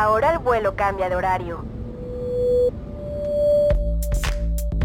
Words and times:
Ahora 0.00 0.32
el 0.32 0.38
vuelo 0.38 0.76
cambia 0.76 1.10
de 1.10 1.14
horario. 1.14 1.62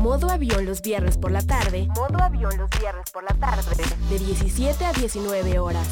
Modo 0.01 0.29
avión 0.29 0.65
los 0.65 0.81
viernes 0.81 1.17
por 1.17 1.31
la 1.31 1.41
tarde. 1.41 1.87
Modo 1.95 2.21
avión 2.21 2.57
los 2.57 2.69
viernes 2.77 3.11
por 3.13 3.23
la 3.23 3.33
tarde. 3.35 3.81
De 4.09 4.19
17 4.19 4.83
a 4.83 4.91
19 4.91 5.57
horas. 5.57 5.87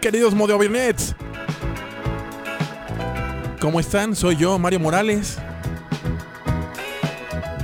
Queridos 0.00 0.36
Modo 0.36 0.54
Avionnets. 0.54 1.16
¿Cómo 3.60 3.80
están? 3.80 4.14
Soy 4.14 4.36
yo, 4.36 4.60
Mario 4.60 4.78
Morales. 4.78 5.38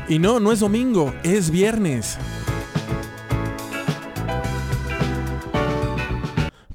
Y 0.09 0.19
no, 0.19 0.41
no 0.41 0.51
es 0.51 0.59
domingo, 0.59 1.15
es 1.23 1.49
viernes. 1.53 2.19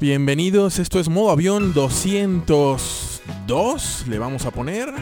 Bienvenidos, 0.03 0.79
esto 0.79 0.99
es 0.99 1.07
Modo 1.07 1.31
Avión 1.31 1.73
202, 1.73 4.03
le 4.09 4.19
vamos 4.19 4.45
a 4.45 4.51
poner. 4.51 4.93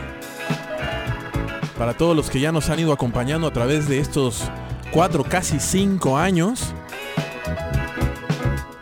Para 1.76 1.98
todos 1.98 2.16
los 2.16 2.30
que 2.30 2.40
ya 2.40 2.52
nos 2.52 2.70
han 2.70 2.82
ido 2.82 2.94
acompañando 2.94 3.48
a 3.48 3.52
través 3.52 3.90
de 3.90 3.98
estos 3.98 4.44
cuatro, 4.92 5.24
casi 5.24 5.60
cinco 5.60 6.20
años. 6.20 6.76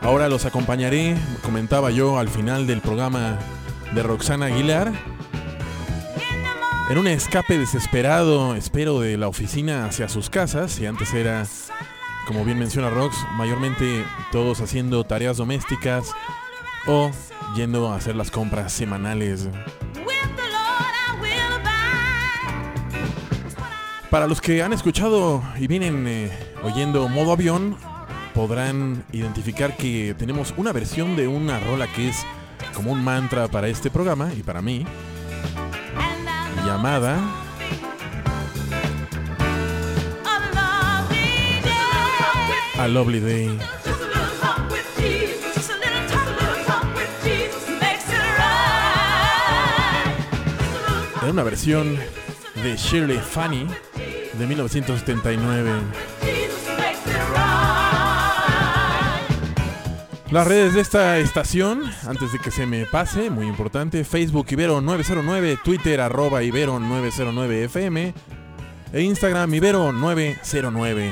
Ahora 0.01 0.27
los 0.27 0.43
acompañaré, 0.43 1.15
comentaba 1.41 1.89
yo 1.89 2.19
al 2.19 2.27
final 2.27 2.67
del 2.67 2.81
programa 2.81 3.39
de 3.95 4.03
Roxana 4.03 4.47
Aguilar. 4.47 4.91
En 6.89 6.97
un 6.97 7.07
escape 7.07 7.57
desesperado, 7.57 8.55
espero, 8.55 8.99
de 8.99 9.15
la 9.15 9.29
oficina 9.29 9.85
hacia 9.85 10.09
sus 10.09 10.29
casas, 10.29 10.81
y 10.81 10.85
antes 10.85 11.13
era 11.13 11.45
como 12.29 12.45
bien 12.45 12.59
menciona 12.59 12.91
Rox, 12.91 13.17
mayormente 13.37 14.05
todos 14.31 14.61
haciendo 14.61 15.03
tareas 15.03 15.37
domésticas 15.37 16.11
o 16.85 17.09
yendo 17.55 17.91
a 17.91 17.95
hacer 17.95 18.15
las 18.15 18.29
compras 18.29 18.71
semanales. 18.71 19.49
Para 24.11 24.27
los 24.27 24.41
que 24.41 24.61
han 24.61 24.73
escuchado 24.73 25.41
y 25.57 25.65
vienen 25.65 26.05
eh, 26.07 26.31
oyendo 26.61 27.09
modo 27.09 27.31
avión, 27.31 27.75
podrán 28.35 29.03
identificar 29.11 29.75
que 29.75 30.13
tenemos 30.15 30.53
una 30.55 30.71
versión 30.71 31.15
de 31.15 31.27
una 31.27 31.59
rola 31.59 31.87
que 31.87 32.09
es 32.09 32.23
como 32.75 32.91
un 32.91 33.03
mantra 33.03 33.47
para 33.47 33.69
este 33.69 33.89
programa 33.89 34.31
y 34.37 34.43
para 34.43 34.61
mí, 34.61 34.85
llamada 36.63 37.17
A 42.79 42.87
Lovely 42.87 43.19
Day. 43.19 43.59
Era 51.21 51.29
una 51.29 51.43
versión 51.43 51.97
de 52.63 52.77
Shirley 52.77 53.17
Fanny 53.17 53.67
de 54.31 54.47
1979. 54.47 55.71
Las 60.31 60.47
redes 60.47 60.73
de 60.73 60.79
esta 60.79 61.17
estación, 61.17 61.83
antes 62.07 62.31
de 62.31 62.39
que 62.39 62.49
se 62.49 62.65
me 62.65 62.85
pase, 62.85 63.29
muy 63.29 63.47
importante, 63.47 64.05
Facebook 64.05 64.47
Ibero 64.51 64.79
909, 64.79 65.59
Twitter 65.65 65.99
arroba 65.99 66.43
Ibero 66.43 66.79
909 66.79 67.65
FM 67.65 68.13
e 68.93 69.01
Instagram 69.01 69.53
Ibero 69.53 69.91
909. 69.91 71.11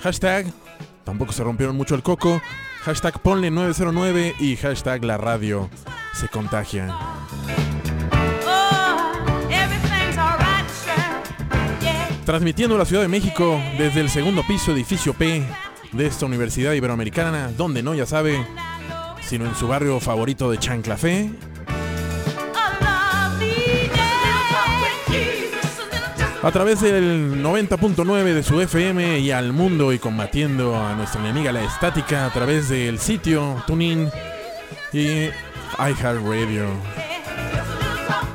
Hashtag 0.00 0.63
Tampoco 1.04 1.32
se 1.32 1.44
rompieron 1.44 1.76
mucho 1.76 1.94
el 1.94 2.02
coco. 2.02 2.40
Hashtag 2.82 3.20
ponle 3.20 3.50
909 3.50 4.34
y 4.40 4.56
hashtag 4.56 5.04
la 5.04 5.16
radio 5.16 5.70
se 6.12 6.28
contagia. 6.28 6.94
Transmitiendo 12.24 12.78
la 12.78 12.86
Ciudad 12.86 13.02
de 13.02 13.08
México 13.08 13.60
desde 13.76 14.00
el 14.00 14.08
segundo 14.08 14.42
piso 14.46 14.72
edificio 14.72 15.12
P 15.12 15.46
de 15.92 16.06
esta 16.06 16.24
Universidad 16.24 16.72
Iberoamericana, 16.72 17.52
donde 17.52 17.82
no 17.82 17.94
ya 17.94 18.06
sabe, 18.06 18.44
sino 19.20 19.44
en 19.44 19.54
su 19.54 19.68
barrio 19.68 20.00
favorito 20.00 20.50
de 20.50 20.58
Chanclafé, 20.58 21.30
a 26.44 26.52
través 26.52 26.80
del 26.82 27.42
90.9 27.42 28.34
de 28.34 28.42
su 28.42 28.60
FM 28.60 29.20
y 29.20 29.30
al 29.30 29.54
mundo 29.54 29.94
y 29.94 29.98
combatiendo 29.98 30.76
a 30.76 30.94
nuestra 30.94 31.22
enemiga 31.22 31.52
la 31.52 31.64
estática 31.64 32.26
a 32.26 32.32
través 32.34 32.68
del 32.68 32.98
sitio 32.98 33.62
TuneIn 33.66 34.10
y 34.92 35.30
iHeartRadio. 35.78 36.66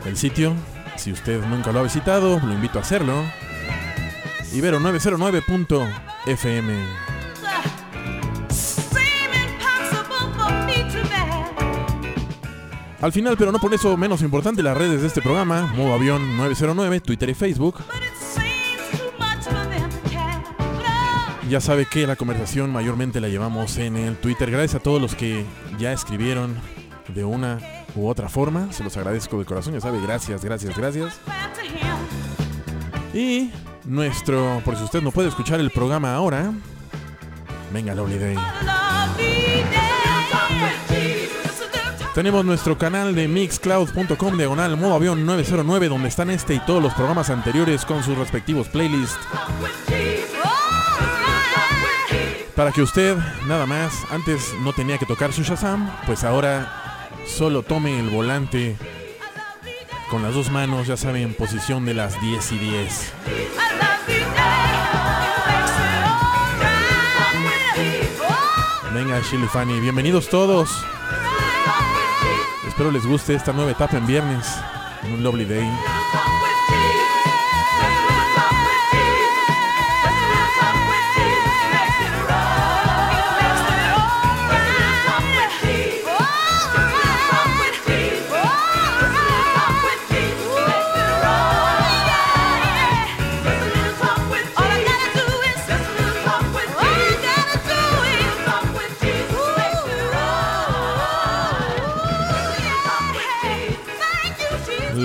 El 0.05 0.17
sitio, 0.17 0.55
si 0.95 1.11
usted 1.11 1.45
nunca 1.45 1.71
lo 1.71 1.81
ha 1.81 1.83
visitado, 1.83 2.39
lo 2.39 2.51
invito 2.51 2.79
a 2.79 2.81
hacerlo. 2.81 3.13
Ibero909.fm. 4.53 7.08
Al 13.01 13.13
final, 13.13 13.37
pero 13.37 13.51
no 13.51 13.59
por 13.59 13.73
eso 13.73 13.95
menos 13.95 14.21
importante, 14.21 14.61
las 14.61 14.77
redes 14.77 15.01
de 15.01 15.07
este 15.07 15.21
programa, 15.21 15.73
Modo 15.75 15.93
Avión 15.93 16.35
909, 16.37 16.99
Twitter 16.99 17.29
y 17.29 17.33
Facebook. 17.33 17.75
Ya 21.49 21.61
sabe 21.61 21.85
que 21.85 22.05
la 22.05 22.15
conversación 22.15 22.71
mayormente 22.71 23.21
la 23.21 23.29
llevamos 23.29 23.77
en 23.77 23.95
el 23.95 24.17
Twitter. 24.17 24.51
Gracias 24.51 24.75
a 24.75 24.83
todos 24.83 25.01
los 25.01 25.15
que 25.15 25.45
ya 25.79 25.93
escribieron 25.93 26.55
de 27.07 27.23
una 27.23 27.59
u 27.95 28.07
otra 28.07 28.29
forma. 28.29 28.71
Se 28.71 28.83
los 28.83 28.95
agradezco 28.97 29.39
de 29.39 29.45
corazón. 29.45 29.73
Ya 29.73 29.81
sabe, 29.81 29.99
gracias, 30.01 30.43
gracias, 30.43 30.77
gracias. 30.77 31.19
Y 33.13 33.49
nuestro, 33.85 34.61
por 34.63 34.75
si 34.75 34.83
usted 34.83 35.01
no 35.01 35.11
puede 35.11 35.29
escuchar 35.29 35.59
el 35.59 35.71
programa 35.71 36.13
ahora, 36.13 36.51
venga, 37.73 37.95
Lovely 37.95 38.19
Day. 38.19 38.35
Tenemos 42.13 42.43
nuestro 42.43 42.77
canal 42.77 43.13
de 43.13 43.27
mixcloud.com 43.27 44.37
diagonal 44.37 44.75
modo 44.77 44.95
avión 44.95 45.25
909 45.25 45.89
donde 45.89 46.09
están 46.09 46.29
este 46.31 46.55
y 46.55 46.59
todos 46.59 46.81
los 46.81 46.93
programas 46.93 47.29
anteriores 47.29 47.85
con 47.85 48.03
sus 48.03 48.17
respectivos 48.17 48.67
playlists. 48.67 49.19
Para 52.55 52.71
que 52.71 52.81
usted, 52.81 53.15
nada 53.47 53.65
más, 53.65 53.93
antes 54.11 54.53
no 54.63 54.73
tenía 54.73 54.97
que 54.97 55.05
tocar 55.05 55.31
su 55.31 55.43
Shazam, 55.43 55.89
pues 56.05 56.23
ahora 56.23 57.07
solo 57.25 57.63
tome 57.63 57.99
el 57.99 58.09
volante 58.09 58.75
con 60.09 60.23
las 60.23 60.33
dos 60.33 60.49
manos, 60.49 60.87
ya 60.87 60.97
saben, 60.97 61.21
en 61.23 61.33
posición 61.35 61.85
de 61.85 61.93
las 61.93 62.19
10 62.19 62.51
y 62.51 62.57
10. 62.57 63.13
Venga, 68.93 69.21
Chili 69.21 69.47
Fanny, 69.47 69.79
bienvenidos 69.79 70.27
todos. 70.27 70.83
Espero 72.79 72.91
les 72.91 73.05
guste 73.05 73.33
esta 73.33 73.51
nueva 73.51 73.71
etapa 73.71 73.97
en 73.97 74.07
viernes, 74.07 74.47
en 75.03 75.11
un 75.11 75.21
lovely 75.21 75.43
day. 75.43 75.98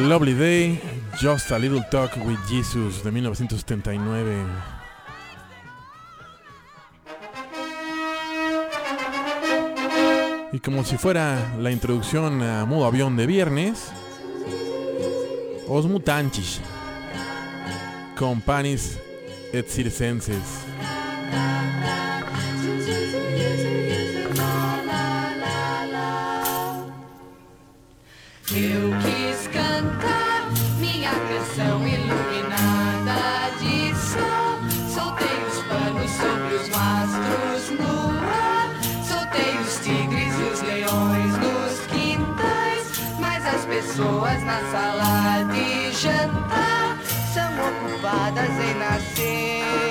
Lovely 0.09 0.35
Day, 0.35 0.79
Just 1.19 1.51
a 1.51 1.59
Little 1.59 1.83
Talk 1.91 2.15
with 2.27 2.39
Jesus 2.47 3.03
de 3.03 3.11
1979. 3.11 4.45
Y 10.53 10.59
como 10.61 10.85
si 10.85 10.99
fuera 10.99 11.55
la 11.59 11.71
introducción 11.71 12.43
a 12.43 12.67
modo 12.67 12.85
avión 12.85 13.17
de 13.17 13.27
viernes, 13.27 13.93
Os 15.69 15.87
Mutantes, 15.87 16.61
Companis 18.19 18.99
et 19.55 19.67
Circenses. 19.67 20.67
Pessoas 44.35 44.43
na 44.43 44.61
sala 44.71 45.45
de 45.53 45.93
jantar 45.93 46.99
são 47.33 47.51
ocupadas 47.69 48.51
em 48.51 48.75
nascer 48.79 49.84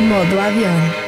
Modo 0.00 0.40
avión. 0.40 1.07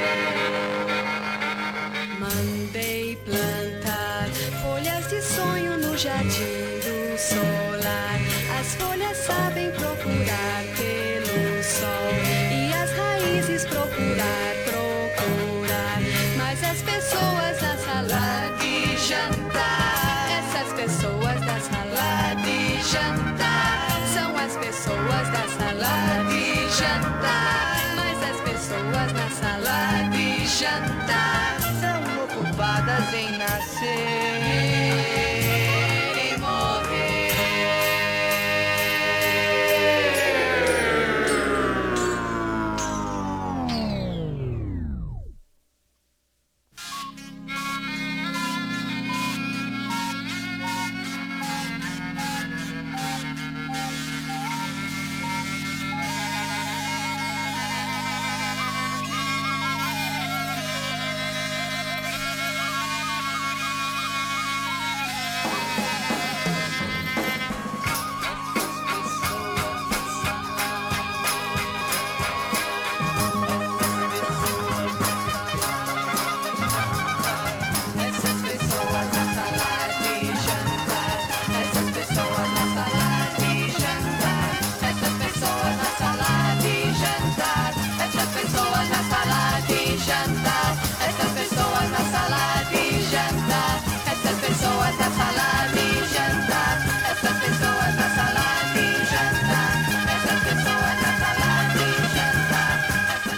say 33.81 34.10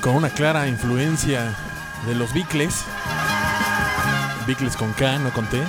Con 0.02 0.16
una 0.16 0.30
clara 0.30 0.66
influencia 0.66 1.56
de 2.08 2.16
los 2.16 2.34
Beatles. 2.34 2.84
Beatles 4.48 4.76
con 4.76 4.92
K, 4.94 5.20
no 5.20 5.32
con 5.32 5.46
T. 5.46 5.62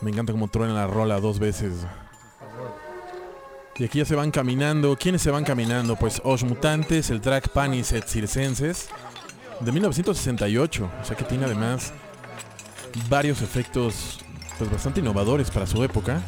Me 0.00 0.10
encanta 0.10 0.32
cómo 0.32 0.48
truena 0.48 0.72
la 0.72 0.86
rola 0.86 1.20
dos 1.20 1.38
veces. 1.38 1.74
Y 3.76 3.84
aquí 3.84 3.98
ya 3.98 4.06
se 4.06 4.14
van 4.14 4.30
caminando. 4.30 4.96
¿Quiénes 4.96 5.20
se 5.20 5.30
van 5.30 5.44
caminando? 5.44 5.94
Pues 5.94 6.22
Os 6.24 6.42
Mutantes, 6.42 7.10
el 7.10 7.20
track 7.20 7.50
Panis 7.50 7.92
et 7.92 8.06
Circenses 8.06 8.88
de 9.60 9.72
1968. 9.72 10.90
O 11.02 11.04
sea 11.04 11.16
que 11.18 11.24
tiene 11.24 11.44
además 11.44 11.92
varios 13.10 13.42
efectos 13.42 14.20
pues 14.56 14.70
bastante 14.70 15.00
innovadores 15.00 15.50
para 15.50 15.66
su 15.66 15.84
época. 15.84 16.22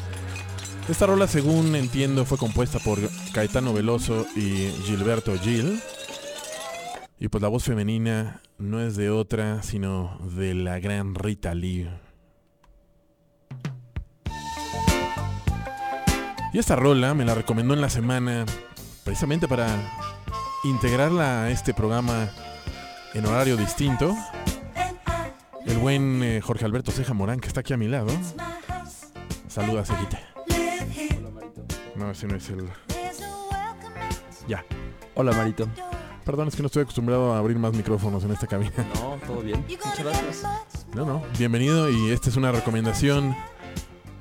Esta 0.89 1.05
rola, 1.05 1.27
según 1.27 1.75
entiendo, 1.75 2.23
fue 2.23 2.37
compuesta 2.37 2.79
por 2.79 2.97
Caetano 3.33 3.73
Veloso 3.73 4.25
y 4.37 4.69
Gilberto 4.85 5.37
Gil. 5.37 5.81
Y 7.19 7.27
pues 7.27 7.41
la 7.41 7.49
voz 7.49 7.65
femenina 7.65 8.41
no 8.57 8.79
es 8.79 8.95
de 8.95 9.09
otra, 9.09 9.63
sino 9.63 10.17
de 10.37 10.53
la 10.53 10.79
gran 10.79 11.13
Rita 11.13 11.53
Lee. 11.53 11.89
Y 16.53 16.57
esta 16.57 16.77
rola 16.77 17.13
me 17.13 17.25
la 17.25 17.35
recomendó 17.35 17.73
en 17.73 17.81
la 17.81 17.89
semana 17.89 18.45
precisamente 19.03 19.45
para 19.47 19.67
integrarla 20.63 21.43
a 21.43 21.51
este 21.51 21.73
programa 21.73 22.29
en 23.13 23.25
horario 23.25 23.57
distinto. 23.57 24.15
El 25.65 25.79
buen 25.79 26.23
eh, 26.23 26.39
Jorge 26.39 26.63
Alberto 26.63 26.91
Ceja 26.91 27.13
Morán, 27.13 27.41
que 27.41 27.49
está 27.49 27.59
aquí 27.59 27.73
a 27.73 27.77
mi 27.77 27.89
lado. 27.89 28.07
Saluda, 29.49 29.83
Cejita. 29.83 30.36
No, 31.97 32.11
ese 32.11 32.27
no 32.27 32.35
es 32.35 32.47
el... 32.49 32.69
Ya. 34.47 34.63
Hola 35.15 35.31
Marito. 35.33 35.67
Perdón, 36.23 36.47
es 36.47 36.55
que 36.55 36.61
no 36.61 36.67
estoy 36.67 36.83
acostumbrado 36.83 37.33
a 37.33 37.39
abrir 37.39 37.57
más 37.57 37.73
micrófonos 37.73 38.23
en 38.23 38.31
esta 38.31 38.45
cabina. 38.45 38.71
No, 38.95 39.17
todo 39.25 39.41
bien. 39.41 39.65
Muchas 39.67 39.99
gracias. 39.99 40.45
No, 40.93 41.05
no. 41.05 41.23
Bienvenido 41.39 41.89
y 41.89 42.11
esta 42.11 42.29
es 42.29 42.35
una 42.37 42.51
recomendación 42.51 43.35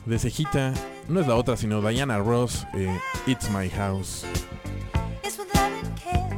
de 0.07 0.19
Cejita. 0.19 0.73
No 1.09 1.21
es 1.21 1.27
la 1.27 1.35
otra, 1.35 1.57
sino 1.57 1.83
Diana 1.83 2.19
Ross, 2.19 2.67
eh, 2.75 2.99
It's 3.27 3.51
My 3.51 3.69
House. 3.69 4.25
It's 5.23 5.39
with 5.39 5.55
love 5.55 5.73
and 5.85 6.01
care. 6.01 6.27
It's 6.33 6.36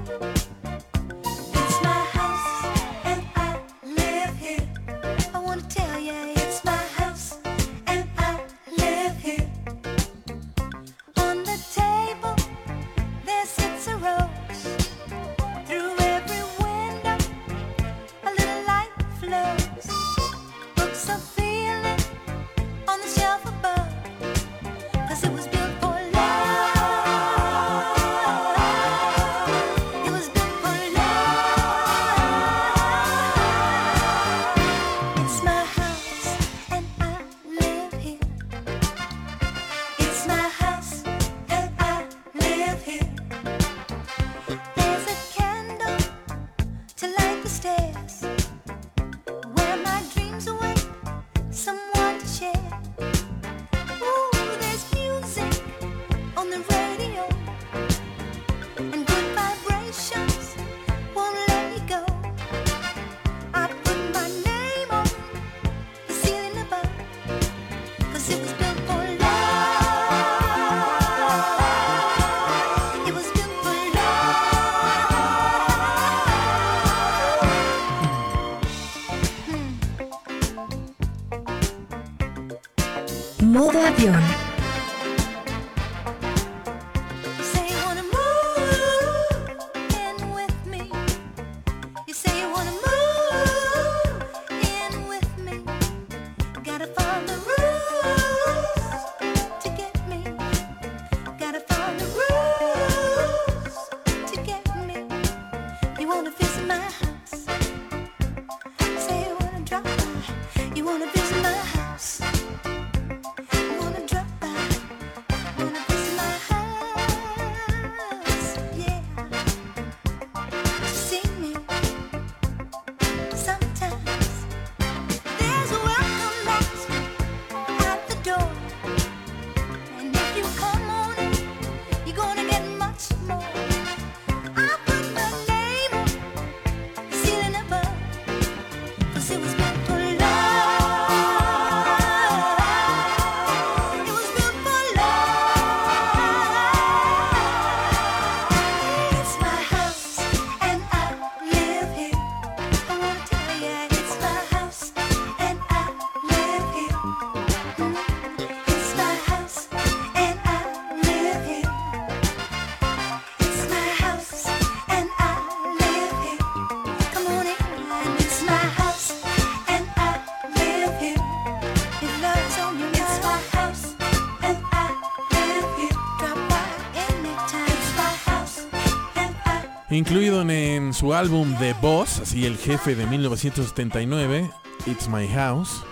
Incluido 180.09 180.41
en, 180.41 180.51
en 180.51 180.95
su 180.95 181.13
álbum 181.13 181.55
The 181.59 181.75
Boss, 181.83 182.21
así 182.21 182.47
el 182.47 182.57
jefe 182.57 182.95
de 182.97 183.05
1979, 183.05 184.51
It's 184.87 185.07
My 185.07 185.29
House, 185.29 185.83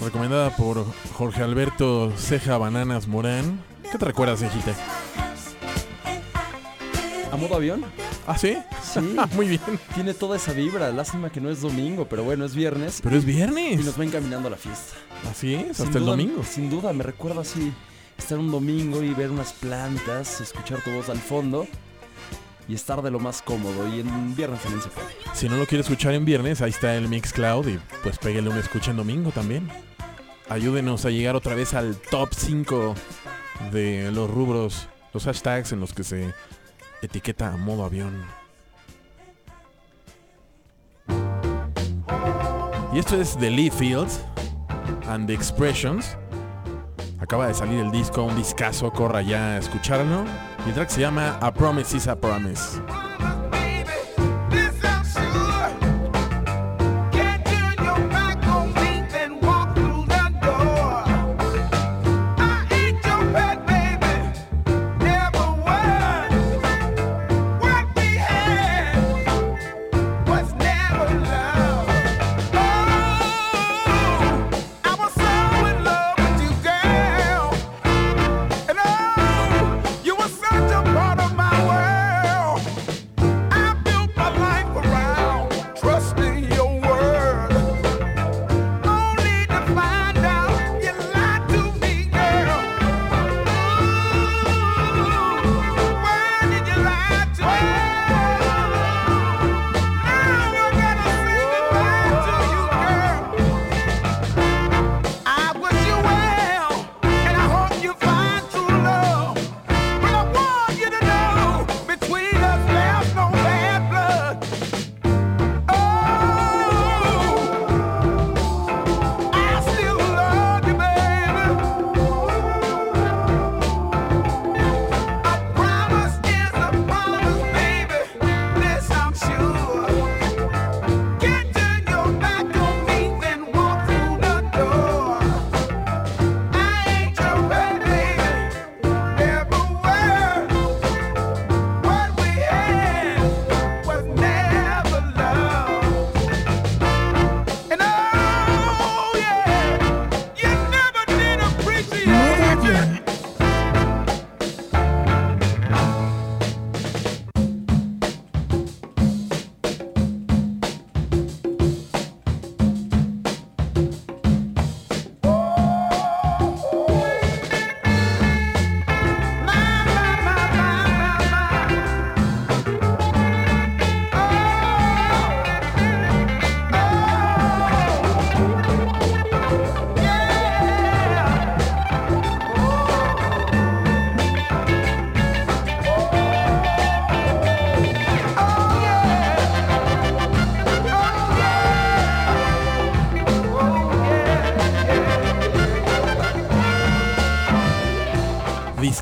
recomendada 0.00 0.56
por 0.56 0.86
Jorge 1.14 1.42
Alberto 1.42 2.12
Ceja 2.16 2.56
Bananas 2.56 3.08
Morán. 3.08 3.64
¿Qué 3.90 3.98
te 3.98 4.04
recuerdas, 4.04 4.38
Cejita? 4.38 4.76
¿A 7.32 7.36
modo 7.36 7.56
avión? 7.56 7.84
¿Ah, 8.28 8.38
sí? 8.38 8.56
Sí. 8.80 9.00
Muy 9.34 9.48
bien. 9.48 9.60
Tiene 9.96 10.14
toda 10.14 10.36
esa 10.36 10.52
vibra. 10.52 10.92
Lástima 10.92 11.30
que 11.30 11.40
no 11.40 11.50
es 11.50 11.60
domingo, 11.60 12.06
pero 12.08 12.22
bueno, 12.22 12.44
es 12.44 12.54
viernes. 12.54 13.00
Pero 13.02 13.16
es 13.16 13.24
Y 13.24 13.26
viernes. 13.26 13.84
nos 13.84 13.98
va 13.98 14.04
encaminando 14.04 14.46
a 14.46 14.52
la 14.52 14.56
fiesta. 14.56 14.94
Así 15.28 15.52
es, 15.52 15.78
Sin 15.78 15.86
hasta 15.86 15.98
el 15.98 16.04
domingo. 16.04 16.44
Sin 16.44 16.70
duda, 16.70 16.92
me 16.92 17.02
recuerda 17.02 17.40
así 17.40 17.72
estar 18.16 18.38
un 18.38 18.52
domingo 18.52 19.02
y 19.02 19.14
ver 19.14 19.32
unas 19.32 19.52
plantas, 19.52 20.40
escuchar 20.40 20.80
tu 20.84 20.92
voz 20.92 21.08
al 21.08 21.18
fondo 21.18 21.66
y 22.68 22.74
estar 22.74 23.02
de 23.02 23.10
lo 23.10 23.18
más 23.18 23.42
cómodo. 23.42 23.88
Y 23.88 24.00
en 24.00 24.36
viernes 24.36 24.60
también 24.60 24.82
se 24.82 24.90
puede. 24.90 25.08
Si 25.34 25.48
no 25.48 25.56
lo 25.56 25.66
quiere 25.66 25.82
escuchar 25.82 26.14
en 26.14 26.24
viernes, 26.24 26.60
ahí 26.60 26.70
está 26.70 26.94
el 26.94 27.08
Mixcloud 27.08 27.66
y 27.66 27.80
pues 28.02 28.18
pégale 28.18 28.48
una 28.48 28.60
escucha 28.60 28.90
en 28.90 28.98
domingo 28.98 29.30
también. 29.30 29.68
Ayúdenos 30.48 31.04
a 31.04 31.10
llegar 31.10 31.34
otra 31.34 31.54
vez 31.54 31.74
al 31.74 31.96
top 31.96 32.30
5 32.34 32.94
de 33.72 34.10
los 34.12 34.30
rubros, 34.30 34.88
los 35.12 35.24
hashtags 35.24 35.72
en 35.72 35.80
los 35.80 35.92
que 35.92 36.04
se 36.04 36.32
etiqueta 37.02 37.52
a 37.52 37.56
modo 37.56 37.84
avión. 37.84 38.24
Y 42.92 42.98
esto 42.98 43.20
es 43.20 43.36
The 43.38 43.50
Lee 43.50 43.70
Fields 43.70 44.20
and 45.06 45.26
the 45.26 45.34
Expressions. 45.34 46.16
Acaba 47.20 47.48
de 47.48 47.54
salir 47.54 47.80
el 47.80 47.90
disco, 47.90 48.22
un 48.22 48.36
discazo, 48.36 48.92
corra 48.92 49.22
ya 49.22 49.54
a 49.54 49.58
escucharlo. 49.58 50.24
Y 50.64 50.68
el 50.68 50.74
track 50.74 50.88
se 50.88 51.00
llama 51.00 51.38
A 51.40 51.52
Promise 51.52 51.96
is 51.96 52.06
a 52.06 52.16
Promise. 52.16 52.80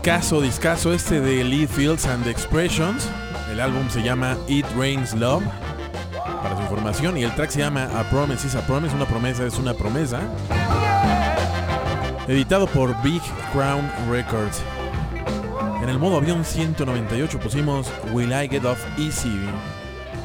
Discaso, 0.06 0.40
discaso 0.40 0.92
este 0.92 1.20
de 1.20 1.42
Lee 1.42 1.66
Fields 1.66 2.06
and 2.06 2.28
Expressions. 2.28 3.08
El 3.50 3.58
álbum 3.58 3.90
se 3.90 4.04
llama 4.04 4.36
It 4.46 4.64
Rains 4.78 5.12
Love. 5.14 5.42
Para 6.44 6.54
su 6.54 6.62
información. 6.62 7.18
Y 7.18 7.24
el 7.24 7.34
track 7.34 7.50
se 7.50 7.58
llama 7.58 7.90
A 7.92 8.08
Promise 8.08 8.46
is 8.46 8.54
a 8.54 8.64
Promise. 8.64 8.94
Una 8.94 9.06
promesa 9.06 9.44
es 9.44 9.58
una 9.58 9.74
promesa. 9.74 10.20
Editado 12.28 12.68
por 12.68 12.94
Big 13.02 13.20
Crown 13.52 13.90
Records. 14.08 14.62
En 15.82 15.88
el 15.88 15.98
modo 15.98 16.18
avión 16.18 16.44
198 16.44 17.40
pusimos 17.40 17.90
Will 18.12 18.30
I 18.30 18.48
Get 18.48 18.64
Off 18.64 18.78
Easy. 18.98 19.36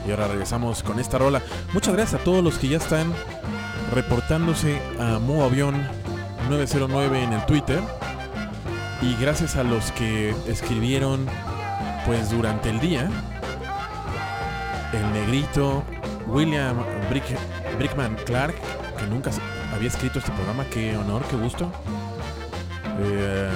Y 0.07 0.11
ahora 0.11 0.27
regresamos 0.27 0.83
con 0.83 0.99
esta 0.99 1.17
rola. 1.17 1.41
Muchas 1.73 1.95
gracias 1.95 2.21
a 2.21 2.23
todos 2.23 2.43
los 2.43 2.59
que 2.59 2.67
ya 2.67 2.77
están 2.77 3.11
reportándose 3.91 4.79
a 4.99 5.17
modo 5.17 5.45
avión 5.45 5.73
909 6.51 7.23
en 7.23 7.33
el 7.33 7.43
Twitter. 7.47 7.81
Y 9.01 9.15
gracias 9.19 9.55
a 9.55 9.63
los 9.63 9.91
que 9.93 10.35
escribieron 10.47 11.25
pues 12.05 12.29
durante 12.29 12.69
el 12.69 12.79
día. 12.79 13.09
El 14.93 15.13
negrito 15.13 15.83
William 16.27 16.77
Brick- 17.09 17.37
Brickman 17.77 18.15
Clark, 18.25 18.55
que 18.97 19.07
nunca 19.07 19.31
había 19.73 19.87
escrito 19.87 20.19
este 20.19 20.31
programa, 20.31 20.65
qué 20.65 20.95
honor, 20.97 21.23
qué 21.29 21.35
gusto. 21.37 21.71
Eh, 22.99 23.49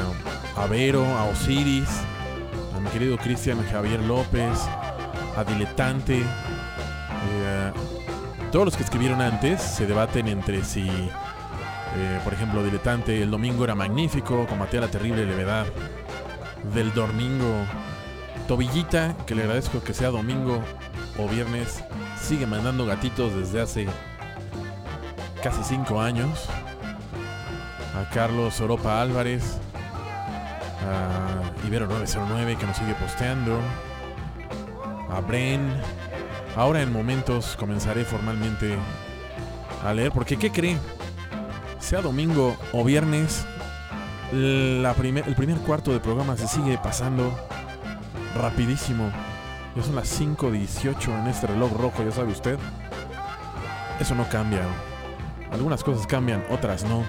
a 0.58 0.66
Vero, 0.68 1.06
a 1.06 1.26
Osiris, 1.26 1.90
a 2.76 2.80
mi 2.80 2.90
querido 2.90 3.18
Cristian 3.18 3.64
Javier 3.70 4.00
López, 4.02 4.60
a 5.38 5.44
Diletante. 5.44 6.20
eh, 6.22 7.72
todos 8.52 8.66
los 8.66 8.78
que 8.78 8.84
escribieron 8.84 9.22
antes 9.22 9.62
se 9.62 9.86
debaten 9.86 10.28
entre 10.30 10.64
si, 10.64 10.90
eh, 11.98 12.20
por 12.24 12.34
ejemplo, 12.34 12.62
Diletante, 12.62 13.22
el 13.22 13.32
domingo 13.32 13.64
era 13.64 13.74
magnífico, 13.74 14.46
combatía 14.48 14.82
la 14.82 14.90
terrible 14.90 15.26
levedad 15.26 15.66
del 16.74 16.94
domingo. 16.94 17.66
Tobillita, 18.48 19.16
que 19.26 19.34
le 19.34 19.44
agradezco 19.44 19.82
que 19.82 19.94
sea 19.94 20.10
domingo 20.10 20.62
o 21.18 21.28
viernes, 21.28 21.84
sigue 22.22 22.46
mandando 22.46 22.86
gatitos 22.86 23.34
desde 23.34 23.62
hace 23.62 23.88
casi 25.42 25.64
cinco 25.64 26.02
años. 26.02 26.48
A 27.96 28.10
Carlos 28.10 28.60
Oropa 28.60 29.02
Álvarez, 29.02 29.58
a 30.86 31.66
Ibero 31.66 31.88
909 31.88 32.58
que 32.58 32.66
nos 32.66 32.76
sigue 32.76 32.94
posteando, 32.96 33.58
a 35.10 35.22
Bren. 35.22 35.82
Ahora 36.58 36.82
en 36.82 36.92
momentos 36.92 37.56
comenzaré 37.58 38.04
formalmente 38.04 38.78
a 39.84 39.94
leer, 39.94 40.12
porque 40.12 40.38
¿qué 40.38 40.52
cree? 40.52 40.78
Sea 41.86 42.02
domingo 42.02 42.58
o 42.74 42.84
viernes, 42.84 43.46
la 44.32 44.94
primer- 44.96 45.28
el 45.28 45.36
primer 45.36 45.58
cuarto 45.60 45.92
de 45.94 46.00
programa 46.00 46.36
se 46.36 46.48
sigue 46.48 46.80
pasando 46.80 47.32
rapidísimo. 48.36 49.12
Ya 49.76 49.84
son 49.84 49.96
las 49.96 50.08
5.18 50.08 51.12
en 51.20 51.28
este 51.28 51.46
reloj 51.48 51.72
rojo, 51.74 52.04
ya 52.04 52.12
sabe 52.12 52.32
usted. 52.32 52.58
Eso 54.00 54.16
no 54.16 54.28
cambia. 54.30 54.62
Algunas 55.52 55.84
cosas 55.84 56.08
cambian, 56.08 56.44
otras 56.50 56.84
no. 56.86 57.04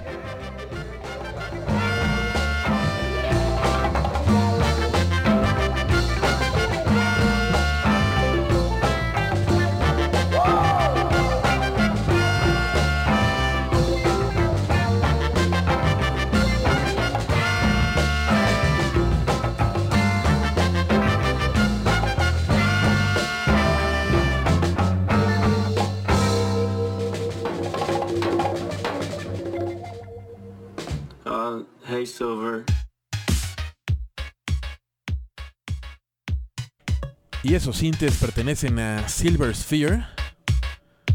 Esos 37.57 37.77
sintes 37.77 38.15
pertenecen 38.17 38.77
a 38.77 39.09
Silver 39.09 39.55
Sphere. 39.55 40.05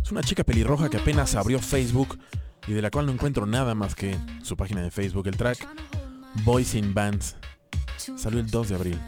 Es 0.02 0.10
una 0.10 0.22
chica 0.22 0.42
pelirroja 0.42 0.90
que 0.90 0.96
apenas 0.96 1.36
abrió 1.36 1.60
Facebook 1.60 2.18
y 2.66 2.72
de 2.72 2.82
la 2.82 2.90
cual 2.90 3.06
no 3.06 3.12
encuentro 3.12 3.46
nada 3.46 3.76
más 3.76 3.94
que 3.94 4.16
su 4.42 4.56
página 4.56 4.82
de 4.82 4.90
Facebook. 4.90 5.28
El 5.28 5.36
track 5.36 5.68
Boys 6.42 6.74
in 6.74 6.94
Bands 6.94 7.36
salió 8.16 8.40
el 8.40 8.50
2 8.50 8.68
de 8.70 8.74
abril. 8.74 9.00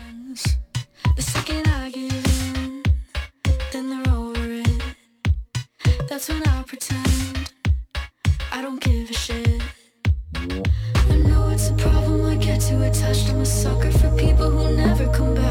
I 11.11 11.16
know 11.16 11.51
it's 11.51 11.68
a 11.68 11.75
problem, 11.75 12.27
I 12.27 12.37
get 12.37 12.61
too 12.61 12.81
attached. 12.83 13.29
I'm 13.29 13.40
a 13.40 13.44
sucker 13.44 13.90
for 13.90 14.11
people 14.16 14.51
who 14.51 14.77
never 14.77 15.07
come 15.09 15.35
back. 15.35 15.44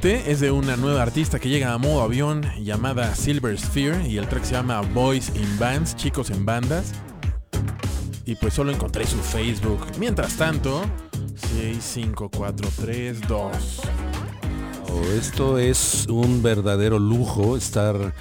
Es 0.00 0.40
de 0.40 0.50
una 0.50 0.78
nueva 0.78 1.02
artista 1.02 1.38
que 1.38 1.50
llega 1.50 1.74
a 1.74 1.78
modo 1.78 2.00
avión 2.00 2.50
llamada 2.58 3.14
Silver 3.14 3.58
Sphere 3.58 4.08
y 4.08 4.16
el 4.16 4.26
track 4.26 4.44
se 4.44 4.54
llama 4.54 4.80
Boys 4.80 5.30
in 5.36 5.58
Bands, 5.58 5.94
chicos 5.96 6.30
en 6.30 6.46
bandas. 6.46 6.92
Y 8.24 8.36
pues 8.36 8.54
solo 8.54 8.72
encontré 8.72 9.06
su 9.06 9.18
Facebook. 9.18 9.80
Mientras 9.98 10.38
tanto, 10.38 10.80
65432. 11.34 13.82
Oh, 14.88 15.02
Esto 15.14 15.58
es 15.58 16.06
un 16.08 16.42
verdadero 16.42 16.98
lujo 16.98 17.58
estar 17.58 18.14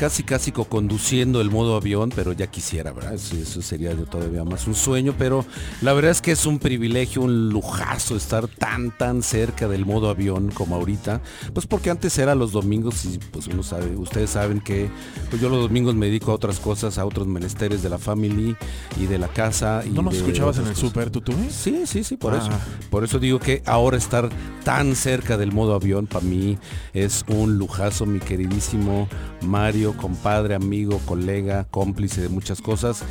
casi 0.00 0.22
casi 0.22 0.50
conduciendo 0.50 1.42
el 1.42 1.50
modo 1.50 1.76
avión, 1.76 2.10
pero 2.16 2.32
ya 2.32 2.46
quisiera, 2.46 2.90
¿verdad? 2.90 3.12
Eso, 3.12 3.36
eso 3.36 3.60
sería 3.60 3.94
todavía 4.06 4.44
más 4.44 4.66
un 4.66 4.74
sueño, 4.74 5.14
pero 5.18 5.44
la 5.82 5.92
verdad 5.92 6.10
es 6.10 6.22
que 6.22 6.32
es 6.32 6.46
un 6.46 6.58
privilegio, 6.58 7.20
un 7.20 7.50
lujazo 7.50 8.16
estar 8.16 8.48
tan 8.48 8.96
tan 8.96 9.22
cerca 9.22 9.68
del 9.68 9.84
modo 9.84 10.08
avión 10.08 10.50
como 10.52 10.76
ahorita, 10.76 11.20
pues 11.52 11.66
porque 11.66 11.90
antes 11.90 12.16
era 12.16 12.34
los 12.34 12.50
domingos 12.52 13.04
y 13.04 13.18
pues 13.30 13.46
uno 13.48 13.62
sabe, 13.62 13.94
ustedes 13.94 14.30
saben 14.30 14.62
que 14.62 14.88
pues 15.28 15.42
yo 15.42 15.50
los 15.50 15.60
domingos 15.68 15.94
me 15.94 16.06
dedico 16.06 16.30
a 16.32 16.34
otras 16.36 16.60
cosas, 16.60 16.96
a 16.96 17.04
otros 17.04 17.26
menesteres 17.26 17.82
de 17.82 17.90
la 17.90 17.98
family 17.98 18.56
y 18.98 19.04
de 19.04 19.18
la 19.18 19.28
casa. 19.28 19.82
Y 19.84 19.90
¿No 19.90 20.00
nos 20.00 20.14
escuchabas 20.16 20.56
en 20.56 20.66
el 20.66 20.74
tú, 21.10 21.20
tú? 21.20 21.34
Sí, 21.50 21.82
sí, 21.84 22.04
sí, 22.04 22.16
por 22.16 22.32
Ah. 22.32 22.38
eso. 22.38 22.50
Por 22.88 23.04
eso 23.04 23.18
digo 23.18 23.38
que 23.38 23.62
ahora 23.66 23.98
estar 23.98 24.30
tan 24.64 24.96
cerca 24.96 25.36
del 25.36 25.52
modo 25.52 25.74
avión 25.74 26.06
para 26.06 26.24
mí 26.24 26.56
es 26.94 27.22
un 27.28 27.58
lujazo, 27.58 28.06
mi 28.06 28.18
queridísimo 28.18 29.08
Mario, 29.42 29.89
compadre, 29.96 30.54
amigo, 30.54 30.98
colega, 31.06 31.66
cómplice 31.70 32.20
de 32.22 32.28
muchas 32.28 32.60
cosas. 32.60 33.02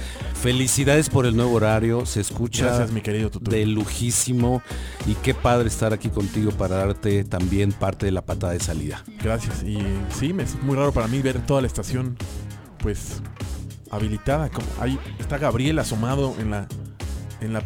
Felicidades 0.42 1.10
por 1.10 1.26
el 1.26 1.36
nuevo 1.36 1.54
horario, 1.54 2.06
se 2.06 2.22
escucha 2.22 2.66
Gracias, 2.66 2.92
mi 2.92 3.02
querido 3.02 3.30
Tutu. 3.30 3.50
de 3.52 3.66
lujísimo 3.66 4.62
y 5.08 5.14
qué 5.16 5.34
padre 5.34 5.68
estar 5.68 5.94
aquí 5.94 6.10
contigo 6.10 6.52
para 6.52 6.78
darte 6.78 7.24
también 7.24 7.72
parte 7.72 8.06
de 8.06 8.12
la 8.12 8.22
patada 8.22 8.54
de 8.54 8.60
salida. 8.60 9.04
Gracias. 9.24 9.64
Y 9.64 9.80
sí, 10.18 10.34
me- 10.34 10.44
es 10.44 10.62
muy 10.62 10.76
raro 10.76 10.92
para 10.92 11.08
mí 11.08 11.22
ver 11.22 11.46
toda 11.46 11.62
la 11.62 11.68
estación, 11.68 12.16
pues, 12.80 13.22
habilitada. 13.92 14.50
Como 14.50 14.68
ahí 14.80 14.98
está 15.20 15.38
Gabriel 15.38 15.80
asomado 15.80 16.36
en 16.40 16.52
la, 16.52 16.68
en 17.42 17.54
la 17.54 17.64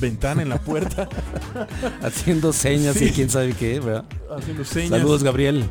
ventana, 0.00 0.42
en 0.42 0.48
la 0.48 0.58
puerta, 0.58 1.08
Haciendo 2.02 2.52
señas 2.52 2.96
Sí. 2.96 3.06
y 3.06 3.10
quién 3.10 3.30
sabe 3.30 3.52
qué, 3.52 3.80
¿verdad? 3.80 4.04
haciendo 4.36 4.64
señas. 4.64 4.90
Saludos, 4.90 5.22
Gabriel. 5.22 5.64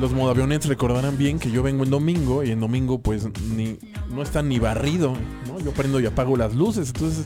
Los 0.00 0.12
modavionetes 0.12 0.66
recordarán 0.68 1.16
bien 1.16 1.38
que 1.38 1.50
yo 1.50 1.62
vengo 1.62 1.84
en 1.84 1.90
domingo 1.90 2.42
y 2.42 2.50
en 2.50 2.58
domingo 2.60 3.00
pues 3.00 3.26
ni 3.54 3.78
no 4.10 4.22
está 4.22 4.42
ni 4.42 4.58
barrido, 4.58 5.14
¿no? 5.46 5.60
Yo 5.60 5.70
prendo 5.72 6.00
y 6.00 6.06
apago 6.06 6.36
las 6.36 6.54
luces, 6.54 6.88
entonces 6.88 7.24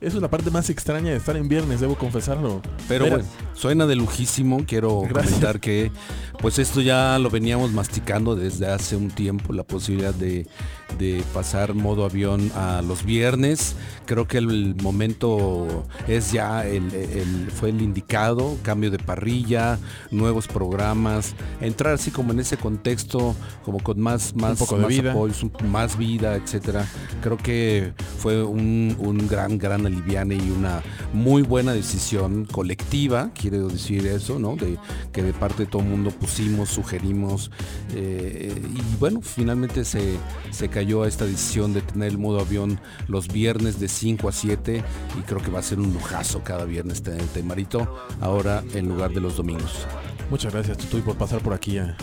eso 0.00 0.16
es 0.16 0.22
la 0.22 0.30
parte 0.30 0.50
más 0.50 0.70
extraña 0.70 1.10
de 1.10 1.16
estar 1.16 1.36
en 1.36 1.48
viernes, 1.48 1.80
debo 1.80 1.96
confesarlo. 1.96 2.62
Pero 2.88 3.08
bueno, 3.08 3.24
suena 3.54 3.86
de 3.86 3.96
lujísimo. 3.96 4.64
Quiero 4.66 5.00
Gracias. 5.02 5.26
comentar 5.34 5.60
que 5.60 5.90
pues 6.40 6.58
esto 6.58 6.80
ya 6.80 7.18
lo 7.18 7.30
veníamos 7.30 7.72
masticando 7.72 8.36
desde 8.36 8.68
hace 8.68 8.94
un 8.96 9.10
tiempo, 9.10 9.52
la 9.52 9.64
posibilidad 9.64 10.14
de, 10.14 10.46
de 10.98 11.22
pasar 11.34 11.74
modo 11.74 12.04
avión 12.04 12.52
a 12.54 12.80
los 12.82 13.04
viernes. 13.04 13.74
Creo 14.06 14.28
que 14.28 14.38
el 14.38 14.76
momento 14.80 15.84
es 16.06 16.30
ya 16.32 16.64
el, 16.66 16.92
el- 16.94 17.50
fue 17.50 17.70
el 17.70 17.82
indicado, 17.82 18.56
cambio 18.62 18.90
de 18.92 18.98
parrilla, 18.98 19.78
nuevos 20.12 20.46
programas, 20.46 21.34
entrar 21.60 21.94
así 21.94 22.10
como 22.12 22.32
en 22.32 22.38
ese 22.40 22.56
contexto, 22.56 23.34
como 23.64 23.80
con 23.80 24.00
más, 24.00 24.34
más, 24.36 24.58
poco 24.58 24.76
de 24.76 24.82
más 24.82 24.88
vida. 24.90 25.10
apoyos, 25.10 25.44
más 25.64 25.98
vida, 25.98 26.36
etcétera. 26.36 26.86
Creo 27.20 27.36
que 27.36 27.92
fue 28.20 28.44
un, 28.44 28.94
un 28.98 29.26
gran, 29.26 29.58
gran 29.58 29.86
aliviane 29.88 30.36
y 30.36 30.50
una 30.50 30.82
muy 31.12 31.42
buena 31.42 31.72
decisión 31.72 32.44
colectiva, 32.44 33.30
quiero 33.34 33.68
decir 33.68 34.06
eso, 34.06 34.38
¿no? 34.38 34.56
De 34.56 34.78
que 35.12 35.22
de 35.22 35.32
parte 35.32 35.64
de 35.64 35.70
todo 35.70 35.82
el 35.82 35.88
mundo 35.88 36.10
pusimos, 36.10 36.68
sugerimos 36.68 37.50
eh, 37.94 38.54
y 38.74 38.96
bueno, 38.98 39.20
finalmente 39.22 39.84
se, 39.84 40.16
se 40.50 40.68
cayó 40.68 41.02
a 41.02 41.08
esta 41.08 41.24
decisión 41.24 41.74
de 41.74 41.82
tener 41.82 42.08
el 42.08 42.18
modo 42.18 42.40
avión 42.40 42.80
los 43.08 43.28
viernes 43.28 43.80
de 43.80 43.88
5 43.88 44.28
a 44.28 44.32
7 44.32 44.84
y 45.18 45.22
creo 45.22 45.42
que 45.42 45.50
va 45.50 45.58
a 45.58 45.62
ser 45.62 45.78
un 45.78 45.92
lujazo 45.92 46.42
cada 46.44 46.64
viernes 46.64 47.02
tener 47.02 47.22
el 47.34 47.44
Marito 47.44 47.98
ahora 48.20 48.62
en 48.74 48.88
lugar 48.88 49.12
de 49.12 49.20
los 49.20 49.36
domingos. 49.36 49.86
Muchas 50.30 50.52
gracias 50.52 50.78
Tutuy 50.78 51.00
por 51.00 51.16
pasar 51.16 51.40
por 51.40 51.54
aquí 51.54 51.78
a, 51.78 51.96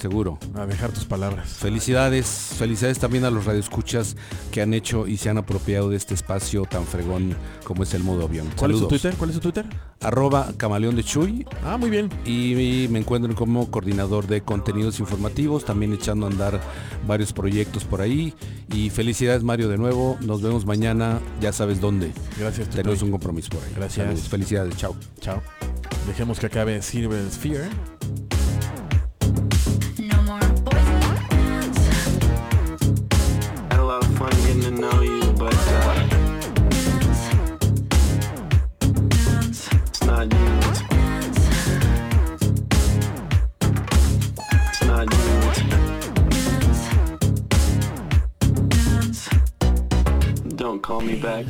Seguro. 0.00 0.38
a 0.54 0.64
dejar 0.66 0.92
tus 0.92 1.04
palabras. 1.04 1.48
Felicidades, 1.50 2.26
felicidades 2.56 2.98
también 2.98 3.24
a 3.24 3.30
los 3.30 3.44
radioescuchas 3.44 4.16
que 4.50 4.62
han 4.62 4.72
hecho 4.72 5.06
y 5.06 5.18
se 5.18 5.28
han 5.28 5.36
apropiado 5.38 5.90
de 5.90 5.96
este 5.96 6.14
espacio 6.14 6.62
tan 6.64 6.86
fregón 6.86 7.36
como 7.64 7.82
es 7.82 7.92
el 7.92 8.02
modo 8.02 8.24
avión. 8.24 8.48
¿Cuál 8.56 8.70
es 8.72 8.78
tu 8.80 8.88
Twitter? 8.88 9.14
¿Cuál 9.18 9.30
es 9.30 9.36
tu 9.36 9.42
Twitter? 9.42 9.66
Arroba 10.00 10.52
camaleón 10.56 10.96
de 10.96 11.04
Chuy 11.04 11.44
Ah, 11.64 11.76
muy 11.76 11.90
bien. 11.90 12.08
y 12.24 12.86
me 12.90 12.98
encuentro 13.00 13.34
como 13.34 13.70
coordinador 13.70 14.26
de 14.26 14.40
contenidos 14.40 15.00
informativos, 15.00 15.64
también 15.66 15.92
echando 15.92 16.26
a 16.26 16.30
andar 16.30 16.60
varios 17.06 17.32
proyectos 17.34 17.84
por 17.84 18.00
ahí. 18.00 18.34
Y 18.72 18.88
felicidades 18.90 19.42
Mario 19.42 19.68
de 19.68 19.76
nuevo, 19.76 20.16
nos 20.22 20.40
vemos 20.40 20.64
mañana, 20.64 21.20
ya 21.40 21.52
sabes 21.52 21.80
dónde. 21.80 22.12
Gracias. 22.38 22.70
Tenemos 22.70 23.02
un 23.02 23.10
compromiso 23.10 23.50
por 23.50 23.62
ahí. 23.62 23.72
Gracias. 23.76 24.06
Saludos, 24.06 24.28
felicidades, 24.28 24.76
chao. 24.76 24.96
Chao. 25.20 25.42
Dejemos 26.06 26.38
que 26.40 26.46
acabe 26.46 26.80
Silver 26.80 27.30
Sphere. 27.30 27.68
To 34.70 34.80
know 34.80 35.00
you, 35.02 35.20
but 35.32 35.54
uh, 35.54 36.08
it's 39.86 40.02
not 40.04 40.32
you. 40.32 40.58
It's 44.68 44.82
not 44.84 45.12
you. 45.12 45.28
Don't 50.56 50.80
call 50.80 51.00
me 51.00 51.16
back. 51.16 51.46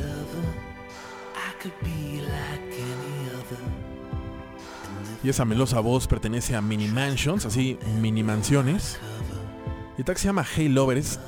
Y 5.23 5.29
esa 5.29 5.45
melosa 5.45 5.79
voz 5.81 6.07
pertenece 6.07 6.55
a 6.55 6.61
Mini 6.61 6.87
Mansions, 6.87 7.45
así 7.45 7.77
mini 7.99 8.23
mansiones. 8.23 8.97
Y 9.95 10.01
el 10.01 10.05
track 10.05 10.17
se 10.17 10.25
llama 10.25 10.43
Hey 10.43 10.67
Lovers. 10.67 11.19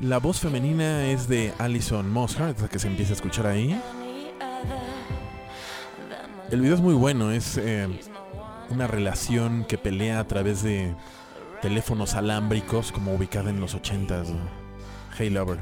La 0.00 0.18
voz 0.18 0.40
femenina 0.40 1.06
es 1.06 1.26
de 1.26 1.54
Alison 1.58 2.10
Mosshart, 2.10 2.60
la 2.60 2.68
que 2.68 2.78
se 2.78 2.86
empieza 2.86 3.12
a 3.12 3.16
escuchar 3.16 3.46
ahí. 3.46 3.80
El 6.50 6.60
video 6.60 6.74
es 6.74 6.82
muy 6.82 6.92
bueno, 6.92 7.32
es 7.32 7.56
eh, 7.56 7.88
una 8.68 8.86
relación 8.86 9.64
que 9.64 9.78
pelea 9.78 10.20
a 10.20 10.26
través 10.26 10.62
de 10.62 10.94
teléfonos 11.62 12.14
alámbricos 12.14 12.92
como 12.92 13.14
ubicada 13.14 13.48
en 13.48 13.58
los 13.58 13.74
80s. 13.74 14.36
Hey 15.16 15.30
Lover. 15.30 15.60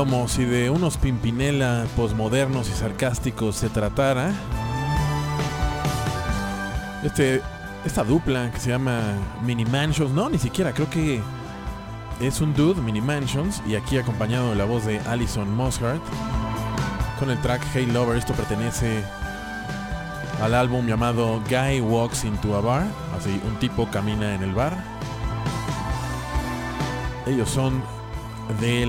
Como 0.00 0.28
si 0.28 0.46
de 0.46 0.70
unos 0.70 0.96
Pimpinela 0.96 1.84
posmodernos 1.94 2.70
y 2.70 2.72
sarcásticos 2.72 3.54
se 3.56 3.68
tratara. 3.68 4.32
Este, 7.04 7.42
esta 7.84 8.02
dupla 8.02 8.50
que 8.50 8.58
se 8.60 8.70
llama 8.70 8.98
Mini 9.44 9.66
Mansions, 9.66 10.10
no, 10.12 10.30
ni 10.30 10.38
siquiera, 10.38 10.72
creo 10.72 10.88
que 10.88 11.20
es 12.18 12.40
un 12.40 12.54
dude, 12.54 12.80
Mini 12.80 13.02
Mansions, 13.02 13.62
y 13.66 13.74
aquí 13.74 13.98
acompañado 13.98 14.48
de 14.48 14.56
la 14.56 14.64
voz 14.64 14.86
de 14.86 15.00
Alison 15.00 15.54
Mosshart 15.54 16.00
con 17.18 17.28
el 17.28 17.38
track 17.42 17.60
Hey 17.74 17.84
Lover. 17.84 18.16
Esto 18.16 18.32
pertenece 18.32 19.04
al 20.40 20.54
álbum 20.54 20.86
llamado 20.86 21.42
Guy 21.50 21.82
Walks 21.82 22.24
into 22.24 22.56
a 22.56 22.62
Bar, 22.62 22.86
así 23.18 23.38
un 23.46 23.58
tipo 23.58 23.86
camina 23.90 24.34
en 24.34 24.44
el 24.44 24.54
bar. 24.54 24.82
Ellos 27.26 27.50
son 27.50 27.82
de 28.62 28.86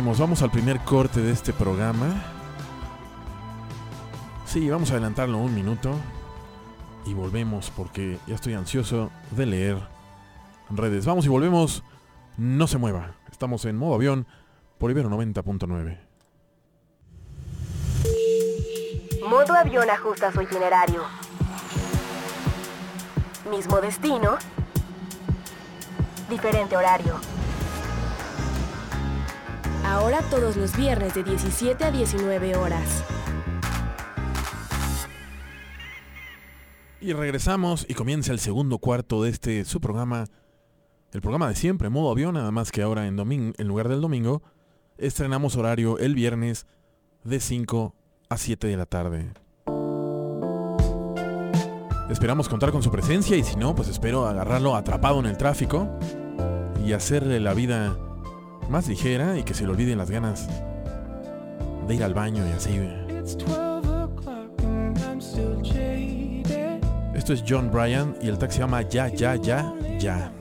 Vamos 0.00 0.40
al 0.40 0.50
primer 0.50 0.80
corte 0.80 1.20
de 1.20 1.32
este 1.32 1.52
programa. 1.52 2.24
Sí, 4.46 4.70
vamos 4.70 4.90
a 4.90 4.94
adelantarlo 4.94 5.36
un 5.36 5.54
minuto. 5.54 5.94
Y 7.04 7.12
volvemos 7.12 7.70
porque 7.76 8.18
ya 8.26 8.34
estoy 8.34 8.54
ansioso 8.54 9.10
de 9.32 9.44
leer 9.44 9.76
redes. 10.70 11.04
Vamos 11.04 11.26
y 11.26 11.28
volvemos. 11.28 11.84
No 12.38 12.66
se 12.68 12.78
mueva. 12.78 13.16
Estamos 13.30 13.66
en 13.66 13.76
modo 13.76 13.94
avión 13.96 14.26
por 14.78 14.90
Ibero 14.90 15.10
90.9. 15.10 15.98
Modo 19.28 19.52
avión 19.52 19.90
ajusta 19.90 20.32
su 20.32 20.40
itinerario. 20.40 21.02
Mismo 23.50 23.78
destino. 23.82 24.38
Diferente 26.30 26.78
horario. 26.78 27.41
Ahora 29.84 30.22
todos 30.30 30.56
los 30.56 30.76
viernes 30.76 31.14
de 31.14 31.24
17 31.24 31.84
a 31.84 31.90
19 31.90 32.56
horas. 32.56 33.04
Y 37.00 37.12
regresamos 37.12 37.84
y 37.88 37.94
comienza 37.94 38.32
el 38.32 38.38
segundo 38.38 38.78
cuarto 38.78 39.24
de 39.24 39.30
este 39.30 39.64
su 39.64 39.80
programa. 39.80 40.26
El 41.12 41.20
programa 41.20 41.48
de 41.48 41.56
siempre, 41.56 41.88
modo 41.90 42.10
avión, 42.10 42.34
nada 42.34 42.52
más 42.52 42.70
que 42.70 42.80
ahora 42.80 43.06
en, 43.06 43.16
domingo, 43.16 43.52
en 43.58 43.68
lugar 43.68 43.88
del 43.88 44.00
domingo, 44.00 44.42
estrenamos 44.98 45.56
horario 45.56 45.98
el 45.98 46.14
viernes 46.14 46.66
de 47.24 47.40
5 47.40 47.94
a 48.28 48.36
7 48.36 48.66
de 48.68 48.76
la 48.76 48.86
tarde. 48.86 49.32
Esperamos 52.08 52.48
contar 52.48 52.70
con 52.70 52.82
su 52.82 52.90
presencia 52.90 53.36
y 53.36 53.42
si 53.42 53.56
no, 53.56 53.74
pues 53.74 53.88
espero 53.88 54.26
agarrarlo 54.26 54.76
atrapado 54.76 55.18
en 55.18 55.26
el 55.26 55.36
tráfico 55.36 55.88
y 56.84 56.92
hacerle 56.92 57.40
la 57.40 57.52
vida 57.54 57.96
más 58.72 58.88
ligera 58.88 59.38
y 59.38 59.42
que 59.42 59.52
se 59.52 59.64
le 59.64 59.70
olviden 59.70 59.98
las 59.98 60.10
ganas 60.10 60.48
de 61.86 61.94
ir 61.94 62.02
al 62.02 62.14
baño 62.14 62.42
y 62.48 62.52
así. 62.52 62.80
Esto 67.14 67.34
es 67.34 67.44
John 67.46 67.70
Bryan 67.70 68.16
y 68.22 68.28
el 68.28 68.38
tag 68.38 68.50
se 68.50 68.60
llama 68.60 68.80
Ya, 68.82 69.08
Ya, 69.08 69.36
Ya, 69.36 69.74
Ya. 69.98 70.32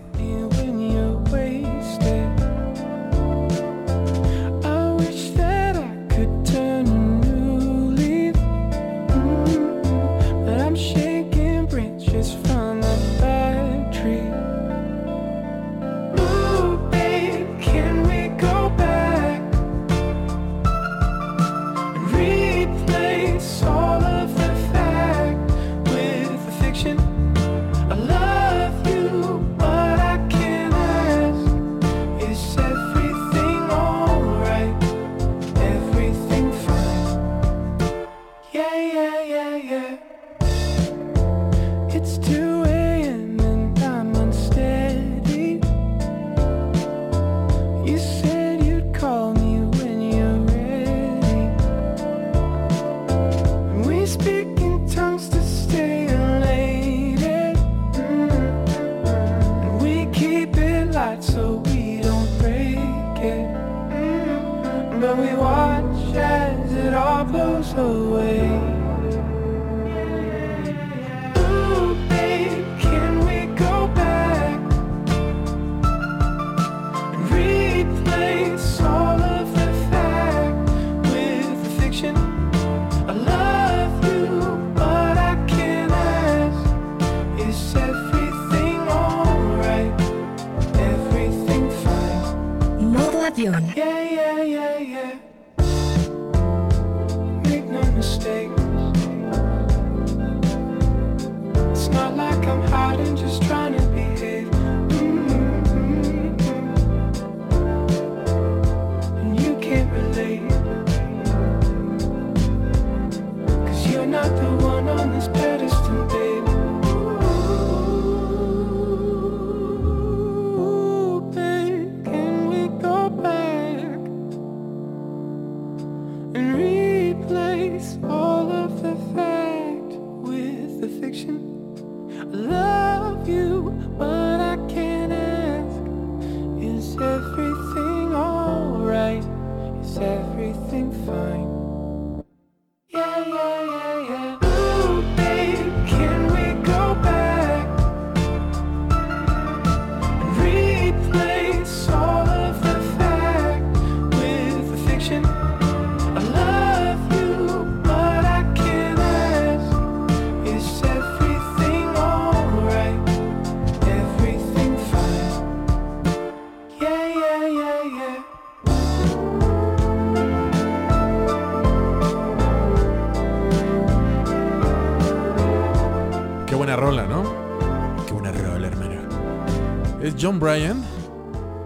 John 180.21 180.39
Bryan. 180.39 180.83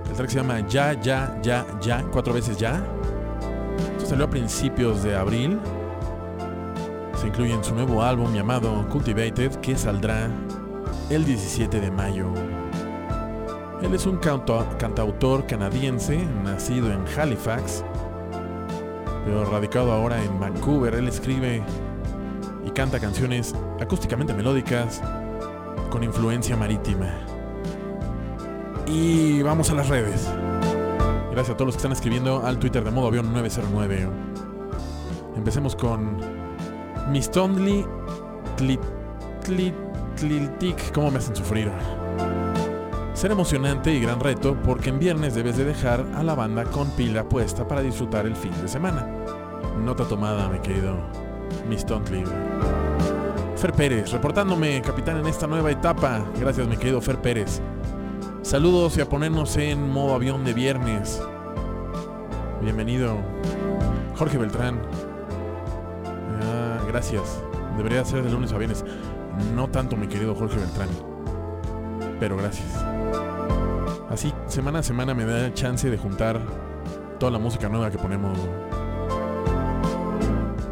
El 0.09 0.13
track 0.15 0.29
se 0.29 0.37
llama 0.37 0.59
Ya, 0.67 0.93
Ya, 0.93 1.37
Ya, 1.41 1.65
Ya, 1.81 2.03
cuatro 2.11 2.33
veces 2.33 2.57
Ya. 2.57 2.81
Esto 3.97 4.05
salió 4.11 4.25
a 4.25 4.29
principios 4.29 5.03
de 5.03 5.15
abril. 5.15 5.59
Se 7.19 7.27
incluye 7.27 7.53
en 7.53 7.63
su 7.63 7.73
nuevo 7.75 8.01
álbum 8.03 8.33
llamado 8.33 8.87
Cultivated, 8.89 9.55
que 9.55 9.75
saldrá 9.77 10.29
el 11.09 11.25
17 11.25 11.79
de 11.81 11.91
mayo. 11.91 12.27
Él 13.81 13.93
es 13.93 14.05
un 14.05 14.17
canta- 14.17 14.77
cantautor 14.77 15.45
canadiense, 15.45 16.25
nacido 16.43 16.91
en 16.91 17.03
Halifax, 17.17 17.83
pero 19.25 19.45
radicado 19.45 19.91
ahora 19.91 20.21
en 20.23 20.39
Vancouver. 20.39 20.93
Él 20.95 21.07
escribe 21.07 21.61
y 22.65 22.69
canta 22.71 22.99
canciones 22.99 23.53
acústicamente 23.81 24.33
melódicas 24.33 25.01
con 25.89 26.03
influencia 26.03 26.55
marítima. 26.55 27.07
Y 28.87 29.41
vamos 29.41 29.69
a 29.71 29.75
las 29.75 29.89
redes. 29.89 30.29
Gracias 31.31 31.53
a 31.53 31.57
todos 31.57 31.67
los 31.67 31.75
que 31.75 31.79
están 31.79 31.91
escribiendo 31.91 32.45
al 32.45 32.59
Twitter 32.59 32.83
de 32.83 32.91
modo 32.91 33.07
avión 33.07 33.33
909. 33.33 34.07
Empecemos 35.35 35.75
con 35.75 36.17
Miss 37.09 37.29
Tliltic. 40.15 40.91
¿Cómo 40.93 41.11
me 41.11 41.17
hacen 41.17 41.35
sufrir? 41.35 41.71
Será 43.13 43.33
emocionante 43.33 43.91
y 43.93 43.99
gran 44.01 44.19
reto 44.19 44.55
porque 44.63 44.89
en 44.89 44.99
viernes 44.99 45.35
debes 45.35 45.57
de 45.57 45.65
dejar 45.65 46.05
a 46.15 46.23
la 46.23 46.35
banda 46.35 46.63
con 46.65 46.89
pila 46.91 47.27
puesta 47.27 47.67
para 47.67 47.81
disfrutar 47.81 48.25
el 48.25 48.35
fin 48.35 48.53
de 48.61 48.67
semana. 48.67 49.07
Nota 49.83 50.05
tomada, 50.05 50.47
mi 50.47 50.59
querido 50.59 50.95
Miss 51.67 51.85
Tontley. 51.85 52.23
Fer 53.57 53.73
Pérez, 53.73 54.11
reportándome, 54.11 54.81
capitán, 54.81 55.17
en 55.17 55.27
esta 55.27 55.47
nueva 55.47 55.71
etapa. 55.71 56.23
Gracias, 56.39 56.67
mi 56.67 56.77
querido 56.77 57.01
Fer 57.01 57.21
Pérez. 57.21 57.61
Saludos 58.45 58.95
y 58.95 59.01
a 59.01 59.09
ponernos 59.09 59.57
en 59.57 59.89
modo 59.89 60.13
avión 60.13 60.45
de 60.45 60.53
viernes. 60.53 61.19
Bienvenido, 62.61 63.17
Jorge 64.15 64.37
Beltrán. 64.37 64.79
Ah, 66.43 66.77
gracias. 66.87 67.41
Debería 67.75 68.05
ser 68.05 68.21
de 68.21 68.29
lunes 68.29 68.53
a 68.53 68.59
viernes. 68.59 68.85
No 69.55 69.67
tanto, 69.67 69.97
mi 69.97 70.05
querido 70.05 70.35
Jorge 70.35 70.57
Beltrán. 70.57 70.89
Pero 72.19 72.37
gracias. 72.37 72.67
Así, 74.11 74.31
semana 74.45 74.79
a 74.79 74.83
semana 74.83 75.15
me 75.15 75.25
da 75.25 75.51
chance 75.55 75.89
de 75.89 75.97
juntar 75.97 76.39
toda 77.17 77.31
la 77.31 77.39
música 77.39 77.67
nueva 77.67 77.89
que 77.89 77.97
ponemos. 77.97 78.37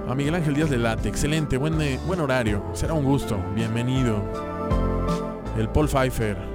A 0.07 0.13
Miguel 0.13 0.35
Ángel 0.35 0.53
Díaz 0.53 0.69
de 0.69 0.77
Late, 0.77 1.09
excelente, 1.09 1.57
buen, 1.57 1.81
eh, 1.81 1.99
buen 2.05 2.19
horario. 2.19 2.63
Será 2.73 2.93
un 2.93 3.03
gusto. 3.03 3.35
Bienvenido. 3.55 4.21
El 5.57 5.69
Paul 5.69 5.87
Pfeiffer. 5.87 6.52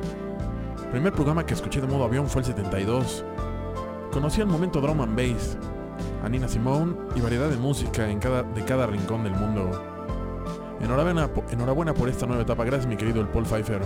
Primer 0.91 1.13
programa 1.13 1.45
que 1.45 1.53
escuché 1.53 1.83
de 1.83 1.87
modo 1.87 2.05
avión 2.05 2.27
fue 2.29 2.41
el 2.41 2.47
72. 2.47 3.23
Conocí 4.11 4.41
el 4.41 4.47
momento 4.47 4.81
drum 4.81 5.03
and 5.03 5.15
bass, 5.15 5.59
a 6.25 6.31
Nina 6.31 6.49
Simone 6.49 6.97
y 7.15 7.21
variedad 7.21 7.51
de 7.51 7.59
música 7.59 8.09
en 8.09 8.19
cada, 8.19 8.43
de 8.43 8.65
cada 8.65 8.87
rincón 8.87 9.23
del 9.23 9.35
mundo. 9.35 9.71
Enhorabuena, 10.81 11.29
enhorabuena 11.51 11.93
por 11.93 12.09
esta 12.09 12.25
nueva 12.25 12.43
etapa. 12.43 12.65
Gracias, 12.65 12.87
mi 12.87 12.97
querido 12.97 13.21
el 13.21 13.29
Paul 13.29 13.45
Pfeiffer. 13.45 13.83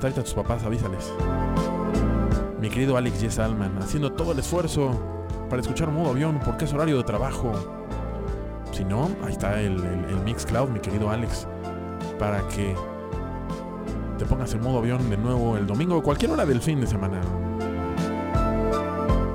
Tráete 0.00 0.20
a 0.20 0.24
tus 0.24 0.34
papás, 0.34 0.64
avísales. 0.64 1.12
Mi 2.60 2.68
querido 2.68 2.96
Alex 2.96 3.20
Yes 3.20 3.38
Alman, 3.38 3.78
haciendo 3.78 4.12
todo 4.12 4.32
el 4.32 4.40
esfuerzo 4.40 4.90
para 5.48 5.62
escuchar 5.62 5.92
modo 5.92 6.10
avión 6.10 6.40
porque 6.44 6.64
es 6.64 6.72
horario 6.72 6.96
de 6.96 7.04
trabajo. 7.04 7.52
Si 8.72 8.84
no, 8.84 9.08
ahí 9.24 9.32
está 9.32 9.60
el, 9.60 9.76
el, 9.76 10.04
el 10.06 10.20
Mixcloud, 10.24 10.68
mi 10.68 10.80
querido 10.80 11.10
Alex, 11.10 11.46
para 12.18 12.40
que 12.48 12.74
te 14.18 14.24
pongas 14.26 14.52
en 14.54 14.60
modo 14.62 14.78
avión 14.78 15.08
de 15.10 15.16
nuevo 15.16 15.56
el 15.56 15.66
domingo 15.66 16.02
cualquier 16.02 16.30
hora 16.32 16.46
del 16.46 16.60
fin 16.60 16.80
de 16.80 16.86
semana. 16.86 17.20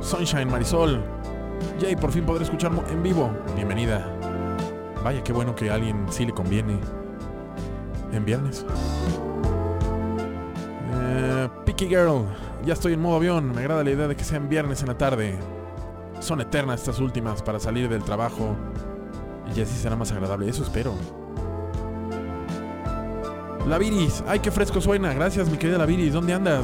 Sunshine 0.02 0.49
Marisol. 0.49 1.02
Jay, 1.82 1.95
por 1.95 2.12
fin 2.12 2.24
podré 2.24 2.43
escuchar 2.43 2.72
mo- 2.72 2.84
en 2.89 3.04
vivo. 3.04 3.30
Bienvenida. 3.56 4.06
Vaya, 5.04 5.24
qué 5.24 5.34
bueno 5.34 5.56
que 5.56 5.70
a 5.70 5.76
alguien 5.76 6.06
sí 6.10 6.26
le 6.26 6.34
conviene. 6.34 6.80
En 8.14 8.24
viernes. 8.24 8.66
Eh, 10.93 11.49
Picky 11.66 11.88
Girl. 11.88 12.24
Ya 12.66 12.74
estoy 12.74 12.93
en 12.93 13.02
modo 13.02 13.18
avión. 13.18 13.52
Me 13.54 13.60
agrada 13.62 13.84
la 13.84 13.91
idea 13.91 14.08
de 14.08 14.16
que 14.16 14.24
sea 14.24 14.38
en 14.38 14.49
viernes 14.49 14.82
en 14.82 14.88
la 14.88 14.97
tarde. 14.97 15.38
Son 16.20 16.41
eternas 16.41 16.80
estas 16.82 16.99
últimas 16.99 17.41
para 17.43 17.60
salir 17.60 17.89
del 17.89 18.04
trabajo. 18.04 18.56
Y 19.56 19.62
así 19.62 19.76
será 19.76 19.95
más 19.95 20.12
agradable. 20.12 20.49
Eso 20.49 20.64
espero. 20.64 20.93
La 23.68 23.78
Viris, 23.78 24.24
ay, 24.28 24.39
qué 24.39 24.49
fresco 24.49 24.80
suena. 24.80 25.13
Gracias, 25.13 25.49
mi 25.49 25.57
querida 25.57 25.78
La 25.78 25.86
Viris. 25.86 26.13
¿Dónde 26.13 26.34
andas? 26.34 26.63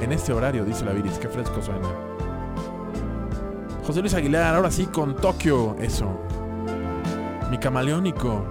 En 0.00 0.12
este 0.12 0.32
horario, 0.32 0.64
dice 0.64 0.84
La 0.84 0.92
Viris. 0.92 1.18
Qué 1.18 1.28
fresco 1.28 1.60
suena. 1.60 1.88
José 3.84 4.00
Luis 4.00 4.14
Aguilar, 4.14 4.54
ahora 4.54 4.70
sí 4.70 4.86
con 4.86 5.16
Tokio. 5.16 5.74
Eso. 5.80 6.20
Mi 7.50 7.58
camaleónico. 7.58 8.44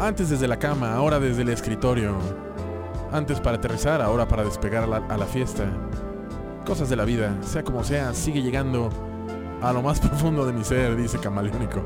Antes 0.00 0.30
desde 0.30 0.48
la 0.48 0.58
cama, 0.58 0.94
ahora 0.94 1.20
desde 1.20 1.42
el 1.42 1.50
escritorio. 1.50 2.16
Antes 3.12 3.38
para 3.40 3.58
aterrizar, 3.58 4.02
ahora 4.02 4.26
para 4.26 4.42
despegar 4.42 4.82
a 4.82 4.86
la, 4.88 4.96
a 4.96 5.16
la 5.16 5.26
fiesta. 5.26 5.66
Cosas 6.66 6.88
de 6.88 6.96
la 6.96 7.04
vida, 7.04 7.36
sea 7.42 7.62
como 7.62 7.84
sea, 7.84 8.12
sigue 8.12 8.42
llegando 8.42 8.90
a 9.62 9.72
lo 9.72 9.82
más 9.82 10.00
profundo 10.06 10.44
de 10.44 10.52
mi 10.52 10.64
ser, 10.64 10.96
dice 10.96 11.18
Camaleónico. 11.18 11.82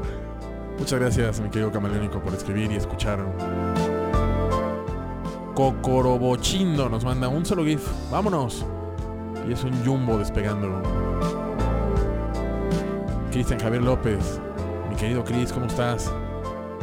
Muchas 0.79 0.99
gracias, 0.99 1.41
mi 1.41 1.51
querido 1.51 1.71
Camaleónico, 1.71 2.19
por 2.21 2.33
escribir 2.33 2.73
y 2.73 2.77
escuchar. 2.77 3.21
Cocorobochindo 5.55 6.89
nos 6.89 7.05
manda 7.05 7.29
un 7.29 7.45
solo 7.45 7.65
GIF. 7.65 7.87
Vámonos. 8.11 8.65
Y 9.47 9.53
es 9.53 9.63
un 9.65 9.85
jumbo 9.85 10.17
despegando. 10.17 10.81
Cristian 13.31 13.61
Javier 13.61 13.83
López. 13.83 14.41
Mi 14.89 14.97
querido 14.97 15.25
Cris, 15.25 15.53
¿cómo 15.53 15.67
estás? 15.67 16.13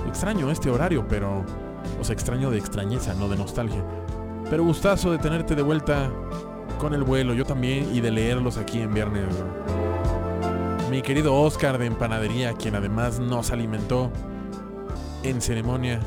Extraño 0.07 0.51
este 0.51 0.69
horario, 0.69 1.07
pero... 1.07 1.43
O 1.99 2.03
sea, 2.03 2.13
extraño 2.13 2.51
de 2.51 2.57
extrañeza, 2.57 3.13
no 3.13 3.27
de 3.27 3.37
nostalgia. 3.37 3.83
Pero 4.49 4.63
gustazo 4.63 5.11
de 5.11 5.17
tenerte 5.17 5.55
de 5.55 5.61
vuelta 5.61 6.11
con 6.79 6.93
el 6.93 7.03
vuelo, 7.03 7.33
yo 7.33 7.45
también, 7.45 7.93
y 7.93 8.01
de 8.01 8.11
leerlos 8.11 8.57
aquí 8.57 8.81
en 8.81 8.93
viernes. 8.93 9.27
Mi 10.89 11.01
querido 11.01 11.35
Oscar 11.35 11.77
de 11.77 11.87
Empanadería, 11.87 12.53
quien 12.53 12.75
además 12.75 13.19
nos 13.19 13.51
alimentó 13.51 14.11
en 15.23 15.41
ceremonia. 15.41 15.99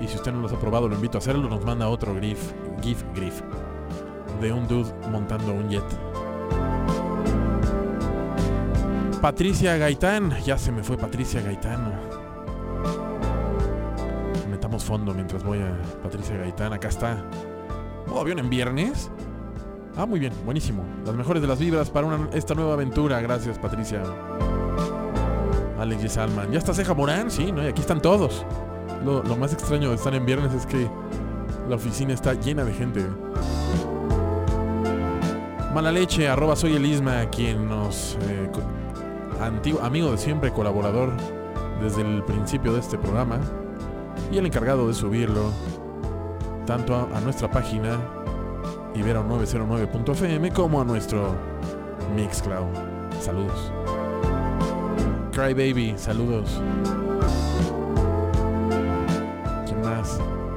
Y 0.00 0.08
si 0.08 0.16
usted 0.16 0.32
no 0.32 0.40
los 0.40 0.52
ha 0.52 0.58
probado, 0.58 0.88
lo 0.88 0.94
invito 0.94 1.18
a 1.18 1.20
hacerlo. 1.20 1.48
Nos 1.48 1.64
manda 1.64 1.88
otro 1.88 2.14
GIF, 2.20 2.52
GIF, 2.82 3.02
GIF, 3.14 3.40
de 4.40 4.52
un 4.52 4.66
dude 4.68 4.92
montando 5.10 5.52
un 5.52 5.68
jet. 5.70 5.84
Patricia 9.20 9.76
Gaitán, 9.76 10.30
ya 10.44 10.58
se 10.58 10.70
me 10.70 10.82
fue 10.82 10.96
Patricia 10.96 11.40
Gaitán. 11.40 11.92
Metamos 14.50 14.84
fondo 14.84 15.12
mientras 15.14 15.42
voy 15.42 15.58
a 15.58 15.76
Patricia 16.02 16.36
Gaitán. 16.36 16.72
Acá 16.72 16.88
está. 16.88 17.24
Modo 18.06 18.20
avión 18.20 18.38
en 18.38 18.50
viernes. 18.50 19.10
Ah, 19.96 20.04
muy 20.06 20.20
bien, 20.20 20.32
buenísimo. 20.44 20.84
Las 21.04 21.14
mejores 21.14 21.40
de 21.42 21.48
las 21.48 21.58
vibras 21.58 21.90
para 21.90 22.06
una- 22.06 22.28
esta 22.34 22.54
nueva 22.54 22.74
aventura. 22.74 23.20
Gracias, 23.20 23.58
Patricia. 23.58 24.02
Alex 25.78 26.12
Salman. 26.12 26.52
¿Ya 26.52 26.58
está 26.58 26.72
Ceja 26.74 26.94
Morán? 26.94 27.30
Sí, 27.30 27.50
¿no? 27.50 27.62
Y 27.64 27.66
aquí 27.66 27.80
están 27.80 28.00
todos. 28.00 28.44
Lo, 29.04 29.22
lo 29.22 29.36
más 29.36 29.52
extraño 29.52 29.90
de 29.90 29.96
estar 29.96 30.14
en 30.14 30.26
viernes 30.26 30.52
es 30.52 30.66
que 30.66 30.88
la 31.68 31.76
oficina 31.76 32.12
está 32.14 32.34
llena 32.34 32.64
de 32.64 32.72
gente. 32.72 33.06
Mala 35.74 35.92
leche, 35.92 36.28
arroba 36.28 36.56
soy 36.56 36.76
el 36.76 36.86
Isma, 36.86 37.26
quien 37.26 37.68
nos... 37.68 38.16
eh, 38.28 38.48
amigo 39.82 40.10
de 40.10 40.18
siempre, 40.18 40.50
colaborador 40.50 41.10
desde 41.82 42.02
el 42.02 42.22
principio 42.24 42.72
de 42.72 42.80
este 42.80 42.96
programa. 42.96 43.38
Y 44.32 44.38
el 44.38 44.46
encargado 44.46 44.88
de 44.88 44.94
subirlo 44.94 45.52
tanto 46.66 46.96
a, 46.96 47.20
nuestra 47.20 47.50
página 47.50 47.98
ibero909.fm 48.94 50.50
como 50.52 50.80
a 50.80 50.84
nuestro 50.84 51.34
Mixcloud. 52.14 52.66
Saludos. 53.20 53.72
Crybaby, 55.32 55.94
saludos. 55.96 56.60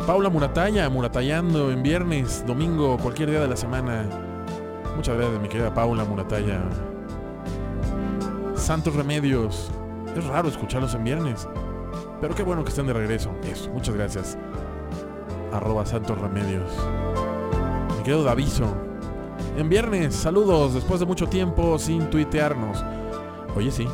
Paula 0.10 0.32
Muratalla, 0.32 0.90
Muratallando 0.90 1.70
en 1.70 1.84
viernes, 1.84 2.44
domingo, 2.48 2.98
cualquier 2.98 3.30
día 3.30 3.42
de 3.42 3.48
la 3.48 3.56
semana. 3.56 4.10
Muchas 4.96 5.16
gracias, 5.16 5.40
mi 5.40 5.48
querida 5.48 5.72
Paula 5.72 6.04
Muratalla. 6.04 6.64
Santos 8.56 8.96
Remedios. 8.96 9.70
Es 10.18 10.26
raro 10.26 10.50
escucharlos 10.50 10.96
en 10.96 11.04
viernes. 11.04 11.48
Pero 12.20 12.34
qué 12.34 12.42
bueno 12.42 12.64
que 12.64 12.70
estén 12.70 12.88
de 12.88 12.94
regreso. 12.94 13.30
Eso, 13.44 13.70
muchas 13.70 13.94
gracias. 13.94 14.36
Arroba 15.54 15.86
Santos 15.86 16.18
Remedios. 16.18 16.72
Mi 17.96 18.04
querido 18.04 18.24
Daviso. 18.24 18.66
En 19.58 19.70
viernes, 19.70 20.16
saludos 20.16 20.74
después 20.74 21.00
de 21.00 21.06
mucho 21.06 21.28
tiempo 21.28 21.78
sin 21.78 22.10
tuitearnos. 22.10 22.84
Oye, 23.56 23.70
sí. 23.70 23.88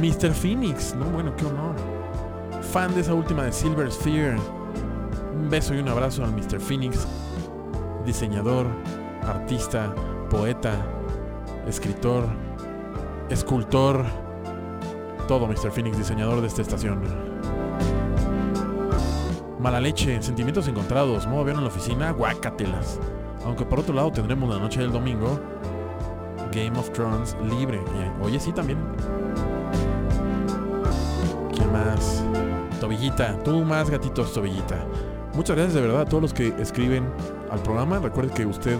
Mr. 0.00 0.32
Phoenix. 0.32 0.94
No, 0.94 1.04
bueno, 1.10 1.36
qué 1.36 1.44
honor. 1.44 1.93
Fan 2.74 2.92
de 2.92 3.02
esa 3.02 3.14
última 3.14 3.44
de 3.44 3.52
Silver 3.52 3.88
Sphere. 3.88 4.36
Un 5.32 5.48
beso 5.48 5.74
y 5.74 5.78
un 5.78 5.88
abrazo 5.88 6.24
al 6.24 6.32
Mr. 6.32 6.58
Phoenix. 6.58 7.06
diseñador, 8.04 8.66
artista, 9.22 9.94
poeta, 10.28 10.74
escritor, 11.68 12.24
escultor, 13.30 14.04
todo 15.28 15.46
Mr. 15.46 15.70
Phoenix, 15.70 15.96
diseñador 15.96 16.40
de 16.40 16.48
esta 16.48 16.62
estación. 16.62 17.00
Mala 19.60 19.80
leche, 19.80 20.20
sentimientos 20.20 20.66
encontrados, 20.66 21.28
modo 21.28 21.42
avión 21.42 21.58
en 21.58 21.62
la 21.62 21.68
oficina, 21.68 22.10
guacatelas. 22.10 22.98
Aunque 23.44 23.64
por 23.64 23.78
otro 23.78 23.94
lado 23.94 24.10
tendremos 24.10 24.50
la 24.50 24.58
noche 24.58 24.80
del 24.80 24.90
domingo 24.90 25.38
Game 26.50 26.76
of 26.76 26.90
Thrones 26.90 27.36
libre. 27.48 27.80
Oye, 28.20 28.40
sí 28.40 28.50
también. 28.50 28.80
¿Quién 31.54 31.72
más? 31.72 32.13
Tú 33.44 33.64
más 33.64 33.90
gatitos, 33.90 34.32
Tobillita. 34.32 34.86
Muchas 35.34 35.56
gracias 35.56 35.74
de 35.74 35.82
verdad 35.82 36.02
a 36.02 36.04
todos 36.06 36.22
los 36.22 36.32
que 36.32 36.48
escriben 36.58 37.04
al 37.50 37.60
programa. 37.62 37.98
Recuerde 37.98 38.32
que 38.32 38.46
usted, 38.46 38.78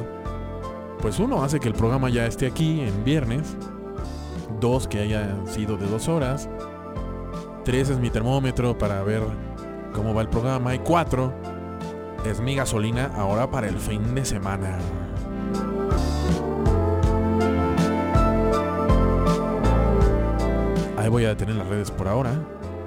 pues 1.02 1.18
uno, 1.18 1.42
hace 1.42 1.60
que 1.60 1.68
el 1.68 1.74
programa 1.74 2.08
ya 2.08 2.26
esté 2.26 2.46
aquí 2.46 2.80
en 2.80 3.04
viernes. 3.04 3.54
Dos, 4.60 4.88
que 4.88 5.00
haya 5.00 5.36
sido 5.46 5.76
de 5.76 5.86
dos 5.86 6.08
horas. 6.08 6.48
Tres 7.64 7.90
es 7.90 7.98
mi 7.98 8.08
termómetro 8.08 8.78
para 8.78 9.02
ver 9.02 9.22
cómo 9.92 10.14
va 10.14 10.22
el 10.22 10.28
programa. 10.28 10.74
Y 10.74 10.78
cuatro, 10.78 11.34
es 12.24 12.40
mi 12.40 12.54
gasolina 12.54 13.10
ahora 13.16 13.50
para 13.50 13.68
el 13.68 13.76
fin 13.76 14.14
de 14.14 14.24
semana. 14.24 14.78
Ahí 20.96 21.10
voy 21.10 21.26
a 21.26 21.28
detener 21.28 21.56
las 21.56 21.68
redes 21.68 21.90
por 21.90 22.08
ahora. 22.08 22.32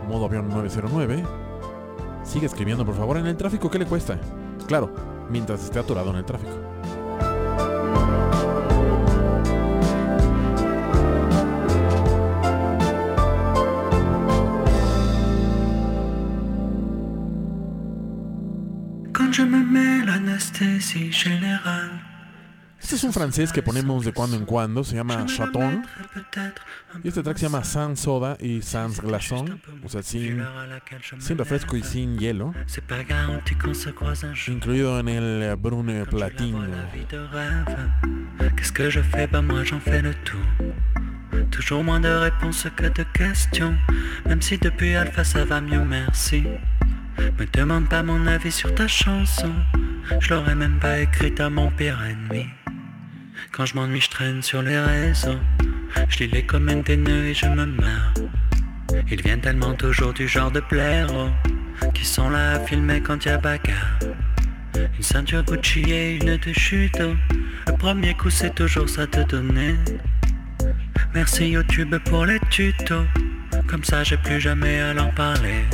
Modo 0.07 0.25
avión 0.25 0.47
909. 0.49 1.23
Sigue 2.23 2.45
escribiendo, 2.45 2.85
por 2.85 2.95
favor, 2.95 3.17
en 3.17 3.27
el 3.27 3.35
tráfico. 3.35 3.69
¿Qué 3.69 3.79
le 3.79 3.85
cuesta? 3.85 4.17
Claro, 4.67 4.89
mientras 5.29 5.63
esté 5.63 5.79
atorado 5.79 6.11
en 6.11 6.17
el 6.17 6.25
tráfico. 6.25 6.51
Quand 19.13 19.33
je 19.33 19.43
me 19.43 19.63
mets 19.63 20.05
l'anesthésie 20.05 21.11
générale, 21.11 21.99
Este 22.87 22.95
es 22.95 23.03
un 23.03 23.11
francés 23.11 23.51
que 23.51 23.61
ponemos 23.61 24.05
de 24.05 24.13
cuando 24.13 24.37
en 24.37 24.45
cuando. 24.45 24.81
Se 24.81 24.95
llama 24.95 25.25
Chaton. 25.25 25.85
Y 27.03 27.09
este 27.09 27.21
track 27.21 27.35
se 27.35 27.47
llama 27.47 27.65
Sans 27.65 27.99
Soda 27.99 28.37
y 28.39 28.61
Sans 28.61 29.01
Glaçon. 29.01 29.59
O 29.83 29.89
sea, 29.89 30.01
sin, 30.01 30.41
sin 31.19 31.37
refresco 31.37 31.75
y 31.75 31.83
sin 31.83 32.17
hielo. 32.17 32.53
Incluido 34.47 34.99
en 35.01 35.09
el 35.09 35.43
eh, 35.43 35.55
Brune 35.55 36.05
Platine. 36.05 36.53
vois, 36.53 36.67
la 36.67 36.85
vie 36.85 37.05
de 37.09 37.17
rêve. 37.17 38.55
Qu'est-ce 38.55 38.71
que 38.71 38.89
je 38.89 39.01
fais? 39.01 39.27
Bah 39.27 39.41
moi 39.41 39.65
j'en 39.65 39.81
fais 39.81 40.01
le 40.01 40.13
tout. 40.23 40.37
Toujours 41.51 41.83
moins 41.83 41.99
de 41.99 42.07
réponses 42.07 42.67
que 42.73 42.85
de 42.85 43.03
questions. 43.11 43.75
Même 44.25 44.41
si 44.41 44.57
depuis 44.57 44.95
Alpha 44.95 45.25
ça 45.25 45.43
va 45.43 45.59
mieux, 45.59 45.83
merci. 45.83 46.45
Me 47.37 47.45
demande 47.51 47.89
pas 47.89 48.01
mon 48.01 48.25
avis 48.27 48.53
sur 48.53 48.73
ta 48.73 48.87
chanson. 48.87 49.51
Je 50.21 50.33
l'aurais 50.33 50.55
même 50.55 50.79
pas 50.79 50.99
écrite 50.99 51.41
à 51.41 51.49
mon 51.49 51.69
pire 51.69 52.01
ennemi. 52.01 52.45
Quand 53.51 53.65
je 53.65 53.75
m'ennuie, 53.75 54.01
je 54.01 54.09
traîne 54.09 54.41
sur 54.41 54.61
les 54.61 54.79
réseaux. 54.79 55.39
Je 56.09 56.19
lis 56.19 56.27
les 56.27 56.45
commentaires 56.45 56.97
et 56.97 57.33
je 57.33 57.47
me 57.47 57.65
marre. 57.65 58.13
Ils 59.09 59.21
viennent 59.21 59.41
tellement 59.41 59.73
toujours 59.73 60.13
du 60.13 60.27
genre 60.27 60.51
de 60.51 60.61
blaireaux 60.69 61.31
qui 61.93 62.05
sont 62.05 62.29
là 62.29 62.53
à 62.53 62.59
filmer 62.59 63.01
quand 63.01 63.25
y 63.25 63.29
a 63.29 63.37
bagarre. 63.37 63.99
Une 64.75 65.03
ceinture 65.03 65.43
Gucci 65.43 65.81
et 65.91 66.15
une 66.15 66.37
de 66.37 66.53
judo. 66.53 67.15
Le 67.67 67.73
premier 67.77 68.13
coup 68.13 68.29
c'est 68.29 68.53
toujours 68.53 68.89
ça 68.89 69.05
de 69.05 69.23
donner. 69.23 69.75
Merci 71.13 71.49
YouTube 71.49 71.95
pour 72.05 72.25
les 72.25 72.39
tutos. 72.49 73.05
Comme 73.67 73.83
ça 73.83 74.03
j'ai 74.03 74.17
plus 74.17 74.39
jamais 74.39 74.79
à 74.79 74.93
l'en 74.93 75.09
parler. 75.09 75.65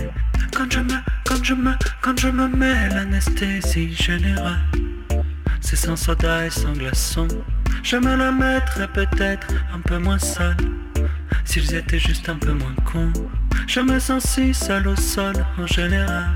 Quand 0.56 0.72
je 0.72 0.80
me, 0.80 0.96
quand 1.26 1.44
je 1.44 1.54
me, 1.54 1.72
quand 2.02 2.20
je 2.20 2.28
me 2.28 2.48
mets 2.48 2.90
l'anesthésie 2.90 3.94
générale. 3.94 4.62
C'est 5.62 5.76
sans 5.76 5.96
soda 5.96 6.46
et 6.46 6.50
sans 6.50 6.74
glaçon. 6.74 7.28
Je 7.84 7.98
me 7.98 8.16
la 8.16 8.32
mettrais 8.32 8.88
peut-être 8.88 9.48
un 9.76 9.80
peu 9.82 9.98
moins 9.98 10.18
sale. 10.18 10.56
S'ils 11.44 11.76
étaient 11.76 12.00
juste 12.00 12.30
un 12.30 12.38
peu 12.38 12.54
moins 12.54 12.74
cons. 12.86 13.12
Je 13.68 13.82
me 13.82 14.00
sens 14.00 14.24
si 14.24 14.54
seul 14.54 14.88
au 14.88 14.96
sol 14.96 15.36
en 15.60 15.68
général. 15.68 16.30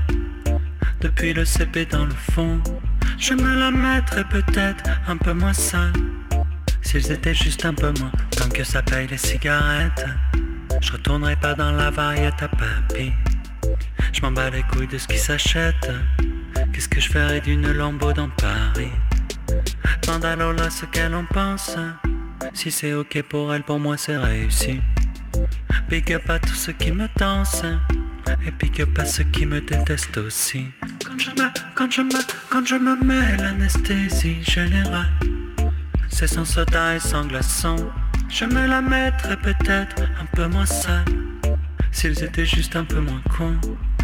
Depuis 1.00 1.32
le 1.32 1.46
CP 1.46 1.86
dans 1.86 2.04
le 2.04 2.14
fond. 2.32 2.60
Je 3.18 3.32
me 3.32 3.58
la 3.58 3.70
mettrais 3.70 4.24
peut-être 4.24 4.84
un 5.08 5.16
peu 5.16 5.32
moins 5.32 5.54
sale. 5.54 5.94
S'ils 6.82 7.10
étaient 7.10 7.34
juste 7.34 7.64
un 7.64 7.72
peu 7.72 7.92
moins. 7.98 8.12
Tant 8.36 8.50
que 8.50 8.62
ça 8.62 8.82
paye 8.82 9.06
les 9.08 9.16
cigarettes. 9.16 10.04
Je 10.82 10.92
retournerai 10.92 11.36
pas 11.36 11.54
dans 11.54 11.72
la 11.72 11.90
variette 11.90 12.42
à 12.42 12.48
papy. 12.48 13.10
Je 14.12 14.20
m'en 14.20 14.32
bats 14.32 14.50
les 14.50 14.62
couilles 14.64 14.86
de 14.86 14.98
ce 14.98 15.08
qui 15.08 15.18
s'achète. 15.18 15.90
Qu'est-ce 16.74 16.88
que 16.90 17.00
je 17.00 17.08
ferais 17.08 17.40
d'une 17.40 17.72
lambeau 17.72 18.12
dans 18.12 18.28
Paris? 18.28 18.92
Demande 20.02 20.24
à 20.24 20.36
Lola 20.36 20.70
ce 20.70 20.86
qu'elle 20.86 21.14
en 21.14 21.24
pense. 21.24 21.76
Si 22.54 22.70
c'est 22.70 22.92
ok 22.92 23.22
pour 23.22 23.52
elle, 23.54 23.62
pour 23.62 23.78
moi 23.78 23.96
c'est 23.96 24.16
réussi. 24.16 24.80
Big 25.88 26.12
up 26.12 26.28
à 26.28 26.38
tous 26.38 26.54
ceux 26.54 26.72
qui 26.72 26.92
me 26.92 27.08
dansent. 27.16 27.64
Et 28.46 28.50
big 28.50 28.80
up 28.82 28.98
à 28.98 29.04
ceux 29.04 29.24
qui 29.24 29.46
me 29.46 29.60
détestent 29.60 30.18
aussi. 30.18 30.66
Quand 31.04 31.18
je 31.18 31.30
me, 31.30 31.48
quand 31.74 31.90
je 31.90 32.02
me, 32.02 32.20
quand 32.50 32.66
je 32.66 32.74
me 32.74 32.96
mets 33.04 33.36
l'anesthésie 33.36 34.42
générale. 34.42 35.08
C'est 36.10 36.26
sans 36.26 36.44
soda 36.44 36.96
et 36.96 37.00
sans 37.00 37.26
glaçon. 37.26 37.76
Je 38.28 38.44
me 38.44 38.66
la 38.66 38.82
mettrais 38.82 39.36
peut-être 39.36 40.02
un 40.20 40.26
peu 40.34 40.46
moins 40.46 40.66
sale. 40.66 41.04
S'ils 41.92 42.22
étaient 42.22 42.44
juste 42.44 42.76
un 42.76 42.84
peu 42.84 43.00
moins 43.00 43.22
cons. 43.36 43.56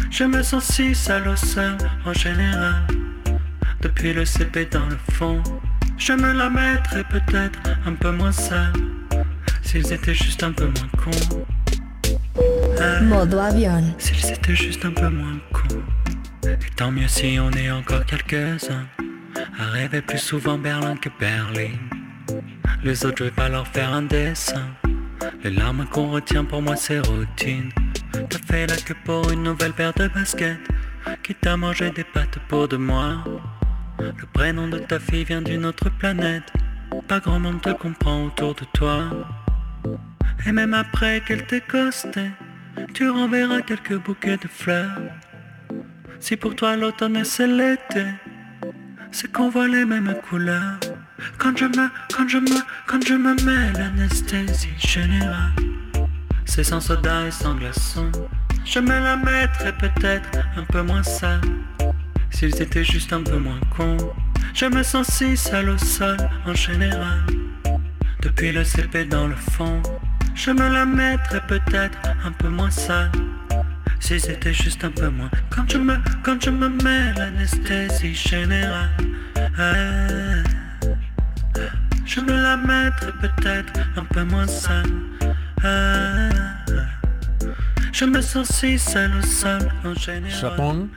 Je 0.09 0.23
me 0.23 0.41
sens 0.41 0.63
si 0.63 0.95
sale 0.95 1.27
au 1.27 1.35
sol 1.35 1.77
en 2.05 2.13
général. 2.13 2.87
Depuis 3.81 4.13
le 4.13 4.25
CP 4.25 4.65
dans 4.65 4.85
le 4.85 4.97
fond. 5.13 5.41
Je 5.97 6.13
me 6.13 6.33
la 6.33 6.49
mettrais 6.49 7.03
peut-être 7.05 7.59
un 7.85 7.93
peu 7.93 8.11
moins 8.11 8.31
sale. 8.31 8.73
S'ils 9.61 9.93
étaient 9.93 10.13
juste 10.13 10.43
un 10.43 10.51
peu 10.51 10.65
moins 10.65 10.89
cons. 10.97 11.45
Ah, 12.79 13.01
Modo 13.01 13.37
avión. 13.39 13.93
S'ils 13.97 14.31
étaient 14.31 14.55
juste 14.55 14.83
un 14.85 14.91
peu 14.91 15.09
moins 15.09 15.39
cons. 15.53 15.83
Et 16.45 16.69
tant 16.75 16.91
mieux 16.91 17.07
si 17.07 17.37
on 17.39 17.49
est 17.51 17.71
encore 17.71 18.05
quelques-uns. 18.05 18.85
À 19.59 19.65
rêver 19.71 20.01
plus 20.01 20.17
souvent 20.17 20.57
Berlin 20.57 20.95
que 20.97 21.09
Berlin. 21.19 21.71
Les 22.83 23.05
autres, 23.05 23.17
je 23.19 23.23
vais 23.25 23.31
pas 23.31 23.49
leur 23.49 23.67
faire 23.67 23.93
un 23.93 24.03
dessin. 24.03 24.67
Les 25.43 25.51
larmes 25.51 25.85
qu'on 25.91 26.11
retient 26.11 26.43
pour 26.43 26.61
moi, 26.61 26.75
c'est 26.75 26.99
routine. 26.99 27.71
T'as 28.29 28.39
fait 28.39 28.67
la 28.67 28.75
queue 28.75 28.95
pour 29.05 29.29
une 29.31 29.43
nouvelle 29.43 29.73
paire 29.73 29.93
de 29.93 30.07
baskets. 30.07 30.59
Quitte 31.23 31.47
à 31.47 31.57
manger 31.57 31.91
des 31.91 32.03
pâtes 32.03 32.37
pour 32.47 32.67
de 32.67 32.77
moi. 32.77 33.23
Le 33.99 34.25
prénom 34.33 34.67
de 34.67 34.79
ta 34.79 34.99
fille 34.99 35.23
vient 35.23 35.41
d'une 35.41 35.65
autre 35.65 35.89
planète. 35.89 36.51
Pas 37.07 37.19
grand 37.19 37.39
monde 37.39 37.61
te 37.61 37.71
comprend 37.71 38.25
autour 38.25 38.55
de 38.55 38.65
toi. 38.73 39.03
Et 40.45 40.51
même 40.51 40.73
après 40.73 41.21
qu'elle 41.21 41.45
t'ait 41.45 41.61
costé, 41.61 42.31
tu 42.93 43.09
renverras 43.09 43.61
quelques 43.61 43.97
bouquets 43.97 44.37
de 44.37 44.47
fleurs. 44.47 44.99
Si 46.19 46.35
pour 46.35 46.55
toi 46.55 46.75
l'automne 46.75 47.17
et 47.17 47.23
c'est 47.23 47.47
l'été, 47.47 48.05
c'est 49.11 49.31
qu'on 49.31 49.49
voit 49.49 49.67
les 49.67 49.85
mêmes 49.85 50.15
couleurs. 50.29 50.79
Quand 51.37 51.57
je 51.57 51.65
me, 51.65 51.89
quand 52.15 52.27
je 52.27 52.37
me, 52.37 52.61
quand 52.87 53.05
je 53.05 53.13
me 53.13 53.33
mets 53.45 53.71
l'anesthésie 53.73 54.69
générale, 54.77 55.53
c'est 56.45 56.63
sans 56.63 56.81
soda 56.81 57.27
et 57.27 57.31
sans 57.31 57.55
glaçon. 57.55 58.11
Je 58.65 58.79
me 58.79 58.99
la 58.99 59.15
mettrais 59.15 59.73
peut-être 59.77 60.29
un 60.57 60.63
peu 60.63 60.81
moins 60.81 61.03
sale. 61.03 61.41
S'ils 62.35 62.61
étaient 62.61 62.83
juste 62.83 63.13
un 63.13 63.23
peu 63.23 63.37
moins 63.37 63.61
cons. 63.77 63.95
Je 64.53 64.65
me 64.65 64.83
sens 64.83 65.07
si 65.07 65.37
seul 65.37 65.69
au 65.69 65.77
sol 65.77 66.17
en 66.45 66.53
général. 66.53 67.21
Depuis 68.21 68.51
le 68.51 68.65
CP 68.65 69.05
dans 69.05 69.27
le 69.27 69.37
fond. 69.37 69.81
Je 70.35 70.51
me 70.51 70.67
la 70.67 70.85
mettrais 70.85 71.39
peut-être 71.47 71.97
un 72.25 72.33
peu 72.33 72.49
moins 72.49 72.69
sale. 72.69 73.09
Si 74.01 74.19
c'était 74.19 74.53
juste 74.53 74.83
un 74.83 74.91
peu 74.91 75.07
moins. 75.07 75.31
Quand 75.49 75.63
je 75.71 75.77
me, 75.77 75.95
quand 76.23 76.43
je 76.43 76.49
me 76.49 76.67
mets 76.67 77.13
l'anesthésie 77.13 78.13
générale. 78.13 78.89
je 82.05 82.19
me 82.19 82.33
la 82.33 82.57
mettrais 82.57 83.13
peut-être 83.21 83.71
un 83.95 84.03
peu 84.03 84.25
moins 84.25 84.47
sale. 84.47 84.83
je 87.93 88.03
me 88.03 88.19
sens 88.19 88.49
si 88.49 88.77
seul 88.77 89.11
au 89.15 89.21
sol 89.21 89.71
en 89.85 89.93
général. 89.93 90.89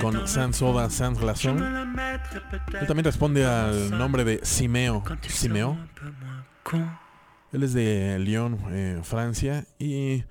con 0.00 0.26
Sans 0.28 0.56
Soda, 0.56 0.90
Sans 0.90 1.18
Glaçon. 1.18 1.58
Él 1.58 2.86
también 2.86 3.04
responde 3.04 3.44
al 3.44 3.90
nombre 3.90 4.24
de 4.24 4.40
Simeo. 4.42 5.02
Simeo. 5.28 5.76
Él 7.52 7.62
es 7.62 7.72
de 7.72 8.18
Lyon, 8.18 8.58
eh, 8.70 9.00
Francia, 9.02 9.64
y 9.78 10.24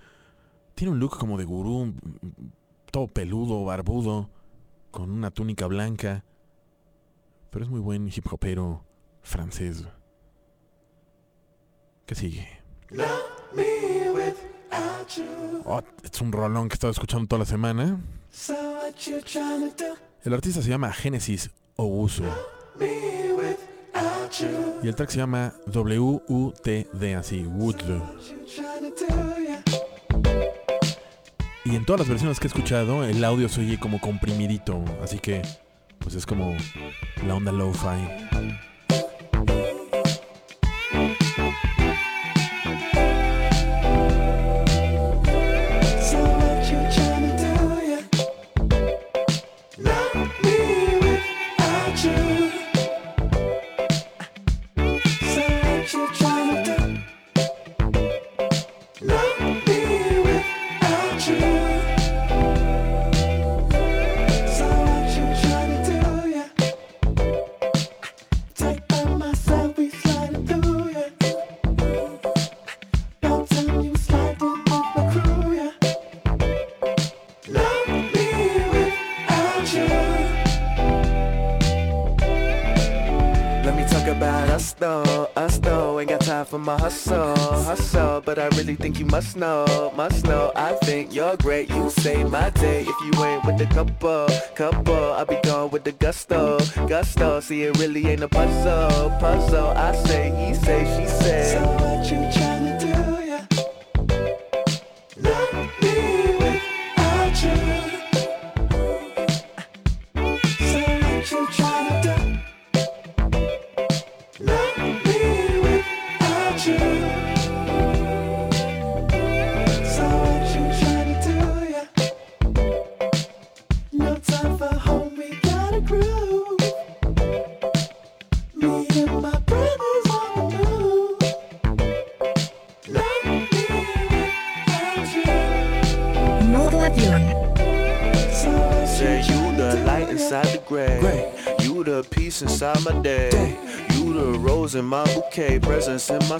tiene 0.75 0.91
un 0.91 0.99
look 0.99 1.17
como 1.17 1.38
de 1.38 1.45
gurú, 1.45 1.93
todo 2.91 3.07
peludo, 3.07 3.63
barbudo, 3.63 4.29
con 4.91 5.09
una 5.09 5.31
túnica 5.31 5.67
blanca. 5.67 6.23
Pero 7.49 7.65
es 7.65 7.71
muy 7.71 7.79
buen 7.79 8.07
hip 8.07 8.25
hopero 8.31 8.84
francés. 9.21 9.86
¿Qué 12.05 12.15
sigue? 12.15 12.61
Oh, 15.65 15.81
es 16.03 16.21
un 16.21 16.31
rolón 16.31 16.67
que 16.67 16.73
he 16.73 16.75
estado 16.75 16.91
escuchando 16.91 17.27
toda 17.27 17.39
la 17.39 17.45
semana. 17.45 17.99
El 20.23 20.34
artista 20.34 20.61
se 20.61 20.69
llama 20.69 20.91
Genesis 20.91 21.51
Owusu. 21.75 22.23
Y 24.81 24.88
el 24.88 24.95
track 24.95 25.11
se 25.11 25.17
llama 25.17 25.53
W 25.67 26.21
U 26.27 26.53
T 26.63 26.88
D 26.93 27.15
así, 27.15 27.45
Wood. 27.45 27.75
Y 31.65 31.75
en 31.75 31.86
todas 31.86 32.01
las 32.01 32.09
versiones 32.09 32.39
que 32.39 32.47
he 32.47 32.49
escuchado, 32.49 33.03
el 33.03 33.23
audio 33.23 33.47
se 33.47 33.61
oye 33.61 33.79
como 33.79 34.01
comprimidito. 34.01 34.84
Así 35.01 35.19
que, 35.19 35.41
pues 35.99 36.15
es 36.15 36.25
como 36.25 36.57
la 37.25 37.36
onda 37.36 37.51
low-fi. 37.51 38.72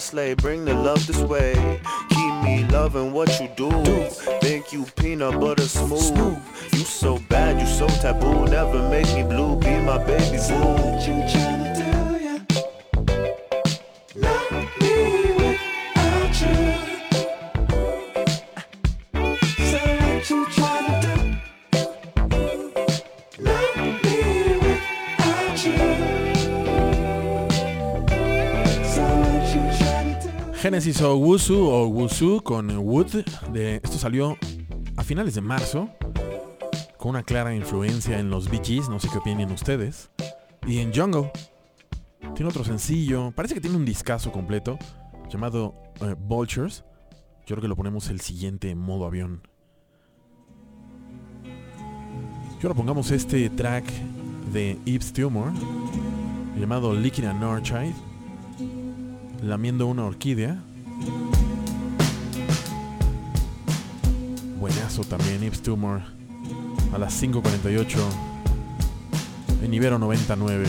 slave, 0.04 0.38
bring 0.38 0.63
salió 34.04 34.38
a 34.98 35.04
finales 35.06 35.34
de 35.34 35.40
marzo 35.40 35.90
con 36.98 37.12
una 37.12 37.24
clara 37.24 37.56
influencia 37.56 38.20
en 38.20 38.30
los 38.30 38.50
Bee 38.50 38.60
Gees, 38.62 38.90
no 38.90 39.00
sé 39.00 39.08
qué 39.10 39.20
opinen 39.20 39.50
ustedes, 39.50 40.10
y 40.68 40.80
en 40.80 40.94
Jungle. 40.94 41.32
Tiene 42.36 42.50
otro 42.50 42.66
sencillo, 42.66 43.32
parece 43.32 43.54
que 43.54 43.62
tiene 43.62 43.78
un 43.78 43.86
discazo 43.86 44.30
completo 44.34 44.78
llamado 45.30 45.76
eh, 46.02 46.18
Vultures. 46.20 46.84
Yo 47.46 47.56
creo 47.56 47.62
que 47.62 47.70
lo 47.70 47.78
ponemos 47.78 48.10
el 48.10 48.20
siguiente 48.20 48.76
modo 48.76 49.06
avión. 49.06 49.42
Y 52.62 52.64
ahora 52.64 52.76
pongamos 52.76 53.10
este 53.10 53.50
track 53.52 53.86
de 54.52 54.78
Yves 54.84 55.14
Tumor 55.14 55.54
llamado 56.60 56.94
Licking 56.94 57.24
an 57.24 57.42
Orchid, 57.42 57.94
lamiendo 59.42 59.88
una 59.88 60.04
orquídea. 60.04 60.62
discazo 64.94 65.18
también, 65.18 65.44
Ips 65.44 65.64
Tumor. 65.64 66.02
A 66.94 66.98
las 67.00 67.22
5.48 67.22 67.98
en 69.64 69.74
Ibero 69.74 69.98
99. 69.98 70.66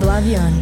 Avión. 0.00 0.52
I 0.58 0.61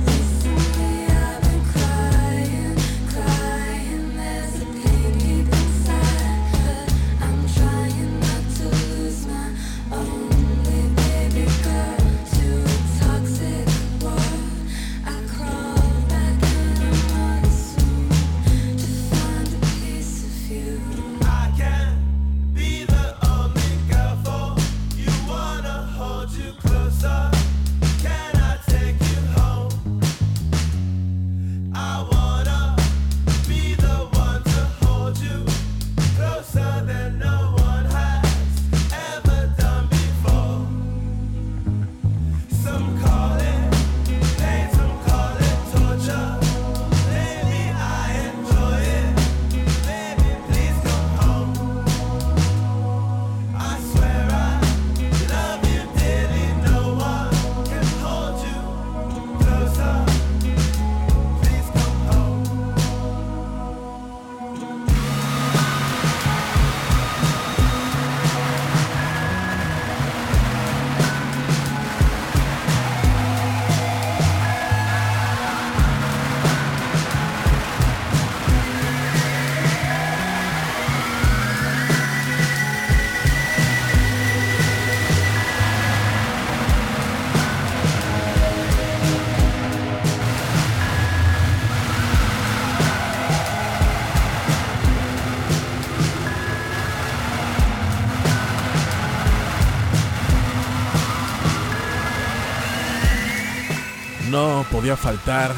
podía 104.80 104.96
faltar 104.96 105.54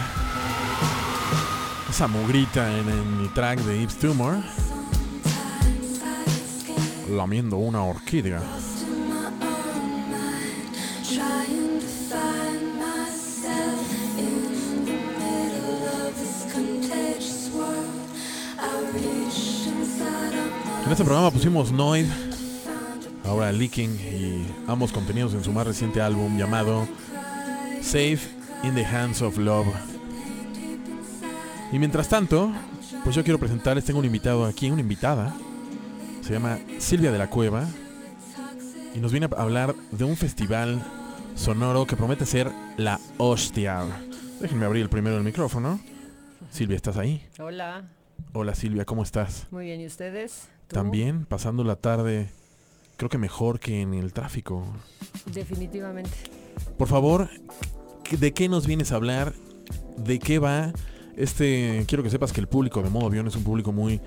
esa 1.89 2.09
mugrita 2.09 2.77
en, 2.77 2.89
el 2.89 3.33
track 3.33 3.61
de 3.61 3.81
Yves 3.81 3.97
Tumor. 4.01 4.39
Lamiendo 7.09 7.57
una 7.59 7.85
orquídea. 7.85 8.43
En 20.85 20.91
este 20.91 21.05
programa 21.05 21.31
pusimos 21.31 21.70
Noid, 21.70 22.07
ahora 23.25 23.53
Leaking 23.53 23.95
y 24.01 24.47
ambos 24.66 24.91
contenidos 24.91 25.33
en 25.35 25.45
su 25.45 25.53
más 25.53 25.64
reciente 25.64 26.01
álbum 26.01 26.37
llamado 26.37 26.89
Safe 27.83 28.41
in 28.63 28.75
the 28.75 28.85
Hands 28.85 29.21
of 29.23 29.39
Love. 29.39 29.67
Y 31.73 31.79
mientras 31.79 32.09
tanto, 32.09 32.53
pues 33.05 33.17
yo 33.17 33.25
quiero 33.25 33.39
presentarles, 33.39 33.85
tengo 33.85 33.99
un 34.01 34.05
invitado 34.05 34.45
aquí, 34.45 34.71
una 34.71 34.81
invitada, 34.81 35.35
se 36.23 36.33
llama 36.33 36.59
Silvia 36.79 37.11
de 37.11 37.19
la 37.19 37.29
Cueva 37.31 37.67
y 38.95 38.99
nos 38.99 39.11
viene 39.11 39.27
a 39.37 39.41
hablar 39.43 39.75
de 39.91 40.05
un 40.05 40.17
festival 40.17 40.83
sonoro 41.35 41.87
que 41.87 41.97
promete 41.97 42.27
ser 42.27 42.51
la 42.77 43.01
hostia. 43.19 43.85
Déjenme 44.41 44.67
abrir 44.67 44.83
el 44.83 44.91
primero 44.91 45.17
el 45.17 45.25
micrófono. 45.25 45.81
Silvia, 46.51 46.77
¿estás 46.77 46.97
ahí? 46.99 47.27
Hola, 47.39 47.85
Hola 48.35 48.55
Silvia, 48.55 48.85
¿cómo 48.85 49.03
estás? 49.03 49.47
muy 49.51 49.67
bien, 49.67 49.81
¿y 49.81 49.87
ustedes? 49.87 50.49
¿Tú? 50.69 50.75
También 50.75 51.25
pasando 51.27 51.65
la 51.65 51.77
tarde, 51.77 52.31
creo 52.97 53.09
que 53.09 53.19
mejor 53.19 53.59
que 53.61 53.81
en 53.81 53.95
el 53.95 54.13
tráfico. 54.13 54.67
Definitivamente. 55.33 56.11
Por 56.77 56.89
favor, 56.89 57.29
¿qué- 57.29 57.41
¿de 58.19 58.33
qué 58.33 58.49
nos 58.49 58.67
vienes 58.67 58.93
a 58.93 58.97
hablar? 58.97 59.33
¿De 59.97 60.19
qué 60.19 60.39
va? 60.39 60.73
Este, 61.17 61.85
quiero 61.87 62.03
que 62.03 62.11
sepas 62.11 62.33
que 62.33 62.41
el 62.41 62.49
público 62.49 62.83
de 62.83 62.89
modo 62.91 63.07
avión 63.07 63.27
es 63.27 63.37
un 63.37 63.45
público 63.45 63.73
muy 63.73 64.01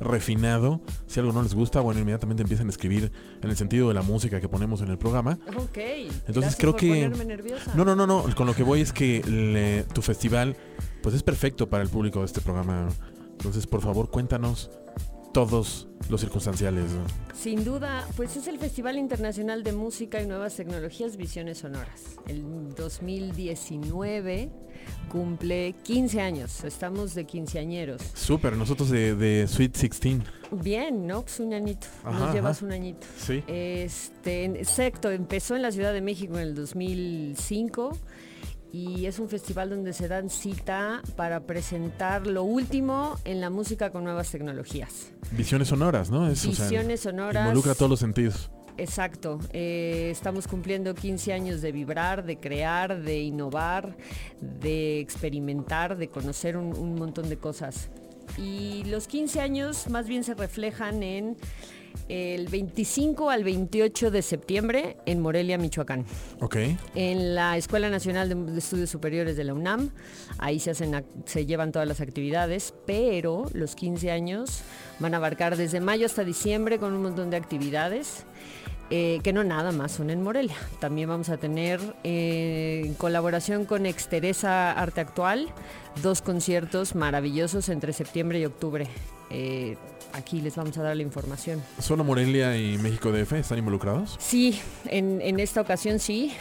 refinado. 0.00 0.80
Si 1.06 1.20
algo 1.20 1.32
no 1.32 1.42
les 1.42 1.54
gusta, 1.54 1.80
bueno, 1.80 2.00
inmediatamente 2.00 2.42
empiezan 2.42 2.66
a 2.66 2.70
escribir 2.70 3.12
en 3.42 3.50
el 3.50 3.56
sentido 3.56 3.88
de 3.88 3.94
la 3.94 4.02
música 4.02 4.40
que 4.40 4.48
ponemos 4.48 4.80
en 4.80 4.88
el 4.88 4.98
programa. 4.98 5.38
Ok. 5.56 5.78
Entonces 6.26 6.56
creo 6.56 6.72
por 6.72 6.80
que... 6.80 7.08
nerviosa. 7.08 7.72
No, 7.74 7.84
no, 7.84 7.94
no, 7.94 8.06
no. 8.06 8.24
Con 8.34 8.46
lo 8.46 8.54
que 8.54 8.62
voy 8.62 8.80
es 8.80 8.92
que 8.92 9.22
le- 9.24 9.84
tu 9.92 10.02
festival, 10.02 10.56
pues 11.02 11.14
es 11.14 11.22
perfecto 11.22 11.68
para 11.68 11.82
el 11.82 11.88
público 11.88 12.20
de 12.20 12.26
este 12.26 12.40
programa. 12.40 12.88
Entonces, 13.32 13.66
por 13.66 13.82
favor, 13.82 14.10
cuéntanos 14.10 14.70
todos 15.36 15.86
los 16.08 16.18
circunstanciales. 16.22 16.84
Sin 17.34 17.62
duda, 17.62 18.08
pues 18.16 18.38
es 18.38 18.48
el 18.48 18.58
Festival 18.58 18.96
Internacional 18.96 19.62
de 19.62 19.72
Música 19.72 20.22
y 20.22 20.26
Nuevas 20.26 20.56
Tecnologías 20.56 21.18
Visiones 21.18 21.58
Sonoras. 21.58 22.16
El 22.26 22.74
2019 22.74 24.48
cumple 25.10 25.74
15 25.82 26.22
años. 26.22 26.64
Estamos 26.64 27.14
de 27.14 27.26
quinceañeros. 27.26 28.00
Súper, 28.14 28.56
nosotros 28.56 28.88
de, 28.88 29.14
de 29.14 29.46
Sweet 29.46 29.76
16. 29.76 30.22
Bien, 30.52 31.06
¿no? 31.06 31.20
Pues 31.20 31.38
un 31.40 31.52
añito. 31.52 31.86
Ajá, 32.02 32.18
Nos 32.18 32.34
llevas 32.34 32.56
ajá. 32.56 32.66
un 32.66 32.72
añito. 32.72 33.06
Sí. 33.18 33.44
Este, 33.46 34.46
exacto, 34.46 35.10
empezó 35.10 35.54
en 35.54 35.60
la 35.60 35.70
Ciudad 35.70 35.92
de 35.92 36.00
México 36.00 36.36
en 36.36 36.44
el 36.44 36.54
2005 36.54 37.94
y 38.76 39.06
es 39.06 39.18
un 39.18 39.30
festival 39.30 39.70
donde 39.70 39.94
se 39.94 40.06
dan 40.06 40.28
cita 40.28 41.00
para 41.16 41.40
presentar 41.40 42.26
lo 42.26 42.42
último 42.42 43.16
en 43.24 43.40
la 43.40 43.48
música 43.48 43.90
con 43.90 44.04
nuevas 44.04 44.30
tecnologías. 44.30 45.12
Visiones 45.32 45.68
sonoras, 45.68 46.10
¿no? 46.10 46.28
Es, 46.28 46.44
o 46.44 46.52
sea, 46.52 46.66
Visiones 46.66 47.00
sonoras. 47.00 47.46
Involucra 47.46 47.74
todos 47.74 47.88
los 47.88 48.00
sentidos. 48.00 48.50
Exacto, 48.76 49.38
eh, 49.54 50.10
estamos 50.12 50.46
cumpliendo 50.46 50.94
15 50.94 51.32
años 51.32 51.62
de 51.62 51.72
vibrar, 51.72 52.26
de 52.26 52.36
crear, 52.36 53.00
de 53.00 53.22
innovar, 53.22 53.96
de 54.42 55.00
experimentar, 55.00 55.96
de 55.96 56.08
conocer 56.08 56.58
un, 56.58 56.76
un 56.76 56.96
montón 56.96 57.30
de 57.30 57.38
cosas. 57.38 57.88
Y 58.36 58.84
los 58.84 59.06
15 59.06 59.40
años 59.40 59.88
más 59.88 60.06
bien 60.06 60.22
se 60.22 60.34
reflejan 60.34 61.02
en 61.02 61.38
el 62.08 62.48
25 62.48 63.30
al 63.30 63.44
28 63.44 64.10
de 64.10 64.22
septiembre 64.22 64.96
en 65.06 65.20
Morelia, 65.20 65.58
Michoacán 65.58 66.04
Ok. 66.40 66.56
en 66.94 67.34
la 67.34 67.56
Escuela 67.56 67.90
Nacional 67.90 68.28
de 68.52 68.58
Estudios 68.58 68.90
Superiores 68.90 69.36
de 69.36 69.44
la 69.44 69.54
UNAM. 69.54 69.90
Ahí 70.38 70.58
se, 70.60 70.70
hacen, 70.70 70.92
ac- 70.92 71.04
se 71.24 71.46
llevan 71.46 71.72
todas 71.72 71.88
las 71.88 72.00
actividades, 72.00 72.74
pero 72.86 73.46
los 73.52 73.74
15 73.74 74.10
años 74.10 74.60
van 74.98 75.14
a 75.14 75.18
abarcar 75.18 75.56
desde 75.56 75.80
mayo 75.80 76.06
hasta 76.06 76.24
diciembre 76.24 76.78
con 76.78 76.92
un 76.92 77.02
montón 77.02 77.30
de 77.30 77.36
actividades. 77.36 78.24
eh, 78.88 79.18
que 79.24 79.32
no 79.32 79.42
nada 79.42 79.72
más 79.72 79.90
son 79.90 80.10
en 80.10 80.22
Morelia. 80.22 80.54
También 80.78 81.08
vamos 81.08 81.28
a 81.28 81.38
tener 81.38 81.80
eh, 82.04 82.82
en 82.86 82.94
colaboración 82.94 83.64
con 83.64 83.84
Exteresa 83.84 84.70
Arte 84.70 85.00
Actual 85.00 85.48
dos 86.04 86.22
conciertos 86.22 86.94
maravillosos 86.94 87.68
entre 87.68 87.92
septiembre 87.92 88.38
y 88.38 88.44
octubre. 88.44 88.86
Eh, 89.30 89.76
aquí 90.12 90.40
les 90.40 90.56
vamos 90.56 90.76
a 90.78 90.82
dar 90.82 90.96
la 90.96 91.02
información. 91.02 91.62
¿Solo 91.78 92.04
Morelia 92.04 92.56
y 92.56 92.78
México 92.78 93.12
DF 93.12 93.32
están 93.34 93.58
involucrados? 93.58 94.16
Sí, 94.18 94.58
en, 94.86 95.20
en 95.20 95.40
esta 95.40 95.60
ocasión 95.60 95.98
sí, 95.98 96.32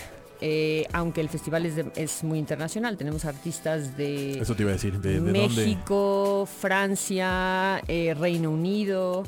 eh, 0.41 0.85
aunque 0.93 1.21
el 1.21 1.29
festival 1.29 1.65
es, 1.65 1.75
de- 1.75 1.91
es 1.95 2.23
muy 2.23 2.39
internacional. 2.39 2.97
Tenemos 2.97 3.25
artistas 3.25 3.95
de 3.97 4.39
Eso 4.39 4.55
te 4.55 4.63
iba 4.63 4.71
a 4.71 4.73
decir. 4.73 4.99
¿De, 4.99 5.13
de 5.13 5.17
dónde? 5.19 5.31
México, 5.33 6.47
Francia, 6.59 7.81
eh, 7.87 8.13
Reino 8.17 8.51
Unido. 8.51 9.23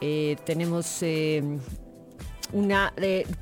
eh, 0.00 0.36
tenemos 0.44 1.02
una, 2.52 2.92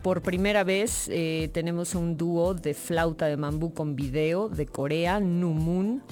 por 0.02 0.22
primera 0.22 0.64
vez 0.64 1.10
tenemos 1.52 1.94
un 1.94 2.16
dúo 2.16 2.54
de 2.54 2.72
flauta 2.74 3.26
de 3.26 3.36
bambú 3.36 3.74
con 3.74 3.94
video 3.96 4.48
de 4.48 4.64
Corea, 4.66 5.20
Numun, 5.20 6.02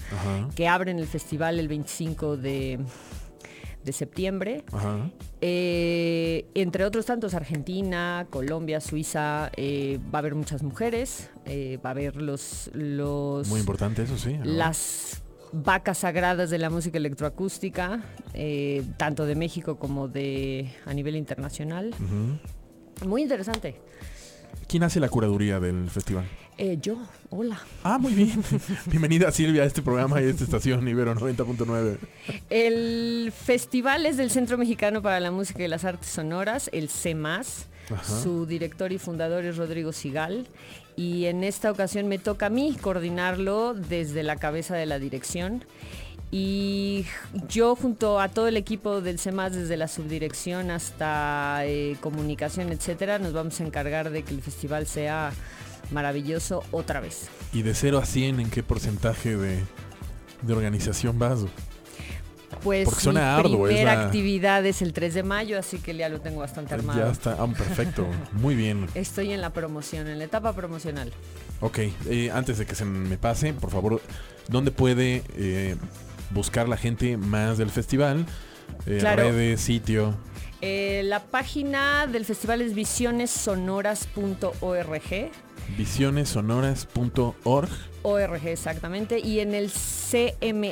que 0.54 0.68
abren 0.68 0.98
el 0.98 1.06
festival 1.06 1.58
el 1.58 1.68
25 1.68 2.36
de, 2.36 2.78
de 3.84 3.92
septiembre. 3.92 4.64
Ajá. 4.72 5.10
Eh, 5.40 6.46
entre 6.54 6.84
otros 6.84 7.06
tantos, 7.06 7.34
Argentina, 7.34 8.26
Colombia, 8.30 8.80
Suiza, 8.80 9.50
eh, 9.56 9.98
va 10.12 10.18
a 10.18 10.20
haber 10.20 10.34
muchas 10.34 10.62
mujeres, 10.62 11.30
eh, 11.44 11.78
va 11.84 11.90
a 11.90 11.92
haber 11.92 12.16
los, 12.16 12.70
los 12.74 13.48
Muy 13.48 13.60
importante 13.60 14.02
eso, 14.02 14.16
sí. 14.18 14.38
las 14.42 15.22
vacas 15.52 15.98
sagradas 15.98 16.50
de 16.50 16.58
la 16.58 16.70
música 16.70 16.98
electroacústica, 16.98 18.02
eh, 18.34 18.82
tanto 18.96 19.26
de 19.26 19.34
México 19.34 19.76
como 19.76 20.08
de 20.08 20.70
a 20.86 20.94
nivel 20.94 21.16
internacional. 21.16 21.94
Muy 23.06 23.22
interesante. 23.22 23.80
¿Quién 24.66 24.84
hace 24.84 25.00
la 25.00 25.08
curaduría 25.08 25.60
del 25.60 25.90
festival? 25.90 26.26
Eh, 26.58 26.78
yo, 26.80 26.98
hola. 27.30 27.60
Ah, 27.82 27.98
muy 27.98 28.12
bien. 28.12 28.42
Bienvenida 28.86 29.32
Silvia 29.32 29.62
a 29.62 29.66
este 29.66 29.80
programa 29.80 30.20
y 30.20 30.26
a 30.26 30.28
esta 30.28 30.44
estación 30.44 30.86
Ibero 30.86 31.14
90.9. 31.14 31.96
El 32.50 33.32
festival 33.32 34.04
es 34.04 34.18
del 34.18 34.30
Centro 34.30 34.58
Mexicano 34.58 35.00
para 35.00 35.18
la 35.18 35.30
Música 35.30 35.64
y 35.64 35.68
las 35.68 35.84
Artes 35.84 36.10
Sonoras, 36.10 36.68
el 36.72 36.88
CEMAS. 36.88 37.68
Su 38.22 38.46
director 38.46 38.92
y 38.92 38.98
fundador 38.98 39.44
es 39.44 39.56
Rodrigo 39.56 39.92
Sigal. 39.92 40.46
Y 40.94 41.26
en 41.26 41.42
esta 41.42 41.70
ocasión 41.70 42.06
me 42.06 42.18
toca 42.18 42.46
a 42.46 42.50
mí 42.50 42.76
coordinarlo 42.80 43.74
desde 43.74 44.22
la 44.22 44.36
cabeza 44.36 44.76
de 44.76 44.86
la 44.86 44.98
dirección. 44.98 45.64
Y 46.30 47.04
yo 47.48 47.76
junto 47.76 48.18
a 48.18 48.28
todo 48.28 48.48
el 48.48 48.56
equipo 48.56 49.02
del 49.02 49.18
CEMAS, 49.18 49.54
desde 49.54 49.76
la 49.76 49.88
subdirección 49.88 50.70
hasta 50.70 51.60
eh, 51.66 51.96
comunicación, 52.00 52.72
etcétera, 52.72 53.18
nos 53.18 53.34
vamos 53.34 53.60
a 53.60 53.64
encargar 53.64 54.10
de 54.10 54.22
que 54.22 54.32
el 54.32 54.40
festival 54.40 54.86
sea 54.86 55.32
maravilloso 55.90 56.62
otra 56.70 57.00
vez. 57.00 57.28
¿Y 57.52 57.62
de 57.62 57.74
0 57.74 57.98
a 57.98 58.06
100 58.06 58.40
en 58.40 58.50
qué 58.50 58.62
porcentaje 58.62 59.36
de, 59.36 59.58
de 60.42 60.52
organización 60.52 61.18
vas? 61.18 61.40
Pues 62.62 62.84
Porque 62.84 63.00
suena 63.00 63.20
mi 63.20 63.26
arduo, 63.40 63.66
es 63.66 63.74
primera 63.74 63.94
la- 63.96 64.04
actividad 64.04 64.64
es 64.66 64.82
el 64.82 64.92
3 64.92 65.14
de 65.14 65.22
mayo, 65.22 65.58
así 65.58 65.78
que 65.78 65.96
ya 65.96 66.08
lo 66.08 66.20
tengo 66.20 66.40
bastante 66.40 66.74
armado. 66.74 67.00
Ya 67.00 67.10
está, 67.10 67.36
ah, 67.40 67.46
perfecto, 67.48 68.06
muy 68.32 68.54
bien. 68.54 68.86
Estoy 68.94 69.32
en 69.32 69.40
la 69.40 69.50
promoción, 69.50 70.06
en 70.06 70.18
la 70.18 70.24
etapa 70.24 70.52
promocional. 70.52 71.12
Ok, 71.60 71.78
eh, 72.08 72.30
antes 72.32 72.58
de 72.58 72.66
que 72.66 72.74
se 72.74 72.84
me 72.84 73.16
pase, 73.16 73.52
por 73.54 73.70
favor, 73.70 74.00
¿dónde 74.48 74.70
puede 74.70 75.22
eh, 75.36 75.76
buscar 76.30 76.68
la 76.68 76.76
gente 76.76 77.16
más 77.16 77.58
del 77.58 77.70
festival? 77.70 78.26
Eh, 78.86 78.98
Claro. 79.00 79.22
Redes, 79.24 79.60
sitio. 79.60 80.14
La 80.60 81.20
página 81.24 82.06
del 82.06 82.24
festival 82.24 82.62
es 82.62 82.74
visionessonoras.org. 82.74 85.30
Visionessonoras.org. 85.76 87.68
ORG 88.02 88.46
exactamente. 88.48 89.18
Y 89.20 89.40
en 89.40 89.54
el 89.54 89.70
cmmas.org. 89.70 90.62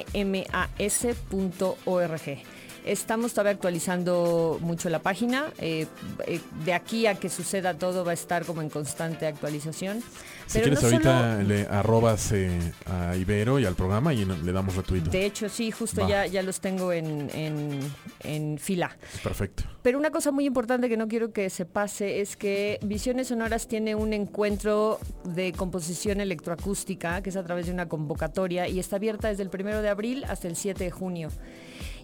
Estamos 2.84 3.32
todavía 3.32 3.52
actualizando 3.52 4.58
mucho 4.62 4.88
la 4.88 5.00
página. 5.00 5.52
eh, 5.58 5.86
eh, 6.26 6.40
de 6.64 6.72
aquí 6.72 7.06
a 7.06 7.14
que 7.14 7.28
suceda 7.28 7.74
todo 7.74 8.04
va 8.04 8.12
a 8.12 8.14
estar 8.14 8.46
como 8.46 8.62
en 8.62 8.70
constante 8.70 9.26
actualización. 9.26 10.02
Si 10.50 10.58
Pero 10.58 10.64
quieres 10.76 10.82
no 10.82 10.88
ahorita 10.88 11.32
solo- 11.36 11.48
le 11.48 11.62
arrobas 11.68 12.32
eh, 12.32 12.50
a 12.86 13.14
Ibero 13.14 13.60
y 13.60 13.66
al 13.66 13.76
programa 13.76 14.12
y 14.12 14.24
le 14.24 14.50
damos 14.52 14.74
retweet. 14.74 15.02
de 15.02 15.24
hecho, 15.24 15.48
sí, 15.48 15.70
justo 15.70 16.00
Va. 16.00 16.08
ya, 16.08 16.26
ya 16.26 16.42
los 16.42 16.58
tengo 16.60 16.92
en, 16.92 17.30
en- 17.32 17.78
en 18.24 18.58
fila. 18.58 18.96
Perfecto. 19.22 19.62
Pero 19.82 19.96
una 19.96 20.10
cosa 20.10 20.32
muy 20.32 20.44
importante 20.46 20.88
que 20.88 20.96
no 20.96 21.06
quiero 21.06 21.32
que 21.32 21.50
se 21.50 21.66
pase 21.66 22.20
es 22.20 22.36
que 22.36 22.80
Visiones 22.82 23.28
Sonoras 23.28 23.68
tiene 23.68 23.94
un 23.94 24.12
encuentro 24.12 24.98
de 25.22 25.52
composición 25.52 26.20
electroacústica 26.20 27.22
que 27.22 27.30
es 27.30 27.36
a 27.36 27.44
través 27.44 27.66
de 27.66 27.72
una 27.72 27.88
convocatoria 27.88 28.66
y 28.66 28.80
está 28.80 28.96
abierta 28.96 29.28
desde 29.28 29.44
el 29.44 29.50
primero 29.50 29.82
de 29.82 29.88
abril 29.88 30.24
hasta 30.28 30.48
el 30.48 30.56
7 30.56 30.82
de 30.82 30.90
junio. 30.90 31.28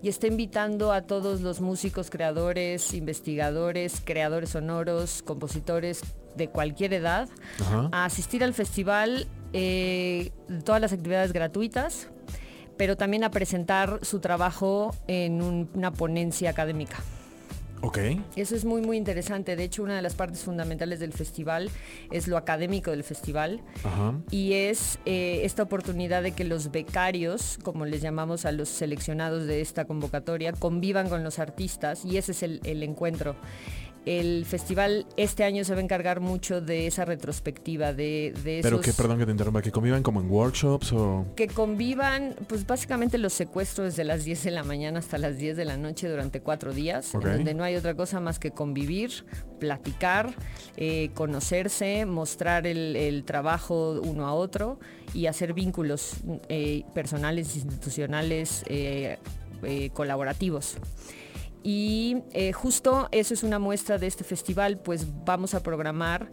Y 0.03 0.09
está 0.09 0.27
invitando 0.27 0.93
a 0.93 1.03
todos 1.03 1.41
los 1.41 1.61
músicos, 1.61 2.11
creadores, 2.11 2.93
investigadores, 2.95 4.01
creadores 4.05 4.51
sonoros, 4.51 5.23
compositores 5.23 6.03
de 6.37 6.49
cualquier 6.49 6.93
edad 6.93 7.29
Ajá. 7.61 7.89
a 7.93 8.05
asistir 8.05 8.45
al 8.45 8.53
festival, 8.55 9.27
eh, 9.53 10.31
todas 10.65 10.81
las 10.81 10.93
actividades 10.93 11.33
gratuitas, 11.33 12.09
pero 12.77 12.97
también 12.97 13.25
a 13.25 13.31
presentar 13.31 14.01
su 14.03 14.21
trabajo 14.21 14.95
en 15.07 15.41
un- 15.43 15.71
una 15.75 15.93
ponencia 15.93 16.51
académica. 16.51 16.99
Ok. 17.87 17.99
Eso 18.35 18.57
es 18.57 18.65
muy 18.65 18.83
muy 18.83 18.97
interesante. 18.97 19.55
De 19.55 19.63
hecho, 19.63 19.85
una 19.85 19.95
de 19.95 20.03
las 20.03 20.17
partes 20.17 20.41
fundamentales 20.41 20.99
del 20.99 21.13
festival 21.13 21.71
es 22.11 22.27
lo 22.27 22.37
académico 22.37 22.91
del 22.91 23.05
festival 23.05 23.61
Ajá. 23.85 24.13
y 24.29 24.55
es 24.55 24.99
eh, 25.07 25.43
esta 25.45 25.63
oportunidad 25.63 26.25
de 26.25 26.33
que 26.33 26.43
los 26.43 26.73
becarios, 26.73 27.61
como 27.63 27.87
les 27.87 28.03
llamamos 28.03 28.45
a 28.45 28.51
los 28.51 28.69
seleccionados 28.69 29.47
de 29.47 29.61
esta 29.61 29.85
convocatoria, 29.85 30.53
convivan 30.53 31.09
con 31.09 31.23
los 31.23 31.39
artistas 31.39 32.05
y 32.05 32.19
ese 32.19 32.33
es 32.33 32.43
el, 32.43 32.61
el 32.65 32.83
encuentro. 32.83 33.37
El 34.07 34.45
festival 34.47 35.05
este 35.17 35.43
año 35.43 35.65
se 35.65 35.75
va 35.75 35.81
a 35.81 35.83
encargar 35.83 36.21
mucho 36.21 36.61
de 36.61 36.87
esa 36.87 37.05
retrospectiva, 37.05 37.93
de, 37.93 38.33
de 38.45 38.61
Pero 38.63 38.77
esos- 38.77 38.87
que, 38.87 38.93
perdón 38.93 39.19
que 39.19 39.27
te 39.27 39.33
interrumpa, 39.33 39.61
que 39.63 39.73
convivan 39.73 40.05
como 40.05 40.21
en 40.21 40.31
workshops 40.31 40.93
o... 40.93 41.27
que 41.35 41.49
convivan, 41.49 42.37
pues 42.49 42.65
básicamente 42.67 43.19
los 43.19 43.33
secuestros 43.33 43.89
desde 43.89 44.05
las 44.05 44.25
10 44.25 44.45
de 44.45 44.51
la 44.53 44.63
mañana 44.63 45.01
hasta 45.01 45.19
las 45.19 45.39
10 45.39 45.57
de 45.57 45.65
la 45.65 45.77
noche 45.77 46.09
durante 46.09 46.41
cuatro 46.41 46.73
días, 46.73 47.13
en 47.15 47.21
donde 47.21 47.53
no 47.55 47.65
hay 47.65 47.75
otra 47.75 47.95
cosa 47.97 48.21
más 48.21 48.39
que 48.39 48.53
convivir, 48.53 49.11
platicar, 49.59 50.35
eh, 50.77 51.11
conocerse, 51.15 52.07
mostrar 52.07 52.67
el, 52.69 52.95
el 52.95 53.25
trabajo 53.25 54.01
uno 54.03 54.27
a 54.29 54.35
otro 54.35 54.79
y 55.15 55.27
hacer 55.27 55.53
vínculos 55.53 56.19
eh, 56.49 56.85
personales, 56.95 57.57
institucionales, 57.57 58.63
eh, 58.69 59.19
eh, 59.65 59.91
colaborativos. 59.91 60.77
Y 61.69 62.19
eh, 62.33 62.53
justo 62.53 63.09
eso 63.11 63.35
es 63.35 63.43
una 63.43 63.59
muestra 63.59 63.99
de 63.99 64.07
este 64.07 64.23
festival, 64.23 64.79
pues 64.79 65.05
vamos 65.25 65.53
a 65.53 65.65
programar 65.65 66.31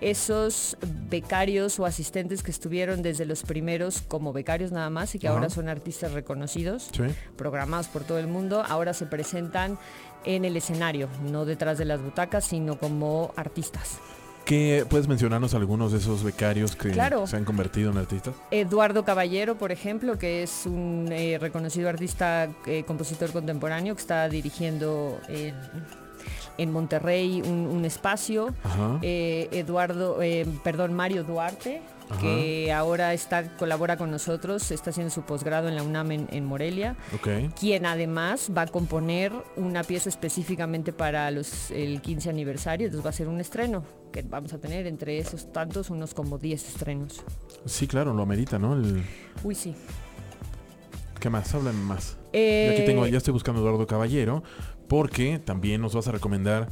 esos 0.00 0.76
becarios 1.10 1.80
o 1.80 1.86
asistentes 1.86 2.44
que 2.44 2.52
estuvieron 2.52 3.02
desde 3.02 3.24
los 3.24 3.42
primeros 3.42 4.00
como 4.02 4.32
becarios 4.32 4.70
nada 4.70 4.88
más 4.88 5.12
y 5.16 5.18
que 5.18 5.26
ahora 5.26 5.50
son 5.50 5.68
artistas 5.68 6.12
reconocidos, 6.12 6.88
Sí. 6.92 7.02
programados 7.36 7.88
por 7.88 8.04
todo 8.04 8.20
el 8.20 8.28
mundo, 8.28 8.62
ahora 8.64 8.94
se 8.94 9.06
presentan 9.06 9.76
en 10.24 10.44
el 10.44 10.56
escenario, 10.56 11.08
no 11.32 11.44
detrás 11.46 11.78
de 11.78 11.84
las 11.84 12.00
butacas, 12.00 12.44
sino 12.44 12.78
como 12.78 13.32
artistas. 13.34 13.98
¿Qué, 14.46 14.86
¿Puedes 14.88 15.08
mencionarnos 15.08 15.54
algunos 15.54 15.90
de 15.90 15.98
esos 15.98 16.22
becarios 16.22 16.76
que 16.76 16.90
Claro. 16.90 17.26
se 17.26 17.36
han 17.36 17.44
convertido 17.44 17.90
en 17.90 17.98
artistas? 17.98 18.32
Eduardo 18.52 19.04
Caballero, 19.04 19.56
por 19.58 19.72
ejemplo, 19.72 20.18
que 20.18 20.44
es 20.44 20.66
un 20.66 21.08
eh, 21.10 21.36
reconocido 21.40 21.88
artista, 21.88 22.48
eh, 22.64 22.84
compositor 22.86 23.32
contemporáneo, 23.32 23.96
que 23.96 24.00
está 24.00 24.28
dirigiendo 24.28 25.18
en, 25.28 25.52
en 26.58 26.70
Monterrey 26.72 27.42
un, 27.44 27.66
un 27.66 27.84
espacio. 27.84 28.54
Eh, 29.02 29.48
Eduardo, 29.50 30.22
eh, 30.22 30.46
perdón, 30.62 30.94
Mario 30.94 31.24
Duarte, 31.24 31.82
Ajá. 32.08 32.20
que 32.20 32.72
ahora 32.72 33.12
está, 33.14 33.56
colabora 33.56 33.96
con 33.96 34.10
nosotros, 34.10 34.70
está 34.70 34.90
haciendo 34.90 35.10
su 35.12 35.22
posgrado 35.22 35.68
en 35.68 35.74
la 35.76 35.82
UNAM 35.82 36.12
en, 36.12 36.28
en 36.30 36.44
Morelia, 36.44 36.96
Ok. 37.14 37.28
quien 37.58 37.84
además 37.86 38.50
va 38.56 38.62
a 38.62 38.66
componer 38.68 39.32
una 39.56 39.82
pieza 39.82 40.08
específicamente 40.08 40.92
para 40.92 41.30
los, 41.30 41.70
el 41.70 42.00
15 42.00 42.30
aniversario, 42.30 42.86
entonces 42.86 43.04
va 43.04 43.10
a 43.10 43.12
ser 43.12 43.28
un 43.28 43.40
estreno, 43.40 43.82
que 44.12 44.22
vamos 44.22 44.52
a 44.52 44.58
tener 44.58 44.86
entre 44.86 45.18
esos 45.18 45.52
tantos 45.52 45.90
unos 45.90 46.14
como 46.14 46.38
10 46.38 46.68
estrenos. 46.68 47.22
Sí, 47.64 47.86
claro, 47.86 48.12
lo 48.14 48.22
amerita, 48.22 48.58
¿no? 48.58 48.74
El- 48.74 49.02
Uy, 49.42 49.54
sí. 49.54 49.74
¿Qué 51.20 51.30
más? 51.30 51.52
Háblame 51.54 51.80
más. 51.82 52.18
Eh, 52.32 52.70
aquí 52.72 52.84
tengo, 52.84 53.06
ya 53.06 53.16
estoy 53.18 53.32
buscando 53.32 53.60
a 53.60 53.64
Eduardo 53.64 53.86
Caballero, 53.86 54.42
porque 54.86 55.38
también 55.38 55.80
nos 55.80 55.94
vas 55.94 56.06
a 56.06 56.12
recomendar 56.12 56.68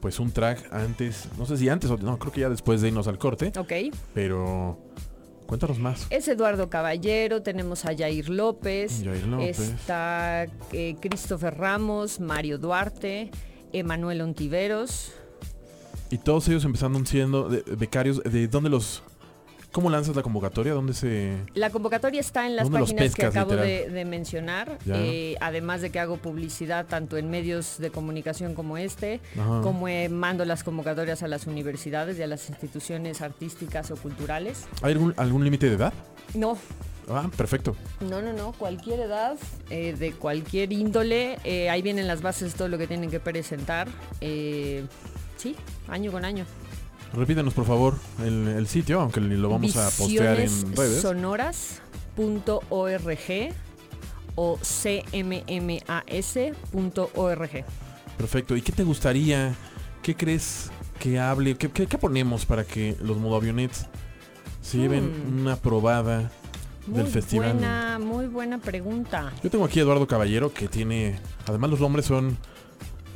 pues 0.00 0.18
un 0.18 0.32
track 0.32 0.72
antes, 0.72 1.28
no 1.38 1.46
sé 1.46 1.56
si 1.56 1.68
antes 1.68 1.90
o 1.90 1.96
no, 1.98 2.18
creo 2.18 2.32
que 2.32 2.40
ya 2.40 2.48
después 2.48 2.80
de 2.80 2.88
irnos 2.88 3.06
al 3.08 3.18
corte, 3.18 3.52
Ok. 3.58 3.72
pero 4.14 4.78
cuéntanos 5.46 5.78
más. 5.78 6.06
Es 6.10 6.26
Eduardo 6.28 6.70
Caballero, 6.70 7.42
tenemos 7.42 7.84
a 7.84 7.96
Jair 7.96 8.28
López, 8.30 9.02
Jair 9.04 9.26
López. 9.26 9.58
está 9.58 10.46
eh, 10.72 10.96
Christopher 11.00 11.54
Ramos, 11.58 12.20
Mario 12.20 12.58
Duarte, 12.58 13.30
Emanuel 13.72 14.20
Ontiveros. 14.22 15.12
Y 16.10 16.18
todos 16.18 16.48
ellos 16.48 16.64
empezando 16.64 16.98
siendo 17.04 17.48
de- 17.48 17.62
becarios, 17.76 18.22
¿de 18.22 18.48
dónde 18.48 18.70
los... 18.70 19.02
¿Cómo 19.72 19.88
lanzas 19.88 20.16
la 20.16 20.22
convocatoria? 20.22 20.72
¿Dónde 20.72 20.94
se...? 20.94 21.36
La 21.54 21.70
convocatoria 21.70 22.20
está 22.20 22.44
en 22.46 22.56
las 22.56 22.64
¿Dónde 22.64 22.80
los 22.80 22.92
páginas 22.92 23.14
que 23.14 23.26
acabo 23.26 23.54
de, 23.54 24.04
mencionar, 24.04 24.78
eh, 24.86 25.36
además 25.40 25.80
de 25.80 25.90
que 25.90 26.00
hago 26.00 26.16
publicidad 26.16 26.86
tanto 26.86 27.16
en 27.16 27.30
medios 27.30 27.78
de 27.78 27.90
comunicación 27.90 28.54
como 28.54 28.76
este, 28.78 29.20
Ajá. 29.38 29.60
como 29.62 29.86
eh, 29.86 30.08
mando 30.08 30.44
las 30.44 30.64
convocatorias 30.64 31.22
a 31.22 31.28
las 31.28 31.46
universidades 31.46 32.18
y 32.18 32.22
a 32.22 32.26
las 32.26 32.48
instituciones 32.48 33.20
artísticas 33.22 33.92
o 33.92 33.96
culturales. 33.96 34.66
¿Hay 34.82 34.92
algún, 34.92 35.14
algún 35.16 35.44
límite 35.44 35.68
de 35.68 35.76
edad? 35.76 35.92
No, 36.34 36.58
Ah, 37.12 37.28
perfecto. 37.36 37.74
No, 38.08 38.22
no, 38.22 38.32
no, 38.32 38.52
cualquier 38.52 39.00
edad, 39.00 39.36
eh, 39.68 39.96
de 39.98 40.12
cualquier 40.12 40.72
índole, 40.72 41.38
ahí 41.68 41.82
vienen 41.82 42.06
las 42.06 42.22
bases 42.22 42.52
de 42.52 42.58
todo 42.58 42.68
lo 42.68 42.78
que 42.78 42.86
tienen 42.86 43.10
que 43.10 43.18
presentar. 43.18 43.88
sí, 44.20 45.56
año 45.88 46.12
con 46.12 46.24
año. 46.24 46.46
Repítanos 47.12 47.52
por 47.54 47.64
favor 47.66 47.94
el, 48.24 48.46
el 48.48 48.66
sitio, 48.68 49.00
aunque 49.00 49.20
lo 49.20 49.50
vamos 49.50 49.76
a 49.76 49.90
postear 49.90 50.38
en 50.40 50.76
redes. 50.76 51.02
Visionessonoras.org 52.16 53.54
o 54.36 54.58
cmmas.org. 56.60 57.64
Perfecto. 58.16 58.56
¿Y 58.56 58.62
qué 58.62 58.72
te 58.72 58.84
gustaría? 58.84 59.54
¿Qué 60.02 60.14
crees 60.14 60.70
que 60.98 61.18
hable? 61.18 61.56
¿Qué, 61.56 61.70
qué- 61.70 61.86
qué 61.86 61.98
ponemos 61.98 62.46
para 62.46 62.64
que 62.64 62.96
los 63.02 63.16
modoavionets 63.18 63.86
se 64.62 64.78
lleven 64.78 65.10
Hmm. 65.10 65.40
una 65.40 65.56
probada 65.56 66.30
del 66.86 67.04
Muy 67.04 67.12
festival? 67.12 67.52
buena, 67.54 67.98
muy 67.98 68.26
buena 68.26 68.58
pregunta. 68.58 69.32
Yo 69.42 69.50
tengo 69.50 69.64
aquí 69.64 69.78
a 69.80 69.82
Eduardo 69.82 70.06
Caballero 70.06 70.52
que 70.52 70.68
tiene, 70.68 71.18
además 71.46 71.70
los 71.70 71.80
nombres 71.80 72.06
son 72.06 72.36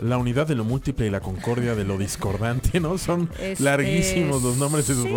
la 0.03 0.17
unidad 0.19 0.47
de 0.47 0.55
lo 0.55 0.65
múltiple 0.65 1.07
y 1.07 1.11
la 1.11 1.21
concordia 1.21 1.75
de 1.75 1.85
lo 1.85 1.97
discordante, 1.99 2.81
¿no? 2.81 2.99
Son 2.99 3.29
Este, 3.41 3.63
larguísimos 3.63 4.43
los 4.43 4.57
nombres 4.57 4.87
de 4.89 4.95
sus 4.95 5.05
sí. 5.05 5.15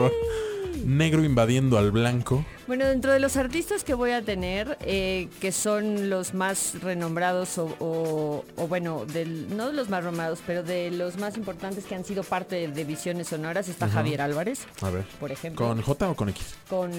Negro 0.86 1.24
invadiendo 1.24 1.78
al 1.80 1.92
blanco. 1.92 2.46
Bueno, 2.68 2.86
dentro 2.86 3.12
de 3.12 3.20
los 3.20 3.36
artistas 3.36 3.84
que 3.84 3.94
voy 3.96 4.12
a 4.12 4.22
tener, 4.22 4.78
eh, 4.82 5.28
que 5.42 5.52
son 5.52 6.10
los 6.10 6.34
más 6.36 6.76
renombrados 6.82 7.58
o, 7.58 7.76
o- 7.80 8.46
o 8.56 8.68
bueno, 8.68 9.06
del, 9.06 9.58
no 9.58 9.68
de 9.68 9.74
los 9.74 9.90
más 9.90 10.02
renombrados, 10.04 10.40
pero 10.46 10.62
de 10.64 10.92
los 10.92 11.18
más 11.18 11.36
importantes 11.36 11.84
que 11.86 11.96
han 11.96 12.06
sido 12.06 12.24
parte 12.24 12.68
de 12.68 12.84
Visiones 12.86 13.28
Sonoras, 13.30 13.68
está. 13.70 13.90
Javier 13.90 14.22
Álvarez, 14.22 14.66
A 14.82 14.90
ver. 14.92 15.04
por 15.20 15.32
ejemplo. 15.32 15.66
¿Con 15.68 15.82
J 15.82 16.10
o 16.10 16.16
con 16.16 16.30
X? 16.30 16.56
con 16.70 16.92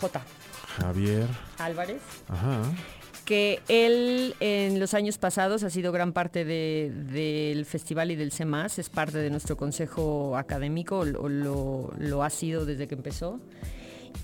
J. 0.00 0.22
Javier. 0.78 1.26
Álvarez. 1.58 2.00
Ajá. 2.28 2.62
Que 3.24 3.60
él 3.68 4.34
en 4.40 4.78
los 4.80 4.94
años 4.94 5.18
pasados 5.18 5.62
ha 5.64 5.70
sido 5.70 5.92
gran 5.92 6.12
parte 6.12 6.44
de- 6.44 6.92
del 7.12 7.64
festival 7.64 8.10
y 8.10 8.16
del 8.16 8.32
CEMAS, 8.32 8.78
es 8.78 8.90
parte 8.90 9.18
de 9.18 9.30
nuestro 9.30 9.56
consejo 9.56 10.36
académico, 10.36 10.98
o 10.98 11.28
lo, 11.28 12.22
ha 12.22 12.30
sido 12.30 12.64
desde 12.66 12.86
que 12.86 12.94
empezó. 12.94 13.40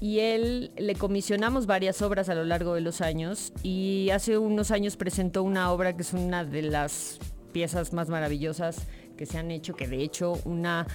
Y 0.01 0.21
él 0.21 0.71
le 0.79 0.95
comisionamos 0.95 1.67
varias 1.67 2.01
obras 2.03 2.29
a 2.29 2.35
lo 2.35 2.45
largo 2.45 2.75
de 2.75 2.81
los 2.81 3.01
años 3.01 3.53
y 3.63 4.11
hace 4.13 4.39
unos 4.39 4.71
años 4.71 4.97
presentó 4.97 5.43
una 5.43 5.73
obra 5.73 5.97
que 5.97 6.03
es 6.03 6.13
una 6.13 6.45
de 6.45 6.63
las 6.63 7.19
piezas 7.53 7.93
más 7.93 8.09
maravillosas 8.09 8.77
que 9.17 9.27
se 9.27 9.37
han 9.39 9.51
hecho, 9.51 9.75
que 9.75 9.89
de 9.89 10.03
hecho 10.03 10.35
una, 10.45 10.87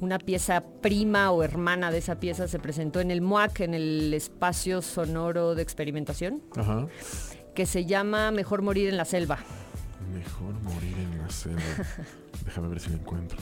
una 0.00 0.18
pieza 0.18 0.64
prima 0.82 1.30
o 1.30 1.44
hermana 1.44 1.92
de 1.92 1.98
esa 1.98 2.18
pieza 2.18 2.48
se 2.48 2.58
presentó 2.58 3.00
en 3.00 3.12
el 3.12 3.20
MUAC, 3.20 3.60
en 3.60 3.74
el 3.74 4.12
espacio 4.12 4.82
sonoro 4.82 5.54
de 5.54 5.62
experimentación. 5.62 6.42
Que 7.54 7.66
se 7.66 7.84
llama 7.86 8.30
Mejor 8.30 8.62
morir 8.62 8.88
en 8.88 8.96
la 8.96 9.04
selva. 9.04 9.38
Mejor 10.14 10.54
morir 10.62 10.96
en 10.98 11.18
la 11.18 11.30
selva. 11.30 11.62
Déjame 12.44 12.68
ver 12.68 12.80
si 12.80 12.90
lo 12.90 12.96
encuentro. 12.96 13.38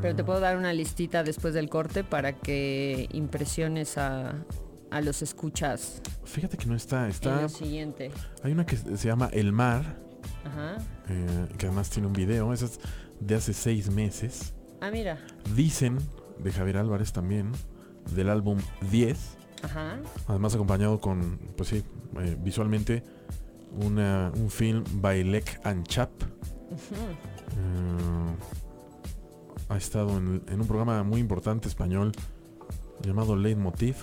Pero 0.00 0.14
te 0.14 0.22
puedo 0.24 0.38
dar 0.40 0.56
una 0.56 0.72
listita 0.72 1.24
después 1.24 1.54
del 1.54 1.68
corte 1.68 2.04
para 2.04 2.34
que 2.34 3.08
impresiones 3.12 3.98
a, 3.98 4.44
a 4.90 5.00
los 5.00 5.22
escuchas 5.22 6.00
Fíjate 6.24 6.56
que 6.56 6.66
no 6.66 6.76
está. 6.76 7.04
en 7.04 7.10
Está. 7.10 7.42
lo 7.42 7.48
siguiente. 7.48 8.10
Hay 8.42 8.52
una 8.52 8.64
que 8.66 8.76
se 8.76 9.08
llama 9.08 9.28
El 9.32 9.52
Mar, 9.52 9.96
Ajá. 10.44 10.76
eh, 11.08 11.46
que 11.56 11.66
además 11.66 11.90
tiene 11.90 12.06
un 12.06 12.12
video. 12.12 12.52
Esa 12.52 12.66
es 12.66 12.78
de 13.18 13.34
hace 13.34 13.52
seis 13.54 13.90
meses. 13.90 14.52
Ah, 14.80 14.90
mira. 14.92 15.18
Dicen, 15.56 15.98
de 16.38 16.52
Javier 16.52 16.76
Álvarez 16.76 17.12
también, 17.12 17.50
del 18.14 18.28
álbum 18.28 18.58
10. 18.90 19.18
Ajá. 19.62 19.98
Además 20.26 20.54
acompañado 20.54 21.00
con, 21.00 21.38
pues 21.56 21.68
sí, 21.70 21.82
eh, 22.20 22.36
visualmente 22.42 23.02
una, 23.72 24.32
un 24.36 24.50
film 24.50 24.84
by 24.94 25.24
Lek 25.24 25.60
and 25.64 25.86
Chap. 25.86 26.10
Eh, 26.72 28.36
ha 29.68 29.76
estado 29.76 30.16
en, 30.16 30.42
en 30.48 30.60
un 30.60 30.66
programa 30.66 31.02
muy 31.02 31.20
importante 31.20 31.68
español 31.68 32.12
llamado 33.02 33.36
Leitmotiv. 33.36 33.96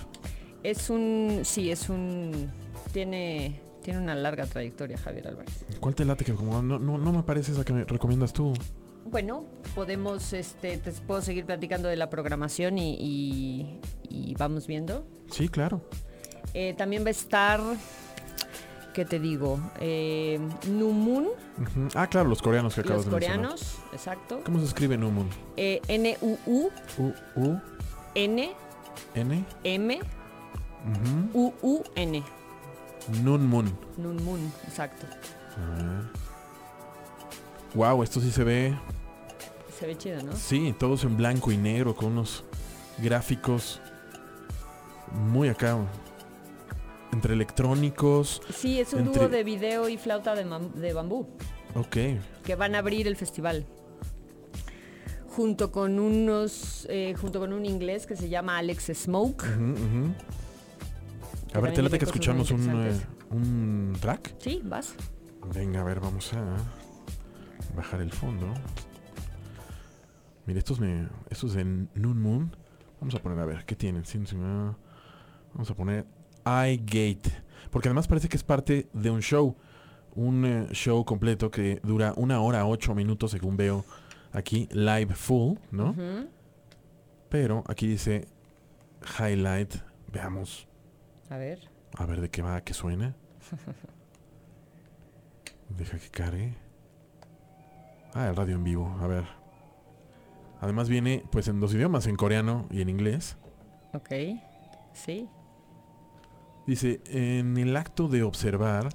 Es 0.62 0.90
un, 0.90 1.40
sí, 1.44 1.70
es 1.70 1.88
un, 1.88 2.50
tiene, 2.92 3.60
tiene 3.82 4.00
una 4.00 4.14
larga 4.14 4.46
trayectoria 4.46 4.98
Javier 4.98 5.28
Álvarez. 5.28 5.64
¿Cuál 5.80 5.94
te 5.94 6.04
late? 6.04 6.24
Que 6.24 6.34
como 6.34 6.60
no, 6.62 6.78
no, 6.78 6.98
no 6.98 7.12
me 7.12 7.22
parece 7.22 7.52
esa 7.52 7.64
que 7.64 7.72
me 7.72 7.84
recomiendas 7.84 8.32
tú. 8.32 8.52
Bueno, 9.10 9.44
podemos, 9.74 10.32
este, 10.32 10.78
te 10.78 10.92
puedo 10.92 11.22
seguir 11.22 11.46
platicando 11.46 11.88
de 11.88 11.96
la 11.96 12.10
programación 12.10 12.78
y, 12.78 12.94
y- 12.98 13.80
y 14.08 14.34
vamos 14.34 14.66
viendo. 14.66 15.06
Sí, 15.30 15.48
claro. 15.48 15.80
Eh, 16.54 16.74
también 16.76 17.04
va 17.04 17.08
a 17.08 17.10
estar, 17.10 17.60
¿qué 18.94 19.04
te 19.04 19.20
digo? 19.20 19.60
Eh, 19.80 20.40
Numun. 20.68 21.28
Ah, 21.94 22.06
claro, 22.08 22.28
los 22.28 22.42
coreanos 22.42 22.74
que 22.74 22.80
acabas 22.80 23.04
los 23.04 23.06
de 23.06 23.10
mencionar. 23.12 23.36
coreanos, 23.50 23.76
exacto. 23.92 24.40
¿Cómo 24.44 24.58
se 24.58 24.66
escribe 24.66 24.96
Numun? 24.98 25.28
Eh, 25.56 25.80
N-U-U, 25.88 26.70
U, 26.98 27.12
U, 27.36 27.60
N, 28.14 28.50
N, 29.14 29.44
M, 29.64 30.00
ujú. 31.32 31.52
U-U-N. 31.62 32.22
Nunmun. 33.22 33.72
Nunmun, 33.98 34.52
exacto. 34.66 35.06
Wow, 37.74 38.02
esto 38.02 38.20
sí 38.20 38.30
se 38.30 38.42
ve. 38.42 38.74
Se 39.78 39.86
ve 39.86 39.96
chido, 39.96 40.22
¿no? 40.22 40.32
Sí, 40.34 40.74
todos 40.78 41.04
en 41.04 41.16
blanco 41.16 41.52
y 41.52 41.56
negro 41.56 41.94
con 41.94 42.12
unos 42.12 42.44
gráficos 42.98 43.80
muy 45.12 45.48
acá. 45.48 45.76
Entre 47.12 47.34
electrónicos. 47.34 48.42
Sí, 48.54 48.80
es 48.80 48.92
un 48.92 49.00
entre- 49.00 49.20
dúo 49.22 49.28
de 49.28 49.44
video 49.44 49.88
y 49.88 49.96
flauta 49.96 50.34
de, 50.34 50.92
bambú 50.92 51.26
Ok. 51.74 51.96
que 52.44 52.54
van 52.56 52.74
a 52.74 52.78
abrir 52.78 53.06
el 53.06 53.16
festival. 53.16 53.64
Junto 55.28 55.70
con 55.70 55.98
unos, 55.98 56.86
eh, 56.90 57.14
junto 57.20 57.40
con 57.40 57.52
un 57.52 57.64
inglés 57.66 58.06
que 58.06 58.16
se 58.16 58.28
llama 58.30 58.56
Alex 58.58 58.90
Smoke. 58.94 59.44
A 61.54 61.60
ver, 61.60 61.72
te 61.74 61.82
late 61.82 61.98
que 61.98 62.04
escuchamos 62.06 62.50
un, 62.50 62.86
eh, 62.86 62.92
un 63.30 63.96
track. 64.00 64.34
Sí, 64.38 64.60
vas. 64.64 64.94
Venga, 65.54 65.80
a 65.82 65.84
ver, 65.84 66.00
vamos 66.00 66.32
a 66.32 66.56
bajar 67.74 68.00
el 68.00 68.12
fondo. 68.12 68.46
Mira, 70.46 70.60
estos, 70.60 70.78
me, 70.78 71.08
estos 71.28 71.54
de 71.54 71.64
Noon 71.64 72.22
Moon. 72.22 72.56
Vamos 73.00 73.14
a 73.14 73.18
poner, 73.18 73.38
a 73.38 73.44
ver, 73.44 73.64
¿qué 73.64 73.74
tienen? 73.74 74.04
Vamos 75.52 75.70
a 75.70 75.74
poner 75.74 76.06
iGate. 76.44 77.32
Porque 77.70 77.88
además 77.88 78.06
parece 78.06 78.28
que 78.28 78.36
es 78.36 78.44
parte 78.44 78.88
de 78.92 79.10
un 79.10 79.20
show. 79.20 79.56
Un 80.14 80.44
eh, 80.46 80.68
show 80.72 81.04
completo 81.04 81.50
que 81.50 81.80
dura 81.82 82.14
una 82.16 82.40
hora, 82.40 82.64
ocho 82.66 82.94
minutos, 82.94 83.32
según 83.32 83.56
veo 83.56 83.84
aquí, 84.32 84.68
live 84.70 85.14
full, 85.14 85.58
¿no? 85.72 85.94
Pero 87.28 87.64
aquí 87.66 87.88
dice 87.88 88.28
highlight. 89.18 89.74
Veamos. 90.12 90.68
A 91.28 91.36
ver. 91.36 91.68
A 91.96 92.06
ver 92.06 92.20
de 92.20 92.30
qué 92.30 92.42
va, 92.42 92.60
qué 92.62 92.72
suena. 92.72 93.16
Deja 95.76 95.98
que 95.98 96.08
cargue. 96.08 96.54
Ah, 98.14 98.28
el 98.28 98.36
radio 98.36 98.54
en 98.54 98.64
vivo, 98.64 98.96
a 99.00 99.06
ver. 99.06 99.45
Además 100.66 100.88
viene 100.88 101.22
pues 101.30 101.46
en 101.46 101.60
dos 101.60 101.72
idiomas, 101.74 102.08
en 102.08 102.16
coreano 102.16 102.66
y 102.72 102.80
en 102.80 102.88
inglés. 102.88 103.36
Ok. 103.94 104.10
Sí. 104.94 105.28
Dice, 106.66 107.00
en 107.06 107.56
el 107.56 107.76
acto 107.76 108.08
de 108.08 108.24
observar, 108.24 108.88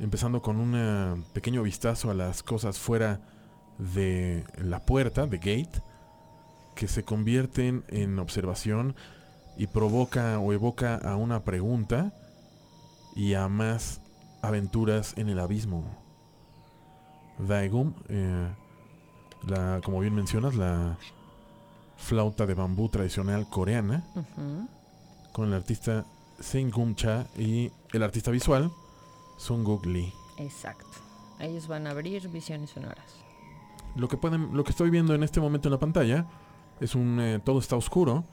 empezando 0.00 0.42
con 0.42 0.58
un 0.58 1.24
pequeño 1.34 1.62
vistazo 1.62 2.10
a 2.10 2.14
las 2.14 2.42
cosas 2.42 2.80
fuera 2.80 3.20
de 3.78 4.44
la 4.56 4.84
puerta, 4.84 5.28
de 5.28 5.36
gate, 5.36 5.84
que 6.74 6.88
se 6.88 7.04
convierten 7.04 7.84
en 7.86 8.18
observación 8.18 8.96
y 9.56 9.68
provoca 9.68 10.40
o 10.40 10.52
evoca 10.52 10.96
a 10.96 11.14
una 11.14 11.44
pregunta 11.44 12.12
y 13.14 13.34
a 13.34 13.46
más 13.46 14.00
aventuras 14.42 15.14
en 15.16 15.28
el 15.28 15.38
abismo. 15.38 15.84
Daegum, 17.38 17.94
eh, 18.08 18.48
la, 19.46 19.80
como 19.84 20.00
bien 20.00 20.14
mencionas, 20.14 20.54
la 20.54 20.96
flauta 21.96 22.46
de 22.46 22.54
bambú 22.54 22.88
tradicional 22.88 23.48
coreana, 23.48 24.04
con 25.32 25.48
el 25.48 25.54
artista 25.54 26.04
Seungum 26.40 26.94
Cha 26.94 27.26
y 27.36 27.70
el 27.92 28.02
artista 28.02 28.30
visual 28.30 28.70
Sunguk 29.38 29.86
Lee. 29.86 30.12
Exacto. 30.38 30.86
Ellos 31.40 31.66
van 31.68 31.86
a 31.86 31.90
abrir 31.90 32.28
visiones 32.28 32.70
sonoras. 32.70 33.04
Lo 33.96 34.08
que 34.08 34.16
pueden, 34.16 34.56
lo 34.56 34.64
que 34.64 34.70
estoy 34.70 34.90
viendo 34.90 35.14
en 35.14 35.22
este 35.22 35.40
momento 35.40 35.68
en 35.68 35.72
la 35.72 35.78
pantalla 35.78 36.26
es 36.80 36.94
un 36.94 37.20
eh, 37.20 37.40
todo 37.44 37.58
está 37.58 37.76
oscuro 37.76 38.24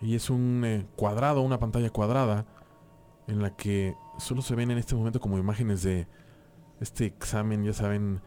y 0.00 0.14
es 0.14 0.30
un 0.30 0.62
eh, 0.64 0.86
cuadrado, 0.96 1.40
una 1.42 1.58
pantalla 1.58 1.90
cuadrada 1.90 2.46
en 3.26 3.42
la 3.42 3.56
que 3.56 3.96
solo 4.18 4.42
se 4.42 4.54
ven 4.54 4.70
en 4.70 4.78
este 4.78 4.94
momento 4.94 5.20
como 5.20 5.38
imágenes 5.38 5.82
de 5.82 6.06
este 6.80 7.06
examen, 7.06 7.64
ya 7.64 7.72
saben, 7.72 8.20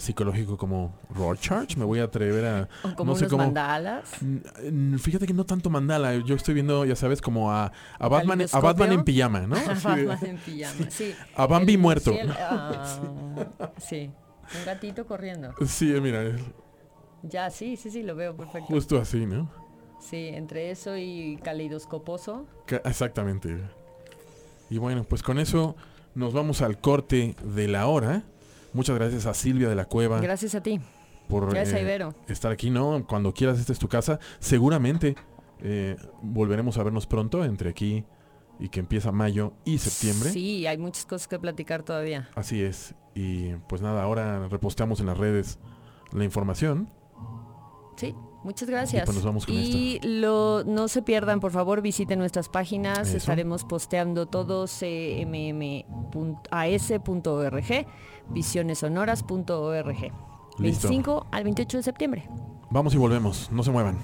psicológico 0.00 0.56
como 0.56 0.98
Rorschach. 1.14 1.76
Me 1.76 1.84
voy 1.84 2.00
a 2.00 2.04
atrever 2.04 2.44
a 2.44 2.68
O 2.82 2.94
como 2.94 3.12
no 3.12 3.16
sé 3.18 3.24
unos 3.24 3.32
cómo. 3.32 3.44
mandalas. 3.44 4.10
Fíjate 4.98 5.26
que 5.26 5.34
no 5.34 5.44
tanto 5.44 5.68
mandala, 5.70 6.14
yo 6.16 6.34
estoy 6.34 6.54
viendo, 6.54 6.84
ya 6.84 6.96
sabes, 6.96 7.20
como 7.20 7.52
a, 7.52 7.70
a 7.98 8.08
Batman, 8.08 8.42
a. 8.52 8.60
Batman 8.60 8.92
en 8.92 9.04
pijama, 9.04 9.40
¿no? 9.40 9.56
De- 9.96 10.04
Batman 10.04 10.18
en 10.30 10.38
pijama, 10.38 10.90
sí. 10.90 11.14
A 11.36 11.46
Bambi 11.46 11.74
El 11.74 11.78
muerto. 11.78 12.14
ah, 12.38 12.98
sí. 13.78 14.10
Un 14.58 14.64
gatito 14.64 15.06
corriendo. 15.06 15.54
Sí, 15.66 15.86
mira, 16.02 16.24
Ya, 17.22 17.50
sí, 17.50 17.76
sí, 17.76 17.90
sí, 17.90 18.02
lo 18.02 18.16
veo 18.16 18.36
perfecto. 18.36 18.66
justo 18.68 18.98
así, 18.98 19.26
¿no? 19.26 19.48
Sí, 20.00 20.28
entre 20.28 20.70
eso 20.70 20.96
y 20.96 21.38
caleidoscoposo. 21.44 22.46
Ca- 22.66 22.80
Exactamente. 22.84 23.58
Y 24.70 24.78
bueno, 24.78 25.04
pues 25.04 25.22
con 25.22 25.38
eso 25.38 25.76
nos 26.14 26.32
vamos 26.32 26.62
al 26.62 26.78
corte 26.80 27.36
de 27.44 27.68
la 27.68 27.86
hora. 27.86 28.22
Muchas 28.72 28.96
gracias 28.96 29.26
a 29.26 29.34
Silvia 29.34 29.68
de 29.68 29.74
la 29.74 29.84
Cueva 29.86 30.20
Gracias 30.20 30.54
a 30.54 30.62
ti. 30.62 30.80
por 31.28 31.50
Gracias, 31.50 31.78
eh, 31.78 31.82
Ibero. 31.82 32.14
estar 32.28 32.52
aquí, 32.52 32.70
¿no? 32.70 33.04
Cuando 33.06 33.32
quieras, 33.34 33.58
esta 33.58 33.72
es 33.72 33.78
tu 33.78 33.88
casa. 33.88 34.18
Seguramente 34.38 35.16
eh, 35.60 35.96
volveremos 36.22 36.78
a 36.78 36.82
vernos 36.82 37.06
pronto 37.06 37.44
entre 37.44 37.70
aquí 37.70 38.04
y 38.58 38.68
que 38.68 38.80
empieza 38.80 39.10
mayo 39.12 39.52
y 39.64 39.78
septiembre. 39.78 40.30
Sí, 40.30 40.66
hay 40.66 40.78
muchas 40.78 41.06
cosas 41.06 41.28
que 41.28 41.38
platicar 41.38 41.82
todavía. 41.82 42.28
Así 42.34 42.62
es. 42.62 42.94
Y 43.14 43.54
pues 43.68 43.80
nada, 43.82 44.02
ahora 44.02 44.48
reposteamos 44.48 45.00
en 45.00 45.06
las 45.06 45.18
redes 45.18 45.58
la 46.12 46.24
información. 46.24 46.88
Sí, 47.96 48.14
muchas 48.44 48.68
gracias. 48.68 49.02
Y 49.02 49.04
pues 49.04 49.16
nos 49.16 49.24
vamos 49.24 49.46
con 49.46 49.54
Y 49.54 49.98
lo, 50.02 50.64
no 50.64 50.88
se 50.88 51.02
pierdan, 51.02 51.40
por 51.40 51.52
favor, 51.52 51.82
visiten 51.82 52.18
nuestras 52.18 52.48
páginas. 52.48 53.08
Eso. 53.08 53.16
Estaremos 53.18 53.64
posteando 53.64 54.26
todo 54.26 54.66
cmm.as.org, 56.50 57.86
visionesonoras.org. 58.30 60.12
Listo. 60.58 60.88
25 60.88 61.26
al 61.30 61.44
28 61.44 61.76
de 61.76 61.82
septiembre. 61.82 62.28
Vamos 62.70 62.94
y 62.94 62.98
volvemos. 62.98 63.50
No 63.50 63.62
se 63.62 63.70
muevan. 63.70 63.98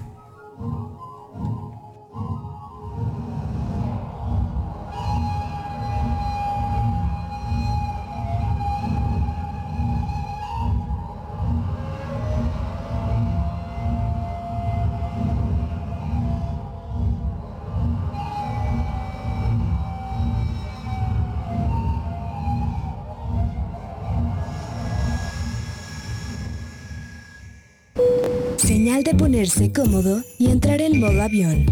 Señal 28.87 29.03
de 29.03 29.15
ponerse 29.15 29.73
cómodo 29.73 30.23
y 30.39 30.49
entrar 30.49 30.79
en 30.79 31.01
modo 31.01 31.21
avión. 31.21 31.65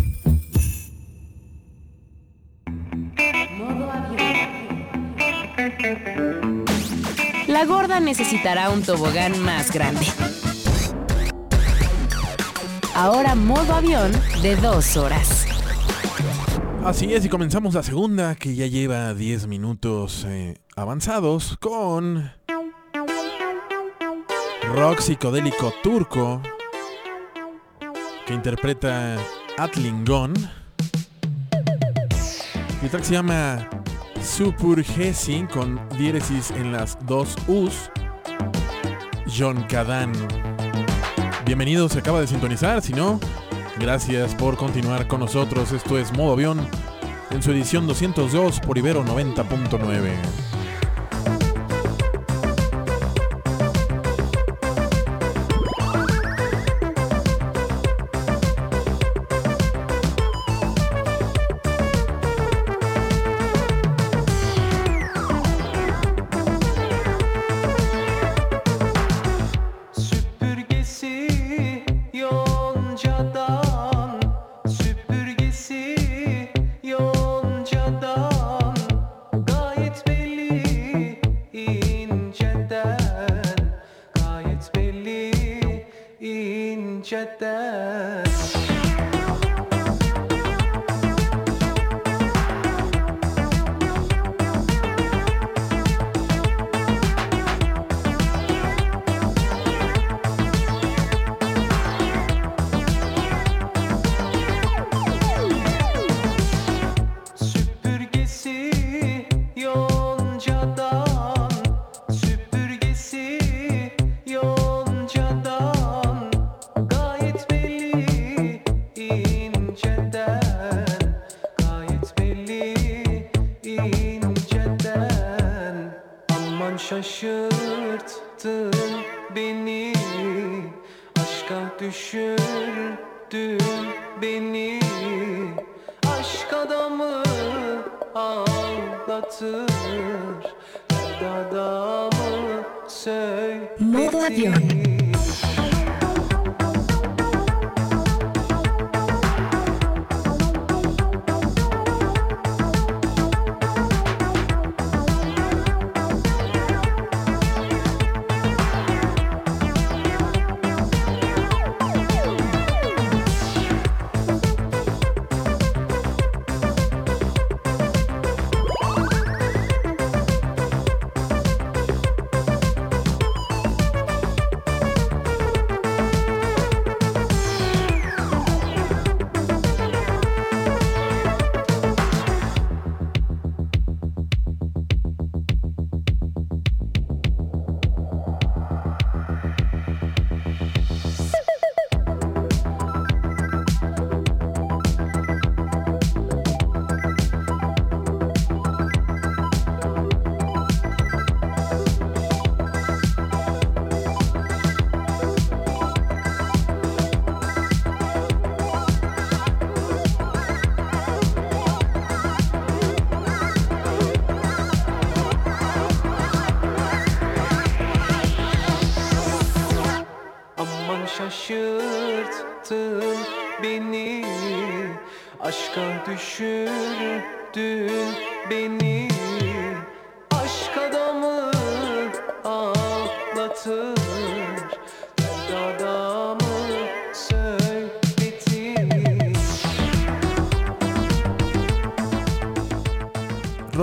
La 7.47 7.63
gorda 7.63 8.01
necesitará 8.01 8.69
un 8.69 8.83
tobogán 8.83 9.39
más 9.39 9.71
grande. 9.71 10.05
Ahora 12.93 13.33
modo 13.33 13.75
avión 13.75 14.11
de 14.41 14.57
dos 14.57 14.97
horas. 14.97 15.45
Así 16.83 17.13
es, 17.13 17.23
y 17.23 17.29
comenzamos 17.29 17.75
la 17.75 17.83
segunda, 17.83 18.35
que 18.35 18.55
ya 18.55 18.67
lleva 18.67 19.13
10 19.13 19.47
minutos 19.47 20.25
eh, 20.27 20.57
avanzados, 20.75 21.55
con 21.61 22.29
rock 24.73 24.99
psicodélico 24.99 25.73
turco, 25.81 26.41
que 28.25 28.33
interpreta 28.33 29.17
Atlingon. 29.57 30.33
Y 32.81 32.85
el 32.85 32.91
track 32.91 33.03
se 33.03 33.13
llama 33.13 33.69
Supurgesi, 34.21 35.45
con 35.51 35.79
diéresis 35.97 36.51
en 36.51 36.71
las 36.71 36.97
dos 37.05 37.35
U's, 37.47 37.91
John 39.27 39.63
Kadan. 39.69 40.11
Bienvenidos, 41.45 41.93
se 41.93 41.99
acaba 41.99 42.21
de 42.21 42.27
sintonizar, 42.27 42.81
si 42.81 42.93
no, 42.93 43.19
gracias 43.79 44.33
por 44.35 44.57
continuar 44.57 45.07
con 45.07 45.19
nosotros. 45.19 45.71
Esto 45.71 45.97
es 45.97 46.11
Modo 46.13 46.33
Avión 46.33 46.67
en 47.31 47.43
su 47.43 47.51
edición 47.51 47.87
202 47.87 48.59
por 48.59 48.77
Ibero 48.77 49.05
90.9. 49.05 50.54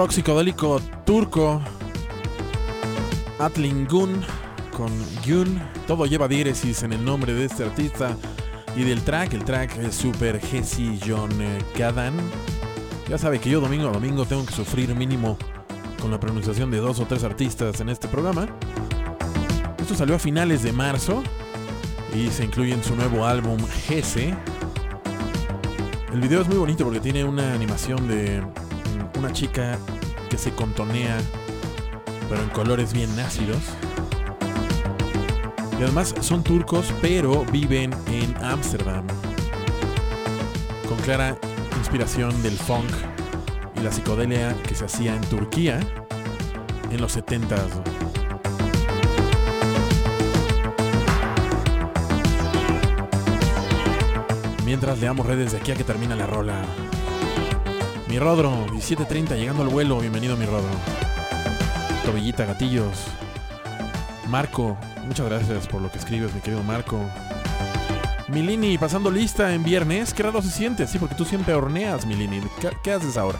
Rock 0.02 0.10
psicodélico 0.10 0.80
turco. 1.06 1.62
Atlingun 3.38 4.20
con 4.76 4.90
Yun. 5.22 5.62
Todo 5.86 6.06
lleva 6.06 6.26
diéresis 6.26 6.82
en 6.82 6.92
el 6.92 7.04
nombre 7.04 7.32
de 7.34 7.44
este 7.44 7.62
artista 7.62 8.16
y 8.74 8.82
del 8.82 9.02
track. 9.02 9.34
El 9.34 9.44
track 9.44 9.78
es 9.78 9.94
Super 9.94 10.40
Jesse 10.40 10.98
John 11.06 11.30
eh, 11.40 11.60
Gadan. 11.78 12.14
Ya 13.08 13.16
sabe 13.16 13.38
que 13.38 13.48
yo 13.48 13.60
domingo 13.60 13.90
a 13.90 13.92
domingo 13.92 14.24
tengo 14.24 14.44
que 14.44 14.52
sufrir 14.52 14.92
mínimo 14.92 15.38
con 16.00 16.10
la 16.10 16.18
pronunciación 16.18 16.72
de 16.72 16.78
dos 16.78 16.98
o 16.98 17.06
tres 17.06 17.22
artistas 17.22 17.80
en 17.80 17.88
este 17.88 18.08
programa. 18.08 18.48
Esto 19.78 19.94
salió 19.94 20.16
a 20.16 20.18
finales 20.18 20.64
de 20.64 20.72
marzo 20.72 21.22
y 22.12 22.26
se 22.26 22.42
incluye 22.42 22.74
en 22.74 22.82
su 22.82 22.96
nuevo 22.96 23.24
álbum 23.24 23.56
Jesse. 23.86 24.34
El 26.12 26.20
video 26.20 26.42
es 26.42 26.48
muy 26.48 26.56
bonito 26.56 26.82
porque 26.82 26.98
tiene 26.98 27.22
una 27.22 27.54
animación 27.54 28.08
de 28.08 28.42
una 29.22 29.32
chica 29.32 29.78
que 30.32 30.38
se 30.38 30.52
contonea, 30.52 31.18
pero 32.30 32.40
en 32.42 32.48
colores 32.48 32.94
bien 32.94 33.10
ácidos. 33.20 33.58
Y 35.78 35.82
además 35.82 36.14
son 36.22 36.42
turcos, 36.42 36.90
pero 37.02 37.44
viven 37.52 37.94
en 38.06 38.34
Ámsterdam. 38.42 39.06
Con 40.88 40.96
clara 41.00 41.36
inspiración 41.76 42.42
del 42.42 42.56
funk 42.56 42.90
y 43.76 43.80
la 43.80 43.92
psicodelia 43.92 44.56
que 44.66 44.74
se 44.74 44.86
hacía 44.86 45.14
en 45.14 45.20
Turquía 45.20 45.80
en 46.90 46.98
los 46.98 47.14
70s. 47.14 47.68
Mientras 54.64 54.98
leamos 54.98 55.26
redes 55.26 55.52
de 55.52 55.58
aquí 55.58 55.72
a 55.72 55.74
que 55.74 55.84
termina 55.84 56.16
la 56.16 56.26
rola. 56.26 56.64
Mi 58.12 58.18
Rodro, 58.18 58.66
17.30, 58.66 59.38
llegando 59.38 59.62
al 59.62 59.70
vuelo. 59.70 59.98
Bienvenido, 59.98 60.36
mi 60.36 60.44
Rodro. 60.44 60.68
Tobillita, 62.04 62.44
gatillos. 62.44 63.06
Marco, 64.28 64.76
muchas 65.06 65.24
gracias 65.24 65.66
por 65.66 65.80
lo 65.80 65.90
que 65.90 65.96
escribes, 65.96 66.34
mi 66.34 66.42
querido 66.42 66.62
Marco. 66.62 67.00
Milini, 68.28 68.76
pasando 68.76 69.10
lista 69.10 69.54
en 69.54 69.62
viernes. 69.62 70.12
Qué 70.12 70.24
raro 70.24 70.42
se 70.42 70.50
siente, 70.50 70.86
sí, 70.86 70.98
porque 70.98 71.14
tú 71.14 71.24
siempre 71.24 71.54
horneas, 71.54 72.04
Milini. 72.04 72.42
¿Qué, 72.60 72.68
qué 72.82 72.92
haces 72.92 73.16
ahora? 73.16 73.38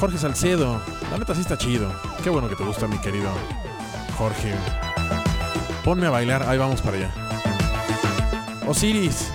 Jorge 0.00 0.18
Salcedo, 0.18 0.82
la 1.08 1.18
neta 1.18 1.32
sí 1.36 1.42
está 1.42 1.56
chido. 1.56 1.94
Qué 2.24 2.30
bueno 2.30 2.48
que 2.48 2.56
te 2.56 2.64
gusta, 2.64 2.88
mi 2.88 2.98
querido 2.98 3.30
Jorge. 4.18 4.52
Ponme 5.84 6.08
a 6.08 6.10
bailar, 6.10 6.42
ahí 6.42 6.58
vamos 6.58 6.82
para 6.82 6.96
allá. 6.96 7.14
Osiris. 8.66 9.30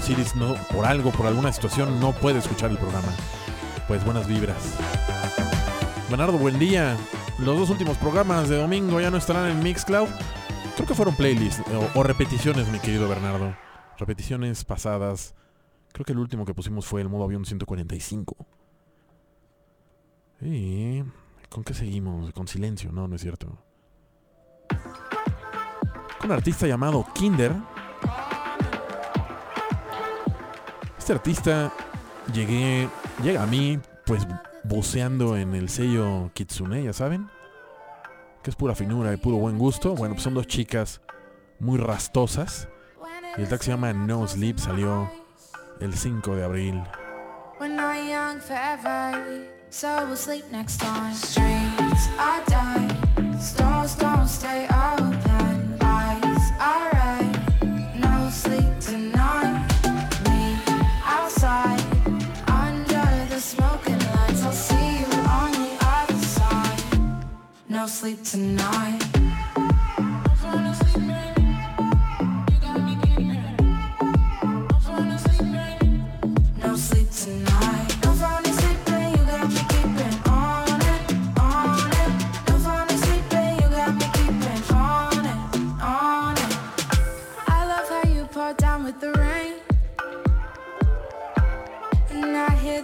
Osiris 0.00 0.34
no, 0.34 0.54
por 0.72 0.86
algo, 0.86 1.12
por 1.12 1.26
alguna 1.26 1.52
situación, 1.52 2.00
no 2.00 2.12
puede 2.12 2.38
escuchar 2.38 2.70
el 2.70 2.78
programa. 2.78 3.08
Pues 3.86 4.02
buenas 4.02 4.26
vibras. 4.26 4.56
Bernardo, 6.08 6.38
buen 6.38 6.58
día. 6.58 6.96
Los 7.38 7.58
dos 7.58 7.68
últimos 7.68 7.98
programas 7.98 8.48
de 8.48 8.56
domingo 8.56 8.98
ya 8.98 9.10
no 9.10 9.18
estarán 9.18 9.50
en 9.50 9.62
Mixcloud. 9.62 10.08
Creo 10.74 10.88
que 10.88 10.94
fueron 10.94 11.14
playlists 11.16 11.62
o, 11.94 11.98
o 11.98 12.02
repeticiones, 12.02 12.68
mi 12.68 12.78
querido 12.78 13.10
Bernardo. 13.10 13.54
Repeticiones 13.98 14.64
pasadas. 14.64 15.34
Creo 15.92 16.06
que 16.06 16.12
el 16.12 16.18
último 16.18 16.46
que 16.46 16.54
pusimos 16.54 16.86
fue 16.86 17.02
el 17.02 17.10
modo 17.10 17.24
avión 17.24 17.44
145. 17.44 18.34
Y... 20.40 21.02
¿Con 21.50 21.62
qué 21.62 21.74
seguimos? 21.74 22.32
Con 22.32 22.48
silencio, 22.48 22.90
no, 22.90 23.06
no 23.06 23.16
es 23.16 23.22
cierto. 23.22 23.58
Con 26.20 26.30
un 26.30 26.32
artista 26.32 26.66
llamado 26.66 27.04
Kinder. 27.12 27.52
Este 31.10 31.18
artista 31.18 31.72
llegué, 32.32 32.88
llega 33.24 33.42
a 33.42 33.46
mí, 33.46 33.80
pues 34.06 34.28
buceando 34.62 35.36
en 35.36 35.56
el 35.56 35.68
sello 35.68 36.30
Kitsune, 36.34 36.84
ya 36.84 36.92
saben. 36.92 37.28
Que 38.44 38.50
es 38.50 38.54
pura 38.54 38.76
finura 38.76 39.12
y 39.12 39.16
puro 39.16 39.38
buen 39.38 39.58
gusto. 39.58 39.96
Bueno, 39.96 40.14
pues 40.14 40.22
son 40.22 40.34
dos 40.34 40.46
chicas 40.46 41.00
muy 41.58 41.80
rastosas. 41.80 42.68
Y 43.36 43.40
el 43.40 43.48
track 43.48 43.62
se 43.62 43.72
llama 43.72 43.92
No 43.92 44.28
Sleep, 44.28 44.60
salió 44.60 45.10
el 45.80 45.94
5 45.94 46.36
de 46.36 46.44
abril. 46.44 46.80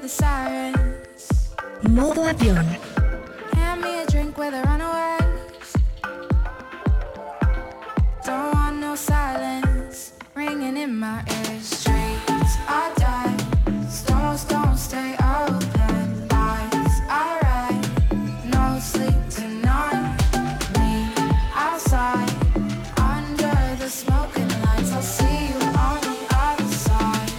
The 0.06 0.08
sirens. 0.08 1.54
Modo 1.82 2.24
avión. 2.24 2.95
Hand 3.76 3.84
me 3.84 4.02
a 4.02 4.06
drink 4.06 4.38
with 4.38 4.54
a 4.54 4.62
runaways. 4.62 5.76
Don't 8.24 8.54
want 8.54 8.76
no 8.78 8.94
silence 8.94 10.14
ringing 10.34 10.78
in 10.78 10.96
my 10.96 11.22
ears. 11.28 11.66
Streets 11.66 12.56
are 12.68 12.94
dark, 12.94 13.38
stones 13.90 14.44
don't 14.44 14.78
stay 14.78 15.14
open. 15.14 16.26
Eyes 16.30 17.00
are 17.10 17.38
red, 17.42 18.50
no 18.54 18.78
sleep 18.80 19.28
tonight. 19.28 20.16
Me 20.78 21.12
outside, 21.54 22.30
under 22.96 23.76
the 23.76 23.90
smoking 23.90 24.48
lights. 24.62 24.92
I'll 24.92 25.02
see 25.02 25.48
you 25.48 25.60
on 25.76 26.00
the 26.00 26.26
other 26.30 26.72
side. 26.72 27.32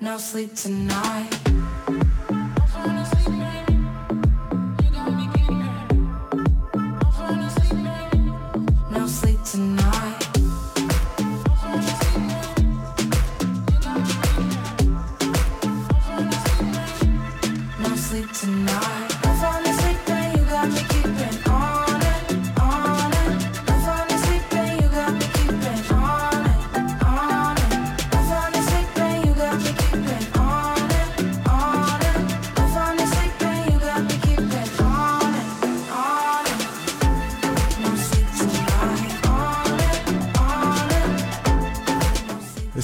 No 0.00 0.18
sleep 0.18 0.54
tonight. 0.54 1.37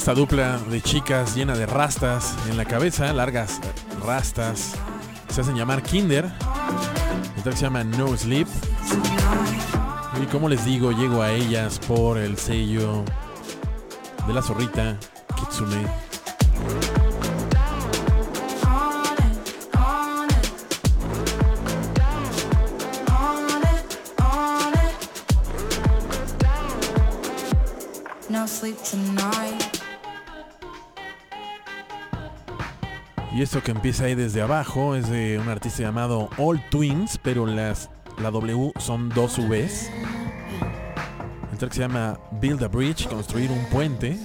Esta 0.05 0.13
dupla 0.13 0.59
de 0.69 0.83
chicas 0.83 1.35
llena 1.35 1.55
de 1.55 1.65
rastas 1.65 2.35
en 2.47 2.57
la 2.57 2.65
cabeza, 2.65 3.11
largas 3.11 3.59
rastas, 4.05 4.75
se 5.29 5.41
hacen 5.41 5.55
llamar 5.55 5.81
Kinder. 5.81 6.31
El 7.43 7.53
se 7.57 7.63
llama 7.63 7.83
No 7.83 8.15
Sleep. 8.15 8.47
Y 10.21 10.25
como 10.27 10.47
les 10.47 10.63
digo, 10.63 10.91
llego 10.91 11.23
a 11.23 11.31
ellas 11.31 11.79
por 11.87 12.19
el 12.19 12.37
sello 12.37 13.03
de 14.27 14.33
la 14.35 14.43
zorrita 14.43 14.95
Kitsune. 15.37 15.87
Esto 33.45 33.61
que 33.61 33.69
empieza 33.69 34.05
ahí 34.05 34.15
desde 34.15 34.41
abajo 34.41 34.95
es 34.95 35.07
de 35.07 35.37
un 35.37 35.49
artista 35.49 35.83
llamado 35.83 36.29
All 36.39 36.59
Twins, 36.71 37.19
pero 37.21 37.45
las, 37.45 37.91
la 38.19 38.31
W 38.31 38.73
son 38.79 39.09
dos 39.09 39.37
Vs. 39.37 39.91
El 41.51 41.57
track 41.59 41.71
se 41.73 41.81
llama 41.81 42.19
Build 42.41 42.63
a 42.63 42.67
Bridge, 42.67 43.07
construir 43.07 43.51
un 43.51 43.63
puente. 43.65 44.17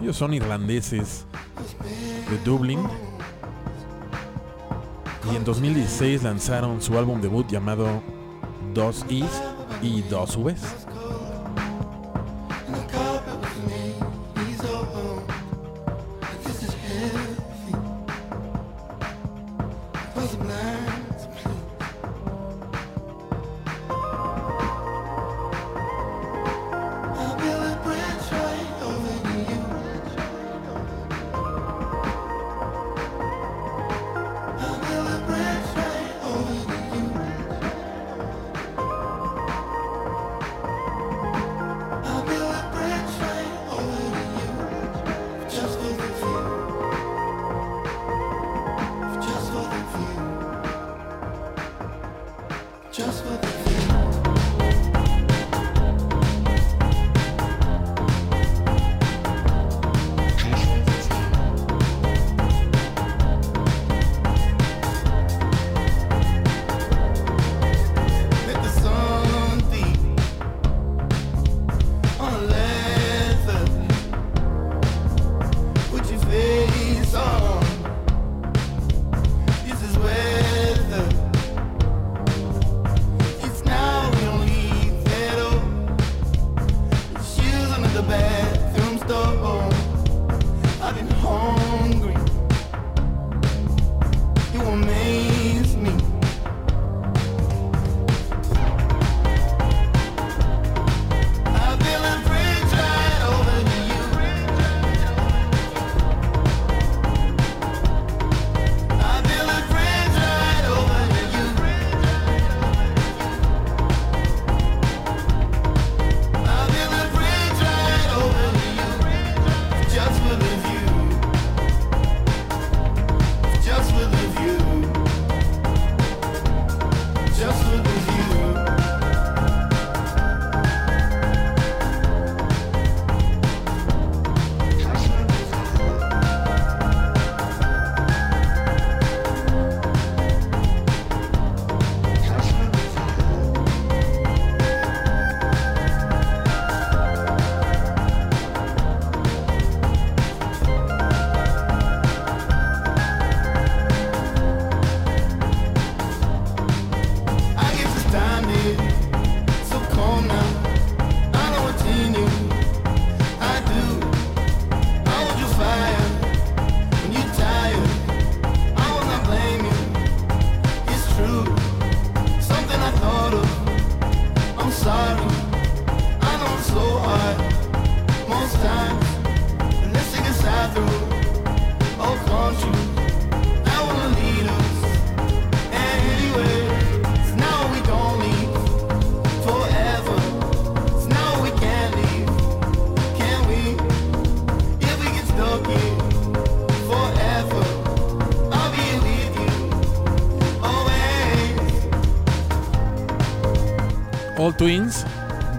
Ellos 0.00 0.16
son 0.16 0.32
irlandeses 0.32 1.26
de 2.30 2.38
Dublín. 2.38 2.80
Y 5.30 5.36
en 5.36 5.44
2016 5.44 6.22
lanzaron 6.22 6.80
su 6.80 6.96
álbum 6.96 7.20
debut 7.20 7.46
llamado 7.46 8.02
Dos 8.72 9.04
Is 9.10 9.42
y 9.82 10.00
Dos 10.00 10.42
Vs. 10.42 10.83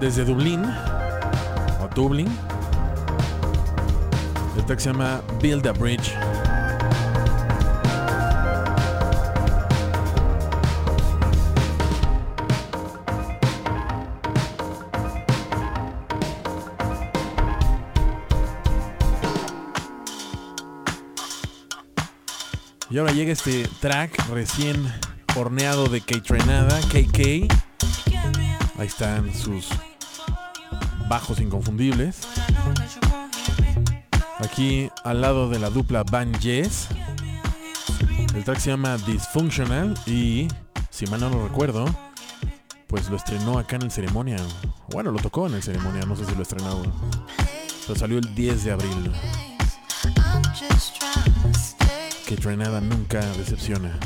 desde 0.06 0.23
Dublín 0.23 0.64
o 1.82 1.88
Dublín. 1.95 2.27
El 4.56 4.64
track 4.65 4.80
se 4.80 4.91
llama 4.91 5.19
Build 5.41 5.65
a 5.65 5.72
Bridge. 5.72 6.14
Y 22.91 22.99
ahora 22.99 23.11
llega 23.11 23.34
este 23.34 23.68
track 23.80 24.30
recién 24.30 24.86
horneado 25.36 25.88
de 25.88 26.02
K-Trenada, 26.02 26.80
KK. 26.91 27.52
Ahí 28.77 28.88
están 28.88 29.34
sus 29.34 29.69
bajos 31.07 31.40
inconfundibles. 31.40 32.19
Aquí 34.40 34.90
al 35.03 35.22
lado 35.22 35.49
de 35.49 35.60
la 35.60 35.69
dupla 35.69 36.03
Van 36.03 36.34
Yes. 36.40 36.88
El 38.36 38.44
track 38.44 38.60
se 38.60 38.72
llama 38.72 38.98
Dysfunctional 38.98 39.98
y, 40.06 40.48
si 40.90 41.07
mal 41.07 41.22
no 41.22 41.30
lo 41.30 41.48
recuerdo, 41.48 41.86
pues 42.88 43.10
lo 43.10 43.15
estrenó 43.15 43.57
acá 43.57 43.77
en 43.77 43.84
el 43.84 43.91
ceremonia. 43.91 44.38
Bueno, 44.91 45.11
lo 45.11 45.19
tocó 45.19 45.48
en 45.48 45.56
el 45.56 45.64
ceremonia, 45.64 46.06
no 46.06 46.15
sé 46.15 46.26
si 46.26 46.36
lo 46.36 46.41
estrenó. 46.41 46.82
Pero 47.88 47.99
salió 47.99 48.18
el 48.18 48.36
10 48.36 48.64
de 48.65 48.72
abril. 48.72 49.11
Que 52.27 52.36
Trenada 52.36 52.82
nunca 52.82 53.19
decepciona. 53.38 53.98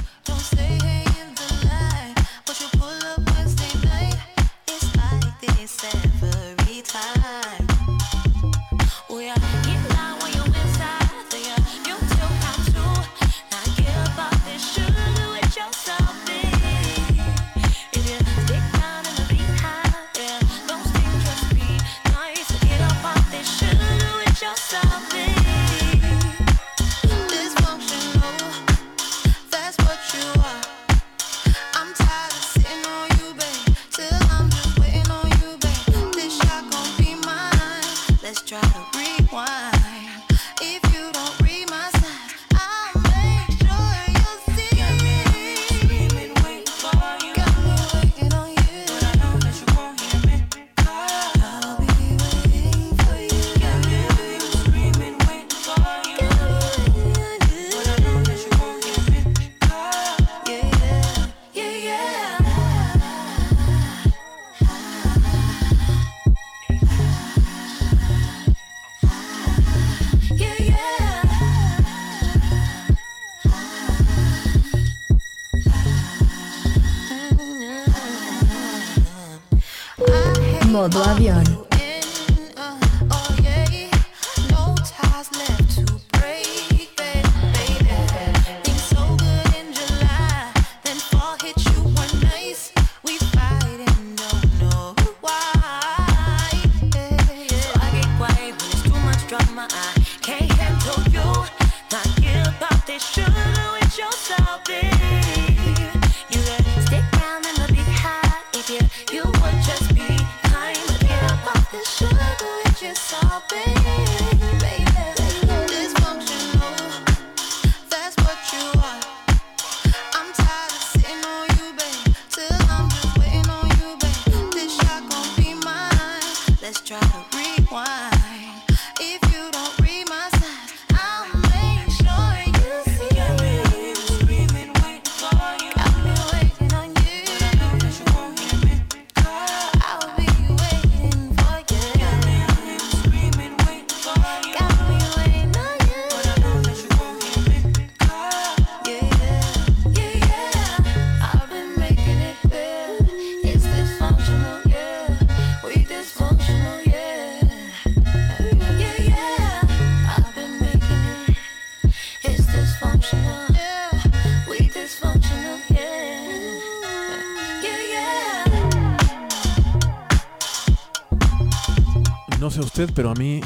pero 172.88 173.12
a 173.12 173.14
mí 173.14 173.42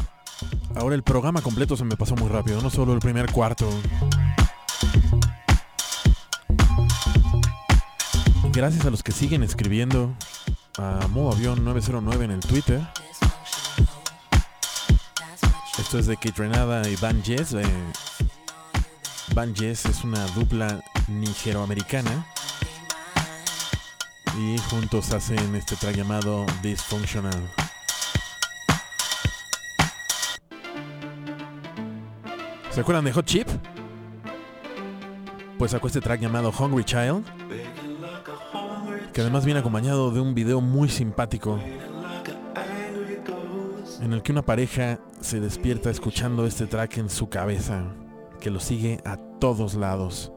ahora 0.76 0.94
el 0.94 1.02
programa 1.02 1.42
completo 1.42 1.76
se 1.76 1.84
me 1.84 1.98
pasó 1.98 2.16
muy 2.16 2.30
rápido, 2.30 2.62
no 2.62 2.70
solo 2.70 2.94
el 2.94 3.00
primer 3.00 3.32
cuarto. 3.32 3.68
Gracias 8.52 8.86
a 8.86 8.92
los 8.92 9.02
que 9.02 9.12
siguen 9.12 9.42
escribiendo 9.42 10.14
a 10.78 11.08
Modavión 11.08 11.66
909 11.66 12.26
en 12.26 12.32
el 12.32 12.40
Twitter. 12.42 12.82
Esto 15.80 15.98
es 15.98 16.06
de 16.06 16.16
Kate 16.16 16.34
Renada 16.38 16.88
y 16.88 16.96
Van 16.98 17.24
Jess. 17.24 17.54
Eh, 17.54 17.64
Van 19.34 19.56
Jess 19.56 19.86
es 19.86 20.04
una 20.04 20.24
dupla 20.28 20.80
nigeroamericana. 21.08 22.28
Y 24.38 24.60
juntos 24.70 25.12
hacen 25.12 25.56
este 25.56 25.76
track 25.76 25.96
llamado 25.96 26.46
Dysfunctional. 26.62 27.63
¿Se 32.74 32.82
acuerdan 32.82 33.06
de 33.06 33.14
Hot 33.14 33.26
Chip? 33.26 33.48
Pues 35.60 35.72
sacó 35.72 35.86
este 35.86 36.02
track 36.02 36.20
llamado 36.22 36.52
Hungry 36.52 36.84
Child, 36.84 37.24
que 39.14 39.22
además 39.22 39.46
viene 39.46 39.60
acompañado 39.60 40.10
de 40.10 40.20
un 40.20 40.34
video 40.34 40.60
muy 40.60 40.90
simpático 40.90 41.60
en 44.02 44.12
el 44.12 44.24
que 44.24 44.32
una 44.32 44.42
pareja 44.42 44.98
se 45.22 45.40
despierta 45.40 45.92
escuchando 45.92 46.48
este 46.48 46.66
track 46.66 46.98
en 46.98 47.12
su 47.12 47.30
cabeza, 47.30 47.84
que 48.42 48.50
lo 48.50 48.60
sigue 48.60 49.00
a 49.06 49.18
todos 49.40 49.76
lados. 49.76 50.32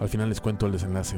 Al 0.00 0.08
final 0.08 0.30
les 0.30 0.40
cuento 0.40 0.64
el 0.64 0.72
desenlace. 0.72 1.16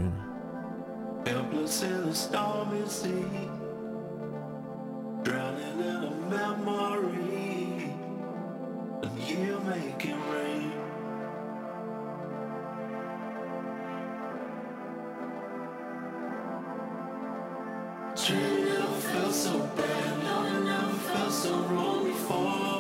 True, 18.17 18.65
never 18.67 19.01
felt 19.01 19.33
so 19.33 19.59
bad, 19.75 20.23
no, 20.23 20.39
I 20.41 20.61
never 20.65 20.93
felt 20.93 21.33
so 21.33 21.59
wrong 21.61 22.05
before. 22.05 22.80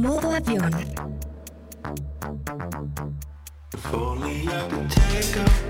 Modo 0.00 0.32
avión. 0.32 0.70
If 3.72 3.94
only 3.94 4.48
I 4.48 4.68
could 4.68 4.90
take 4.90 5.36
a 5.36 5.67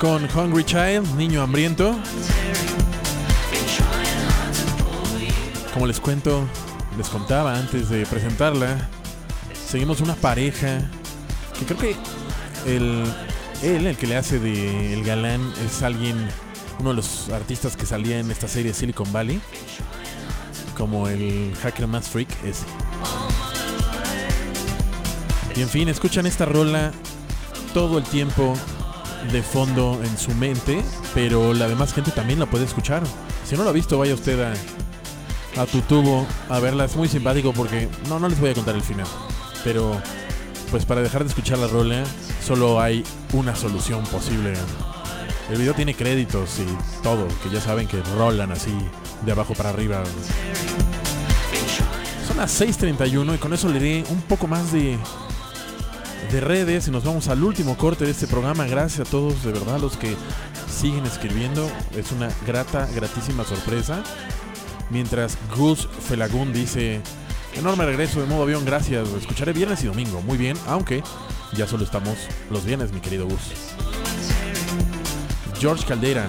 Con 0.00 0.24
Hungry 0.24 0.64
Child, 0.64 1.14
niño 1.16 1.42
hambriento. 1.42 1.96
Como 5.72 5.86
les 5.86 6.00
cuento, 6.00 6.44
les 6.98 7.08
contaba 7.08 7.54
antes 7.54 7.88
de 7.88 8.04
presentarla, 8.04 8.88
seguimos 9.68 10.00
una 10.00 10.16
pareja 10.16 10.80
que 11.56 11.66
creo 11.66 11.78
que 11.78 11.96
el, 12.66 13.04
él, 13.62 13.86
el 13.86 13.96
que 13.96 14.08
le 14.08 14.16
hace 14.16 14.40
de 14.40 14.92
el 14.92 15.04
galán, 15.04 15.40
es 15.64 15.84
alguien, 15.84 16.16
uno 16.80 16.90
de 16.90 16.96
los 16.96 17.28
artistas 17.28 17.76
que 17.76 17.86
salía 17.86 18.18
en 18.18 18.32
esta 18.32 18.48
serie 18.48 18.74
Silicon 18.74 19.12
Valley, 19.12 19.40
como 20.76 21.06
el 21.06 21.54
hacker 21.62 21.86
más 21.86 22.08
freak 22.08 22.28
es. 22.44 22.64
Y 25.54 25.62
en 25.62 25.68
fin, 25.68 25.88
escuchan 25.88 26.26
esta 26.26 26.44
rola 26.44 26.90
todo 27.72 27.98
el 27.98 28.04
tiempo 28.04 28.56
de 29.32 29.42
fondo 29.42 30.00
en 30.02 30.18
su 30.18 30.34
mente, 30.34 30.82
pero 31.14 31.52
la 31.52 31.68
demás 31.68 31.92
gente 31.92 32.10
también 32.10 32.38
la 32.38 32.46
puede 32.46 32.64
escuchar. 32.64 33.02
Si 33.44 33.56
no 33.56 33.64
lo 33.64 33.70
ha 33.70 33.72
visto, 33.72 33.98
vaya 33.98 34.14
usted 34.14 34.40
a, 34.40 35.62
a 35.62 35.66
tu 35.66 35.80
tubo 35.82 36.26
a 36.48 36.58
verla. 36.58 36.84
Es 36.84 36.96
muy 36.96 37.08
simpático 37.08 37.52
porque 37.52 37.88
no, 38.08 38.18
no 38.18 38.28
les 38.28 38.40
voy 38.40 38.50
a 38.50 38.54
contar 38.54 38.74
el 38.74 38.82
final. 38.82 39.06
Pero 39.62 40.00
pues 40.70 40.84
para 40.84 41.02
dejar 41.02 41.24
de 41.24 41.28
escuchar 41.28 41.58
la 41.58 41.66
rola, 41.66 42.04
solo 42.44 42.80
hay 42.80 43.04
una 43.32 43.54
solución 43.54 44.04
posible. 44.04 44.54
El 45.50 45.58
video 45.58 45.74
tiene 45.74 45.94
créditos 45.94 46.60
y 46.60 47.02
todo, 47.02 47.26
que 47.42 47.50
ya 47.50 47.60
saben 47.60 47.88
que 47.88 48.00
rolan 48.16 48.52
así 48.52 48.72
de 49.24 49.32
abajo 49.32 49.54
para 49.54 49.70
arriba. 49.70 50.02
Son 52.26 52.36
las 52.36 52.60
6.31 52.60 53.34
y 53.34 53.38
con 53.38 53.52
eso 53.52 53.68
le 53.68 53.80
diré 53.80 54.04
un 54.10 54.22
poco 54.22 54.46
más 54.46 54.70
de, 54.70 54.96
de 56.30 56.40
redes 56.40 56.86
y 56.86 56.90
nos 56.90 57.04
vamos 57.04 57.28
al 57.28 57.42
último 57.42 57.76
corte 57.76 58.04
de 58.04 58.12
este 58.12 58.26
programa. 58.26 58.66
Gracias 58.66 59.08
a 59.08 59.10
todos, 59.10 59.42
de 59.42 59.52
verdad, 59.52 59.80
los 59.80 59.96
que 59.96 60.14
siguen 60.68 61.04
escribiendo. 61.06 61.68
Es 61.96 62.12
una 62.12 62.28
grata, 62.46 62.88
gratísima 62.94 63.44
sorpresa. 63.44 64.02
Mientras 64.90 65.36
Gus 65.56 65.88
Felagún 66.08 66.52
dice, 66.52 67.00
enorme 67.54 67.84
regreso 67.86 68.20
de 68.20 68.26
modo 68.26 68.42
avión, 68.42 68.64
gracias. 68.64 69.08
Escucharé 69.08 69.52
viernes 69.52 69.82
y 69.82 69.86
domingo. 69.86 70.20
Muy 70.22 70.38
bien, 70.38 70.56
aunque 70.66 71.02
ya 71.52 71.66
solo 71.66 71.84
estamos 71.84 72.16
los 72.50 72.64
viernes, 72.64 72.92
mi 72.92 73.00
querido 73.00 73.26
Gus. 73.26 73.52
George 75.58 75.84
Caldera, 75.84 76.28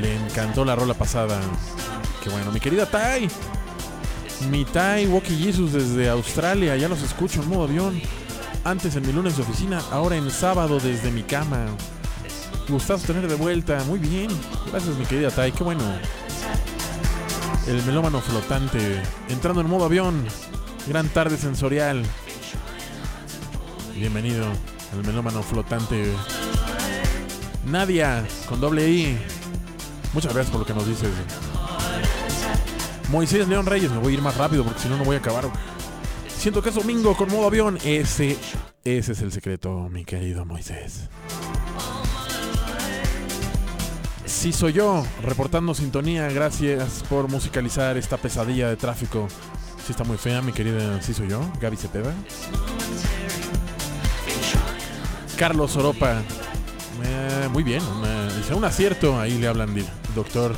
le 0.00 0.16
encantó 0.16 0.64
la 0.64 0.74
rola 0.74 0.94
pasada. 0.94 1.40
Qué 2.22 2.30
bueno, 2.30 2.50
mi 2.52 2.60
querida 2.60 2.86
Tai. 2.86 3.28
Mi 4.50 4.64
Tai 4.64 5.06
Walkie 5.06 5.36
Jesus 5.36 5.72
desde 5.72 6.08
Australia, 6.08 6.76
ya 6.76 6.88
los 6.88 7.02
escucho 7.02 7.42
en 7.42 7.48
modo 7.48 7.64
avión. 7.64 8.00
Antes 8.64 8.96
en 8.96 9.06
mi 9.06 9.12
lunes 9.12 9.36
de 9.36 9.42
oficina, 9.42 9.82
ahora 9.90 10.16
en 10.16 10.30
sábado 10.30 10.80
desde 10.80 11.10
mi 11.10 11.22
cama. 11.22 11.66
Gustazo 12.66 13.06
tener 13.06 13.28
de 13.28 13.34
vuelta, 13.34 13.84
muy 13.84 13.98
bien. 13.98 14.28
Gracias 14.70 14.96
mi 14.96 15.04
querida 15.04 15.30
Tai, 15.30 15.52
qué 15.52 15.62
bueno. 15.62 15.82
El 17.66 17.82
melómano 17.84 18.22
flotante, 18.22 19.02
entrando 19.28 19.60
en 19.60 19.68
modo 19.68 19.84
avión. 19.84 20.24
Gran 20.88 21.10
tarde 21.10 21.36
sensorial. 21.36 22.02
Bienvenido 23.94 24.46
al 24.94 25.04
melómano 25.04 25.42
flotante. 25.42 26.10
Nadia, 27.66 28.26
con 28.48 28.62
doble 28.62 28.88
I. 28.88 29.18
Muchas 30.14 30.32
gracias 30.32 30.50
por 30.50 30.60
lo 30.60 30.66
que 30.66 30.72
nos 30.72 30.86
dices. 30.86 31.10
Moisés 33.10 33.46
León 33.46 33.66
Reyes, 33.66 33.90
me 33.90 33.98
voy 33.98 34.12
a 34.12 34.16
ir 34.16 34.22
más 34.22 34.38
rápido 34.38 34.64
porque 34.64 34.80
si 34.80 34.88
no, 34.88 34.96
no 34.96 35.04
voy 35.04 35.16
a 35.16 35.18
acabar. 35.18 35.50
Siento 36.44 36.60
que 36.62 36.68
es 36.68 36.74
domingo 36.74 37.16
con 37.16 37.30
modo 37.30 37.46
avión. 37.46 37.78
Ese, 37.86 38.36
ese 38.84 39.12
es 39.12 39.22
el 39.22 39.32
secreto, 39.32 39.88
mi 39.90 40.04
querido 40.04 40.44
Moisés. 40.44 41.08
Sí 44.26 44.52
soy 44.52 44.74
yo, 44.74 45.06
reportando 45.22 45.72
sintonía. 45.72 46.28
Gracias 46.28 47.02
por 47.08 47.30
musicalizar 47.30 47.96
esta 47.96 48.18
pesadilla 48.18 48.68
de 48.68 48.76
tráfico. 48.76 49.26
Sí 49.86 49.92
está 49.92 50.04
muy 50.04 50.18
fea, 50.18 50.42
mi 50.42 50.52
querida. 50.52 51.00
Sí 51.00 51.14
soy 51.14 51.28
yo, 51.28 51.40
Gaby 51.62 51.78
Cepeda. 51.78 52.12
Carlos 55.38 55.74
Oropa. 55.78 56.20
Eh, 57.06 57.48
muy 57.52 57.62
bien, 57.62 57.82
una- 57.84 58.30
dice 58.36 58.52
un 58.52 58.66
acierto. 58.66 59.18
Ahí 59.18 59.38
le 59.38 59.48
hablan, 59.48 59.74
doctor. 60.14 60.54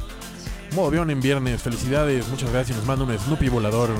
Modo 0.74 0.88
avión 0.88 1.10
en 1.12 1.20
viernes. 1.20 1.62
Felicidades, 1.62 2.26
muchas 2.26 2.50
gracias. 2.50 2.76
Nos 2.76 2.86
manda 2.88 3.04
un 3.04 3.16
Snoopy 3.16 3.48
volador. 3.50 3.90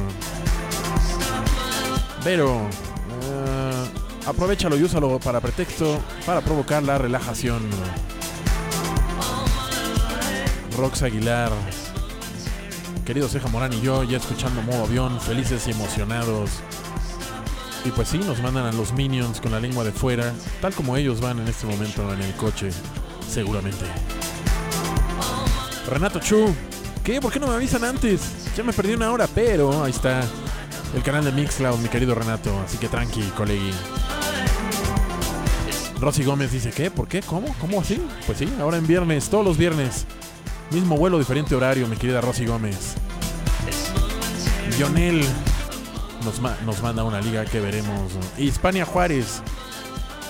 Pero 2.27 2.57
eh, 2.57 3.86
aprovechalo 4.27 4.77
y 4.77 4.82
úsalo 4.82 5.20
para 5.20 5.40
pretexto 5.40 6.01
para 6.27 6.40
provocar 6.40 6.82
la 6.82 6.98
relajación. 6.98 7.62
Rox 10.77 11.05
Aguilar, 11.05 11.53
querido 13.05 13.28
Ceja 13.28 13.47
Morán 13.47 13.73
y 13.74 13.81
yo, 13.81 14.03
ya 14.03 14.16
escuchando 14.16 14.61
modo 14.62 14.86
avión, 14.86 15.20
felices 15.20 15.69
y 15.69 15.70
emocionados. 15.70 16.51
Y 17.85 17.93
pues 17.93 18.09
sí, 18.09 18.19
nos 18.19 18.43
mandan 18.43 18.66
a 18.66 18.73
los 18.73 18.93
minions 18.93 19.40
con 19.40 19.53
la 19.53 19.61
lengua 19.61 19.85
de 19.85 19.93
fuera, 19.93 20.32
tal 20.61 20.74
como 20.74 20.97
ellos 20.97 21.20
van 21.20 21.39
en 21.39 21.47
este 21.47 21.65
momento 21.69 22.12
en 22.12 22.23
el 22.23 22.35
coche, 22.35 22.70
seguramente. 23.31 23.85
Renato 25.89 26.19
Chu, 26.19 26.53
¿qué? 27.05 27.20
¿Por 27.20 27.32
qué 27.32 27.39
no 27.39 27.47
me 27.47 27.55
avisan 27.55 27.85
antes? 27.85 28.53
Ya 28.57 28.65
me 28.65 28.73
perdí 28.73 28.94
una 28.94 29.12
hora, 29.12 29.28
pero 29.32 29.85
ahí 29.85 29.93
está 29.93 30.23
el 30.94 31.02
canal 31.02 31.24
de 31.24 31.32
Mixcloud, 31.32 31.78
mi 31.78 31.88
querido 31.88 32.14
Renato, 32.14 32.58
así 32.64 32.78
que 32.78 32.88
tranqui, 32.88 33.22
colegui. 33.36 33.72
Rosy 36.00 36.24
Gómez 36.24 36.52
dice, 36.52 36.70
¿qué? 36.72 36.90
¿Por 36.90 37.08
qué? 37.08 37.22
¿Cómo? 37.22 37.54
¿Cómo 37.60 37.80
así? 37.80 38.00
Pues 38.26 38.38
sí, 38.38 38.48
ahora 38.60 38.76
en 38.76 38.86
viernes, 38.86 39.28
todos 39.30 39.44
los 39.44 39.56
viernes. 39.56 40.06
Mismo 40.70 40.96
vuelo, 40.96 41.18
diferente 41.18 41.54
horario, 41.54 41.86
mi 41.86 41.96
querida 41.96 42.20
Rosy 42.20 42.44
Gómez. 42.46 42.94
Lionel 44.78 45.24
nos, 46.24 46.40
ma- 46.40 46.56
nos 46.66 46.82
manda 46.82 47.02
una 47.04 47.20
liga 47.20 47.44
que 47.46 47.60
veremos. 47.60 48.12
Hispania 48.36 48.84
Juárez. 48.84 49.40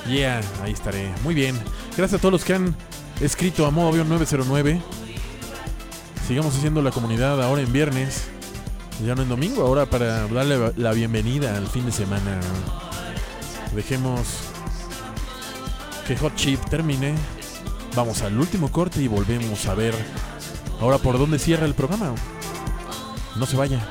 Yeah, 0.08 0.40
ahí 0.62 0.72
estaré. 0.72 1.12
Muy 1.24 1.34
bien. 1.34 1.58
Gracias 1.96 2.18
a 2.18 2.20
todos 2.20 2.32
los 2.32 2.44
que 2.44 2.54
han 2.54 2.76
escrito 3.20 3.66
a 3.66 3.70
modo 3.72 3.88
avión 3.88 4.08
909. 4.08 4.80
Sigamos 6.28 6.54
haciendo 6.56 6.80
la 6.82 6.90
comunidad 6.92 7.42
ahora 7.42 7.62
en 7.62 7.72
viernes. 7.72 8.28
Ya 9.04 9.14
no 9.14 9.22
en 9.22 9.28
domingo, 9.28 9.62
ahora 9.62 9.84
para 9.86 10.26
darle 10.26 10.72
la 10.76 10.92
bienvenida 10.92 11.56
al 11.56 11.66
fin 11.66 11.84
de 11.84 11.92
semana. 11.92 12.40
Dejemos 13.74 14.20
que 16.06 16.16
Hot 16.16 16.34
Chip 16.34 16.64
termine. 16.70 17.14
Vamos 17.94 18.22
al 18.22 18.38
último 18.38 18.70
corte 18.72 19.02
y 19.02 19.08
volvemos 19.08 19.66
a 19.66 19.74
ver 19.74 19.94
ahora 20.80 20.98
por 20.98 21.18
dónde 21.18 21.38
cierra 21.38 21.66
el 21.66 21.74
programa. 21.74 22.14
No 23.36 23.44
se 23.44 23.56
vaya. 23.56 23.86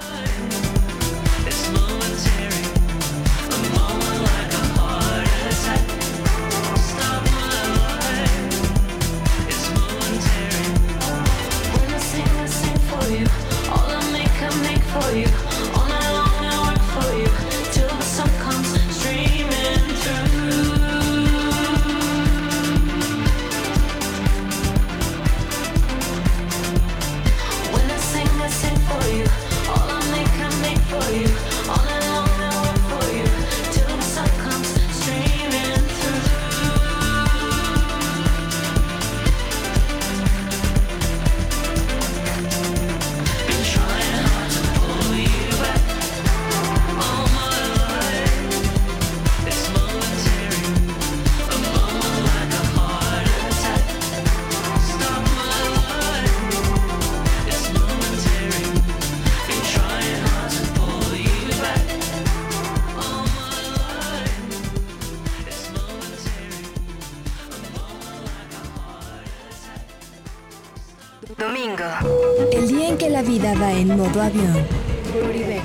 Va 73.61 73.71
en 73.73 73.87
modo 73.97 74.21
avión. 74.21 74.65
Por 75.13 75.35
Ibero. 75.35 75.63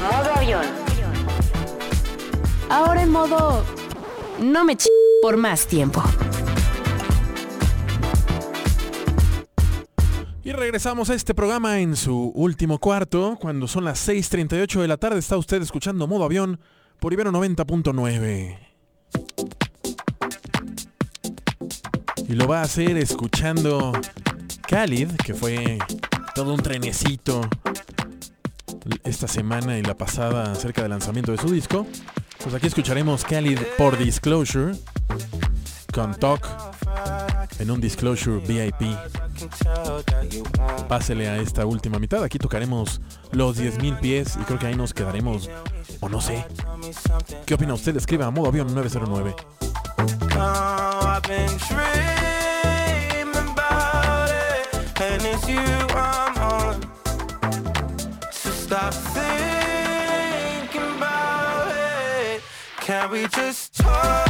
Modo 0.00 0.34
avión. 0.34 0.64
Ahora 2.68 3.02
en 3.02 3.10
modo... 3.10 3.64
No 4.40 4.64
me 4.64 4.76
ch... 4.76 4.86
por 5.22 5.36
más 5.36 5.66
tiempo. 5.66 6.02
Y 10.42 10.52
regresamos 10.52 11.10
a 11.10 11.14
este 11.14 11.34
programa 11.34 11.80
en 11.80 11.94
su 11.94 12.32
último 12.34 12.78
cuarto, 12.78 13.36
cuando 13.40 13.68
son 13.68 13.84
las 13.84 14.08
6.38 14.08 14.80
de 14.80 14.88
la 14.88 14.96
tarde. 14.96 15.18
Está 15.18 15.36
usted 15.36 15.60
escuchando 15.62 16.06
Modo 16.06 16.24
Avión 16.24 16.58
por 16.98 17.12
Ibero 17.12 17.30
90.9. 17.30 18.69
Y 22.30 22.34
lo 22.34 22.46
va 22.46 22.60
a 22.60 22.62
hacer 22.62 22.96
escuchando 22.96 23.90
Khalid, 24.68 25.10
que 25.16 25.34
fue 25.34 25.80
todo 26.32 26.54
un 26.54 26.62
trenecito 26.62 27.40
esta 29.02 29.26
semana 29.26 29.76
y 29.76 29.82
la 29.82 29.98
pasada 29.98 30.52
acerca 30.52 30.82
del 30.82 30.92
lanzamiento 30.92 31.32
de 31.32 31.38
su 31.38 31.50
disco. 31.50 31.88
Pues 32.40 32.54
aquí 32.54 32.68
escucharemos 32.68 33.24
Khalid 33.24 33.58
por 33.76 33.98
Disclosure 33.98 34.76
con 35.92 36.14
Talk 36.14 36.46
en 37.58 37.68
un 37.68 37.80
Disclosure 37.80 38.38
VIP. 38.46 38.96
Pásele 40.88 41.28
a 41.28 41.38
esta 41.38 41.66
última 41.66 41.98
mitad. 41.98 42.22
Aquí 42.22 42.38
tocaremos 42.38 43.00
los 43.32 43.58
10.000 43.58 43.98
pies 43.98 44.38
y 44.40 44.44
creo 44.44 44.60
que 44.60 44.68
ahí 44.68 44.76
nos 44.76 44.94
quedaremos. 44.94 45.50
O 45.98 46.08
no 46.08 46.20
sé. 46.20 46.46
¿Qué 47.44 47.54
opina 47.54 47.74
usted? 47.74 47.96
Escriba 47.96 48.26
a 48.26 48.30
modo 48.30 48.46
avión 48.46 48.72
909. 48.72 49.34
I've 50.32 51.22
been 51.22 51.56
dreaming 51.68 53.34
about 53.52 54.28
it, 54.30 55.00
and 55.00 55.22
it's 55.24 55.48
you 55.48 55.58
I'm 55.58 56.38
on. 56.38 56.82
So 58.32 58.50
stop 58.50 58.94
thinking 58.94 60.82
about 60.96 61.72
it. 61.74 62.42
Can 62.80 63.10
we 63.10 63.26
just 63.28 63.74
talk? 63.76 64.29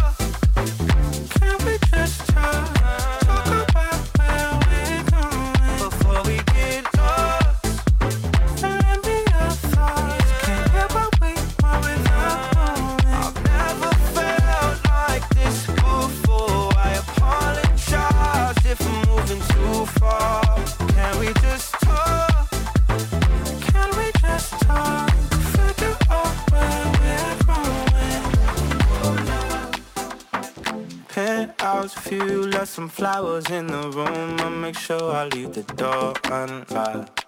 Some 32.81 32.89
flowers 32.89 33.51
in 33.51 33.67
the 33.67 33.91
room. 33.91 34.41
I 34.41 34.49
make 34.49 34.79
sure 34.79 35.13
I 35.13 35.27
leave 35.27 35.53
the 35.53 35.65
door 35.75 36.15
unlocked. 36.25 37.27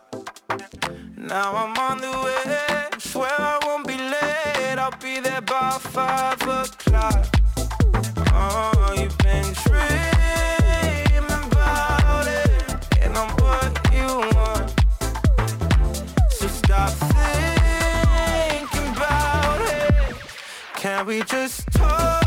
Now 1.17 1.55
I'm 1.63 1.77
on 1.77 1.99
the 2.01 2.13
way. 2.25 2.99
Swear 2.99 3.35
I 3.39 3.59
won't 3.65 3.87
be 3.87 3.97
late. 3.97 4.79
I'll 4.79 4.97
be 4.99 5.21
there 5.21 5.43
by 5.43 5.71
five 5.97 6.41
o'clock. 6.43 7.27
Oh, 8.33 8.95
you've 8.97 9.19
been 9.19 9.53
dreaming 9.65 10.62
we 21.13 21.23
just 21.25 21.71
talk? 21.73 22.22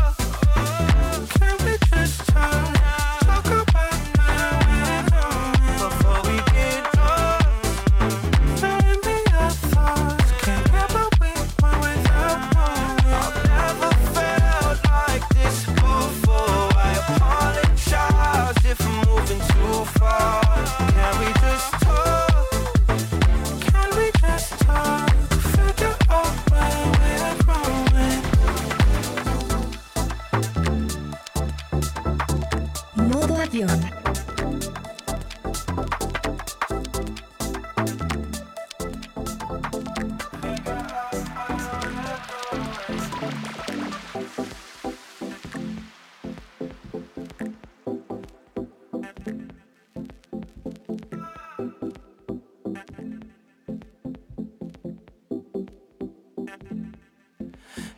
Avión. 33.62 33.96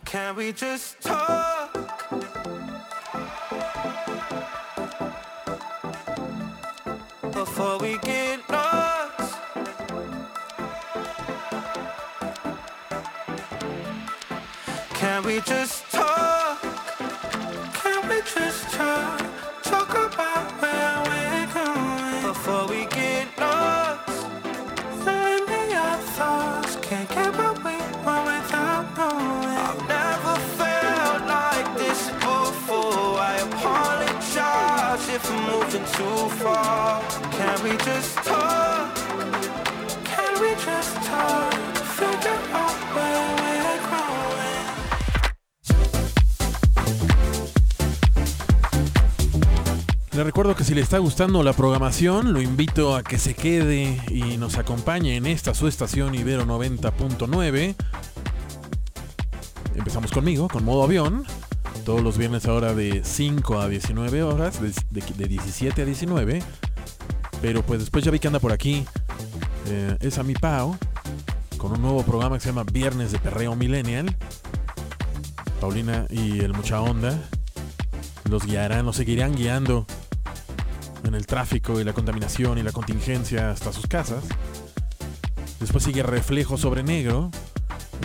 Can 0.05 0.37
we 0.37 0.53
just 0.53 1.01
talk? 1.01 1.58
Before 7.59 7.79
we 7.79 7.99
get 7.99 8.49
lost. 8.49 9.35
Can 14.95 15.25
we 15.25 15.41
just 15.41 15.91
talk? 15.91 16.63
Can 17.75 18.09
we 18.09 18.21
just 18.23 18.71
talk? 18.71 19.21
Talk 19.65 19.91
about 19.91 20.53
where 20.63 21.03
we're 21.09 21.49
going 21.53 22.23
before 22.29 22.69
we 22.69 22.87
get 22.95 23.27
lost. 23.37 24.29
Me 25.49 25.71
your 25.73 25.97
thoughts. 26.15 26.77
Can't 26.81 27.09
get 27.09 27.37
what 27.37 27.57
we 27.65 27.75
want 28.07 28.25
without 28.25 28.87
knowing. 28.97 29.59
I've 29.67 29.89
never 29.89 30.37
felt 30.59 31.23
like 31.27 31.77
this 31.77 32.07
before. 32.23 33.19
I 33.19 33.39
apologize 33.51 35.09
if 35.09 35.29
I'm 35.29 35.43
moving 35.51 35.87
too 35.97 36.37
far. 36.37 37.18
We. 37.69 37.77
Le 50.17 50.25
recuerdo 50.25 50.57
que 50.57 50.65
si 50.65 50.75
le 50.75 50.81
está 50.81 50.99
gustando 50.99 51.43
la 51.45 51.53
programación, 51.53 52.33
lo 52.33 52.43
invito 52.43 52.97
a 52.97 53.05
que 53.05 53.19
se 53.19 53.35
quede 53.35 54.01
y 54.09 54.37
nos 54.37 54.57
acompañe 54.59 55.17
en 55.17 55.27
esta 55.27 55.55
su 55.55 55.69
estación 55.69 56.15
Ibero 56.15 56.45
90.9. 56.45 57.77
Empezamos 59.77 60.11
conmigo, 60.11 60.49
con 60.49 60.65
modo 60.65 60.83
avión. 60.83 61.25
Todos 61.85 62.03
los 62.03 62.19
viernes 62.19 62.47
ahora 62.47 62.75
de 62.75 63.03
5 63.05 63.61
a 63.61 63.69
19 63.69 64.23
horas, 64.25 64.61
de, 64.61 64.73
de- 64.91 65.15
de 65.15 65.25
17 65.29 65.83
a 65.83 65.85
19. 65.85 66.43
Pero 67.41 67.63
pues 67.63 67.81
después 67.81 68.05
ya 68.05 68.11
vi 68.11 68.19
que 68.19 68.27
anda 68.27 68.41
por 68.41 68.53
aquí. 68.53 68.85
eh, 69.67 69.97
es 70.01 70.19
a 70.19 70.23
mi 70.23 70.35
Pau, 70.35 70.77
con 71.57 71.73
un 71.73 71.83
nuevo 71.83 72.03
programa 72.03 72.37
que 72.37 72.43
se 72.43 72.49
llama 72.49 72.65
Viernes 72.65 73.13
de 73.13 73.19
Perreo 73.19 73.55
Millennial. 73.55 74.17
Paulina 75.61 76.07
y 76.11 76.41
el 76.41 76.55
Mucha 76.55 76.81
Onda 76.81 77.19
los 78.29 78.45
guiarán, 78.45 78.85
los 78.87 78.97
seguirán 78.97 79.35
guiando 79.35 79.87
en 81.05 81.15
el 81.15 81.27
tráfico 81.27 81.81
y 81.81 81.85
la 81.85 81.93
contaminación 81.93 82.59
y 82.59 82.63
la 82.63 82.73
contingencia 82.73 83.51
hasta 83.51 83.73
sus 83.73 83.87
casas. 83.87 84.25
Después 85.61 85.85
sigue 85.85 86.03
Reflejo 86.03 86.57
sobre 86.57 86.83
Negro 86.83 87.31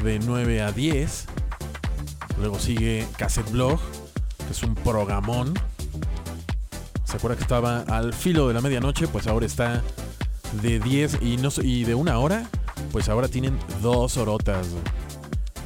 de 0.03 0.19
9 0.19 0.61
a 0.61 0.71
10. 0.71 1.25
Luego 2.39 2.59
sigue 2.59 3.05
Cassette 3.17 3.51
Blog, 3.51 3.79
que 4.47 4.51
es 4.51 4.63
un 4.63 4.75
programón. 4.75 5.53
¿Se 7.13 7.17
acuerda 7.17 7.37
que 7.37 7.43
estaba 7.43 7.81
al 7.81 8.11
filo 8.11 8.47
de 8.47 8.55
la 8.55 8.61
medianoche? 8.61 9.07
Pues 9.07 9.27
ahora 9.27 9.45
está 9.45 9.83
de 10.63 10.79
10 10.79 11.19
y, 11.21 11.37
no, 11.37 11.49
y 11.61 11.83
de 11.83 11.93
una 11.93 12.17
hora. 12.17 12.49
Pues 12.91 13.07
ahora 13.07 13.27
tienen 13.27 13.59
dos 13.83 14.17
horotas. 14.17 14.65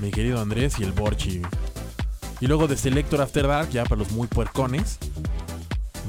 Mi 0.01 0.11
querido 0.11 0.41
Andrés 0.41 0.77
y 0.77 0.83
el 0.83 0.91
Borchi. 0.91 1.41
Y 2.41 2.47
luego 2.47 2.67
de 2.67 2.75
Selector 2.75 3.21
After 3.21 3.47
Dark, 3.47 3.69
ya 3.69 3.85
para 3.85 3.99
los 3.99 4.11
muy 4.11 4.27
puercones. 4.27 4.97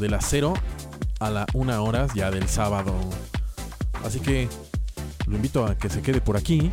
De 0.00 0.08
las 0.08 0.26
0 0.28 0.54
a 1.20 1.30
la 1.30 1.46
1 1.54 1.84
horas 1.84 2.14
ya 2.14 2.32
del 2.32 2.48
sábado. 2.48 2.92
Así 4.04 4.18
que 4.18 4.48
lo 5.28 5.36
invito 5.36 5.64
a 5.64 5.78
que 5.78 5.88
se 5.88 6.02
quede 6.02 6.20
por 6.20 6.36
aquí. 6.36 6.72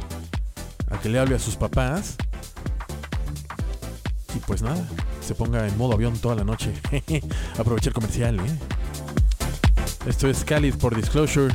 A 0.89 0.97
que 0.97 1.09
le 1.09 1.19
hable 1.19 1.35
a 1.35 1.39
sus 1.39 1.55
papás. 1.55 2.15
Y 4.35 4.39
pues 4.39 4.63
nada, 4.63 4.83
se 5.25 5.33
ponga 5.33 5.67
en 5.67 5.75
modo 5.75 5.93
avión 5.93 6.15
toda 6.19 6.35
la 6.35 6.43
noche. 6.43 6.71
Aprovecha 7.57 7.89
el 7.89 7.93
comercial, 7.93 8.39
¿eh? 8.39 8.59
Esto 10.05 10.29
es 10.29 10.43
Khalid 10.43 10.75
por 10.75 10.95
Disclosure. 10.95 11.53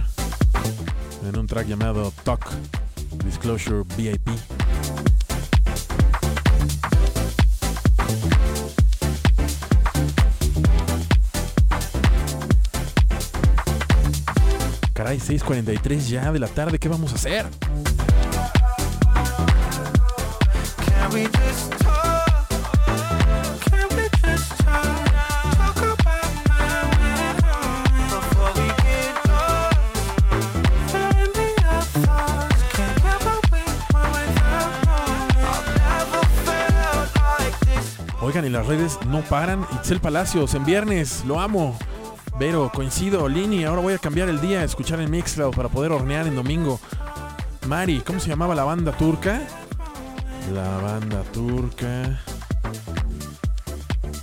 En 1.29 1.39
un 1.39 1.47
track 1.47 1.69
llamado 1.69 2.13
Talk 2.25 2.51
Disclosure 3.25 3.85
VIP. 3.97 4.29
Caray, 14.95 15.19
6.43 15.19 16.09
ya 16.09 16.33
de 16.33 16.41
la 16.41 16.49
tarde, 16.49 16.81
¿qué 16.81 16.89
vamos 16.89 17.13
a 17.13 17.15
hacer? 17.15 17.47
Las 38.51 38.67
redes 38.67 38.99
no 39.07 39.23
paran. 39.23 39.65
Itzel 39.77 40.01
Palacios 40.01 40.55
en 40.55 40.65
viernes, 40.65 41.25
lo 41.25 41.39
amo. 41.39 41.79
Vero, 42.37 42.73
coincido. 42.75 43.29
Lini, 43.29 43.63
ahora 43.63 43.81
voy 43.81 43.95
a 43.95 43.99
cambiar 43.99 44.29
el 44.29 44.41
día, 44.41 44.65
escuchar 44.65 45.01
en 45.01 45.09
Mixcloud 45.09 45.55
para 45.55 45.69
poder 45.69 45.93
hornear 45.93 46.27
en 46.27 46.35
domingo. 46.35 46.81
Mari, 47.69 48.01
¿cómo 48.01 48.19
se 48.19 48.29
llamaba 48.29 48.57
la 48.57 48.65
banda 48.65 48.91
turca? 48.91 49.41
La 50.53 50.79
banda 50.79 51.23
turca. 51.33 52.21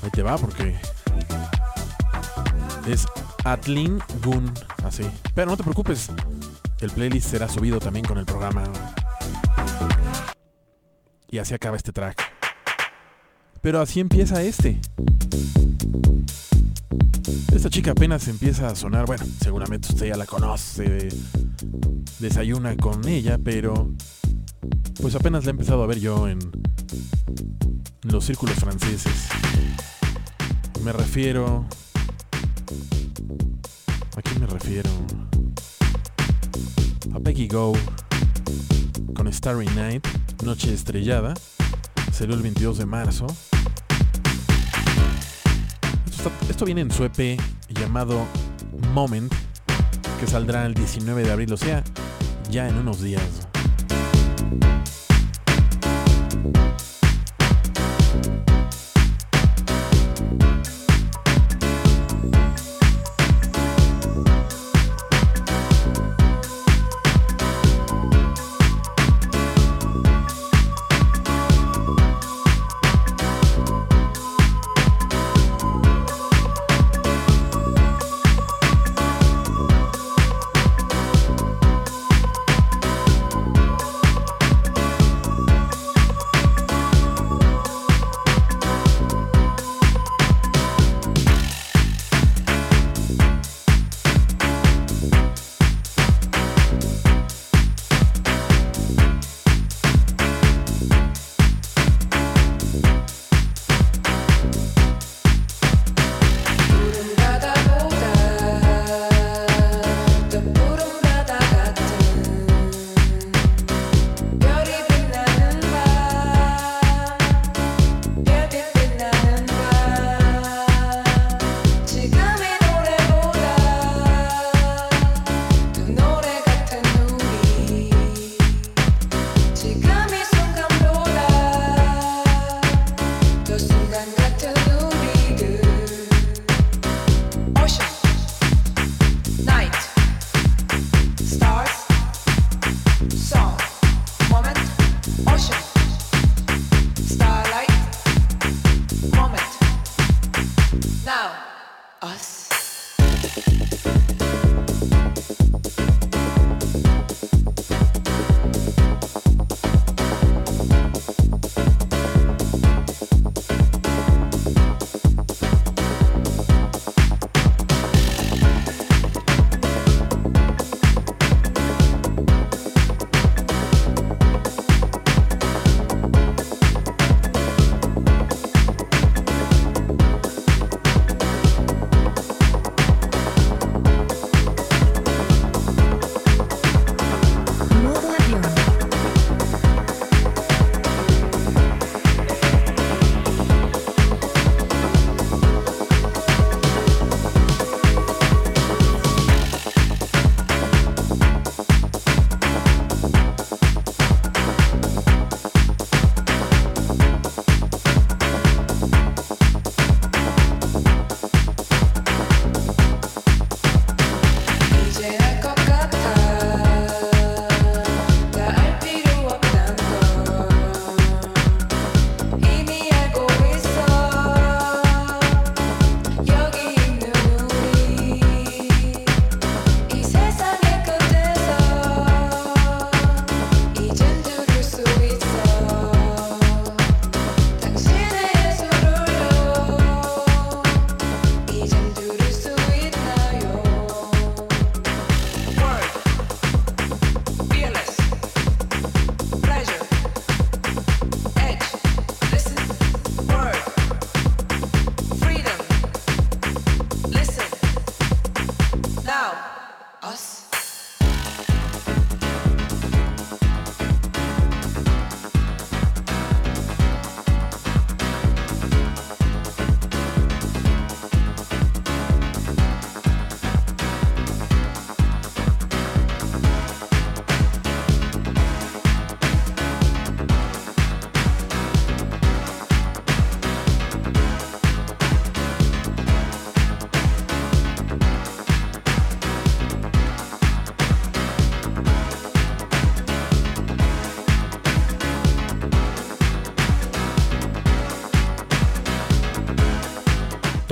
Ahí 0.04 0.10
te 0.12 0.24
va 0.24 0.38
porque 0.38 0.76
es 2.86 3.08
Atlin 3.46 4.00
Gun, 4.26 4.52
así. 4.84 5.10
Pero 5.36 5.52
no 5.52 5.56
te 5.56 5.64
preocupes, 5.64 6.12
el 6.82 6.92
playlist 6.92 7.30
será 7.30 7.48
subido 7.48 7.80
también 7.80 8.06
con 8.06 8.18
el 8.18 8.26
programa. 8.26 8.64
Y 11.30 11.38
así 11.38 11.54
acaba 11.54 11.78
este 11.78 11.94
track. 11.94 12.27
Pero 13.68 13.82
así 13.82 14.00
empieza 14.00 14.42
este. 14.42 14.80
Esta 17.54 17.70
chica 17.70 17.92
apenas 17.92 18.26
empieza 18.30 18.70
a 18.70 18.76
sonar, 18.78 19.06
bueno, 19.06 19.26
seguramente 19.42 19.90
usted 19.90 20.06
ya 20.06 20.16
la 20.16 20.26
conoce, 20.26 21.10
desayuna 22.20 22.78
con 22.78 23.06
ella, 23.10 23.38
pero 23.38 23.92
pues 25.02 25.16
apenas 25.16 25.44
la 25.44 25.50
he 25.50 25.52
empezado 25.52 25.84
a 25.84 25.86
ver 25.86 26.00
yo 26.00 26.30
en 26.30 26.40
los 28.04 28.24
círculos 28.24 28.56
franceses. 28.56 29.28
Me 30.86 30.94
refiero... 30.94 31.66
¿A 34.16 34.22
quién 34.22 34.40
me 34.40 34.48
refiero? 34.48 34.90
A 37.14 37.20
Peggy 37.20 37.50
Go 37.50 37.74
con 39.14 39.28
Starry 39.34 39.68
Night, 39.76 40.08
Noche 40.46 40.74
Estrellada. 40.74 41.34
Salió 42.14 42.34
el 42.34 42.42
22 42.42 42.78
de 42.78 42.86
marzo. 42.86 43.28
Esto, 46.50 46.66
viene 46.66 46.82
en 46.82 46.92
su 46.92 47.04
EP 47.04 47.40
llamado 47.70 48.26
Moment, 48.94 49.34
que 50.20 50.28
saldrá 50.28 50.66
el 50.66 50.74
19 50.74 51.24
de 51.24 51.32
abril, 51.32 51.54
o 51.54 51.58
sea, 51.58 51.84
ya 52.50 52.68
en 52.68 52.76
unos 52.76 53.02
días. 53.02 53.48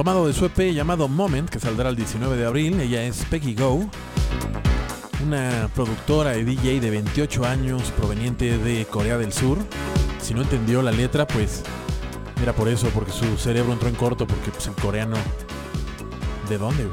Tomado 0.05 0.27
de 0.27 0.33
su 0.33 0.45
EP 0.45 0.71
llamado 0.71 1.07
Moment, 1.07 1.49
que 1.49 1.59
saldrá 1.59 1.89
el 1.89 1.95
19 1.95 2.37
de 2.37 2.45
abril, 2.45 2.79
ella 2.79 3.01
es 3.01 3.25
Peggy 3.25 3.55
Go, 3.55 3.89
una 5.25 5.67
productora 5.73 6.37
y 6.37 6.43
DJ 6.43 6.79
de 6.79 6.91
28 6.91 7.43
años 7.43 7.91
proveniente 7.97 8.59
de 8.59 8.85
Corea 8.85 9.17
del 9.17 9.33
Sur. 9.33 9.57
Si 10.21 10.35
no 10.35 10.43
entendió 10.43 10.83
la 10.83 10.91
letra, 10.91 11.25
pues 11.25 11.63
era 12.39 12.53
por 12.53 12.67
eso, 12.67 12.87
porque 12.89 13.11
su 13.11 13.35
cerebro 13.37 13.73
entró 13.73 13.89
en 13.89 13.95
corto, 13.95 14.27
porque 14.27 14.51
pues 14.51 14.67
el 14.67 14.75
coreano... 14.75 15.17
¿De 16.49 16.59
dónde? 16.59 16.87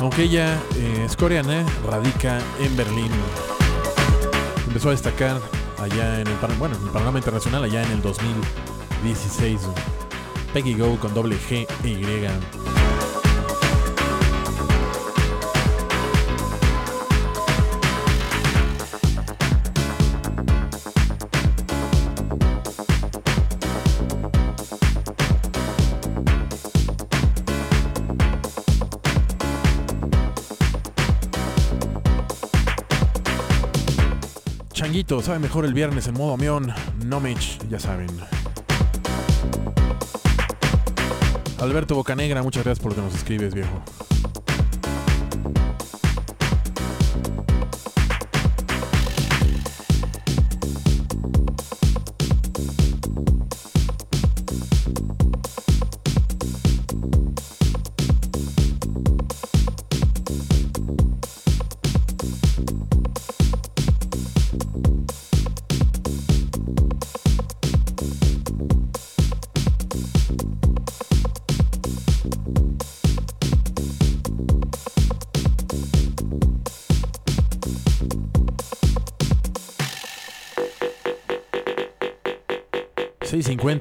Aunque 0.00 0.24
ella 0.24 0.60
eh, 0.76 1.04
es 1.06 1.16
coreana, 1.16 1.64
radica 1.90 2.40
en 2.60 2.76
Berlín. 2.76 3.10
Empezó 4.66 4.88
a 4.88 4.90
destacar 4.90 5.40
allá 5.78 6.20
en 6.20 6.26
el, 6.26 6.34
bueno, 6.58 6.76
en 6.76 6.82
el 6.82 6.90
panorama 6.90 7.16
internacional 7.16 7.64
allá 7.64 7.82
en 7.84 7.92
el 7.92 8.02
2016. 8.02 9.60
Peggy 10.56 10.72
Go 10.72 10.96
con 10.98 11.12
doble 11.12 11.36
G 11.36 11.66
e 11.84 11.88
Y. 11.90 12.26
Changuito, 34.72 35.20
sabe 35.20 35.38
mejor 35.38 35.66
el 35.66 35.74
viernes 35.74 36.08
en 36.08 36.14
modo 36.14 36.32
avión. 36.32 36.72
No 37.04 37.20
Mitch, 37.20 37.58
ya 37.68 37.78
saben. 37.78 38.35
Alberto 41.66 41.94
Bocanegra, 41.94 42.42
muchas 42.42 42.64
gracias 42.64 42.82
por 42.82 42.94
que 42.94 43.00
nos 43.00 43.14
escribes, 43.14 43.52
viejo. 43.54 43.82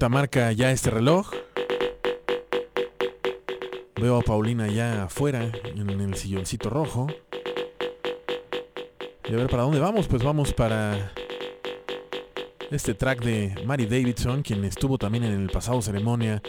...6.50 0.06 0.10
marca 0.10 0.52
ya 0.52 0.72
este 0.72 0.91
reloj... 0.91 1.32
Veo 3.99 4.18
a 4.18 4.22
Paulina 4.22 4.68
ya 4.68 5.06
afuera... 5.06 5.52
...en 5.76 5.90
el 5.90 6.14
silloncito 6.15 6.69
rojo... 6.69 7.07
Y 9.27 9.34
a 9.34 9.38
ver 9.38 9.49
para 9.49 9.64
dónde 9.64 9.80
vamos, 9.80 10.07
pues 10.07 10.22
vamos 10.22 10.53
para... 10.53 11.11
Este 12.69 12.94
track 12.94 13.23
de 13.23 13.56
Mary 13.65 13.88
Davidson... 13.88 14.44
...quien 14.44 14.64
estuvo 14.64 14.99
también 14.99 15.23
en 15.23 15.34
el 15.34 15.49
pasado 15.49 15.82
ceremonia... 15.82 16.40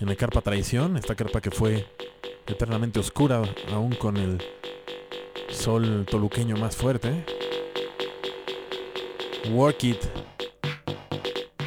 ...en 0.00 0.08
la 0.08 0.16
carpa 0.16 0.40
traición... 0.40 0.96
...esta 0.96 1.14
carpa 1.14 1.42
que 1.42 1.50
fue 1.50 1.86
eternamente 2.46 3.00
oscura... 3.00 3.42
...aún 3.70 3.94
con 3.96 4.16
el 4.16 4.42
sol 5.50 6.06
toluqueño 6.10 6.56
más 6.56 6.74
fuerte... 6.74 7.22
Work 9.50 9.84
It 9.84 10.31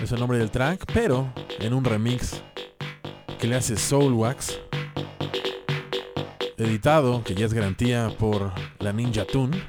es 0.05 0.11
el 0.11 0.19
nombre 0.19 0.37
del 0.37 0.51
track, 0.51 0.85
pero 0.93 1.33
en 1.59 1.73
un 1.73 1.83
remix 1.83 2.43
que 3.39 3.47
le 3.47 3.55
hace 3.55 3.75
Soulwax, 3.75 4.59
editado, 6.57 7.23
que 7.23 7.33
ya 7.33 7.47
es 7.47 7.53
garantía 7.53 8.11
por 8.19 8.51
la 8.77 8.93
Ninja 8.93 9.25
Tune. 9.25 9.59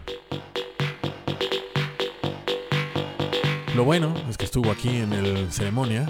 Lo 3.75 3.85
bueno 3.85 4.13
es 4.29 4.37
que 4.37 4.45
estuvo 4.45 4.71
aquí 4.71 4.99
en 4.99 5.15
el 5.15 5.51
ceremonia. 5.51 6.07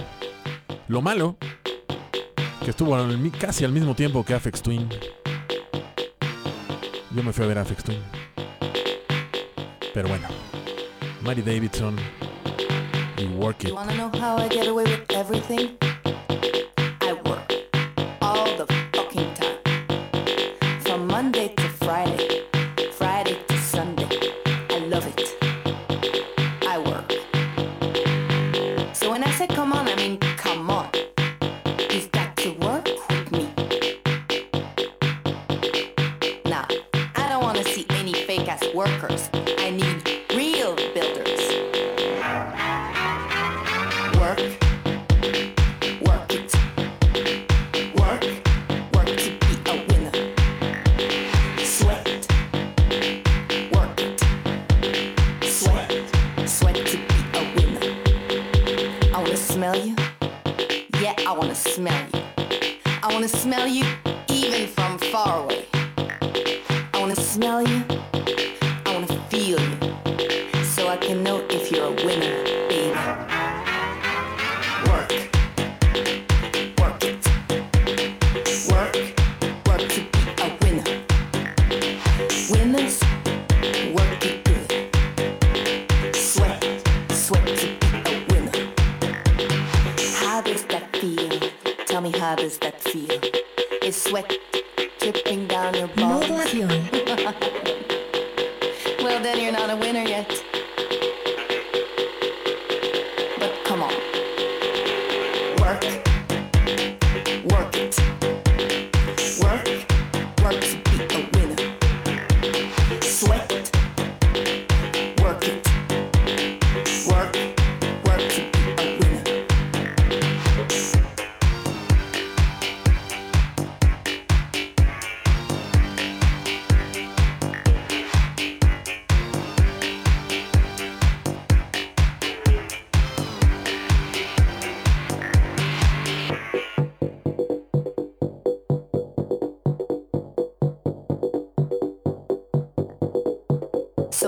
Lo 0.89 1.03
malo, 1.03 1.37
que 2.65 2.71
estuvo 2.71 2.97
casi 3.39 3.65
al 3.65 3.71
mismo 3.71 3.95
tiempo 3.95 4.25
que 4.25 4.35
Afex 4.35 4.61
Twin. 4.61 4.89
Yo 7.15 7.23
me 7.23 7.33
fui 7.33 7.45
a 7.45 7.47
ver 7.47 7.59
a 7.59 7.65
Twin. 7.65 8.03
Pero 9.95 10.09
bueno, 10.09 10.27
Mary 11.23 11.43
Davidson 11.43 11.97
y 13.19 13.27
Work 13.37 13.65
It. 13.65 13.69
You 13.69 13.75
wanna 13.75 13.97
know 13.97 14.11
how 14.19 14.37
I 14.37 14.49
get 14.49 14.67
away 14.67 14.85
with 14.85 15.11
everything? 15.13 15.77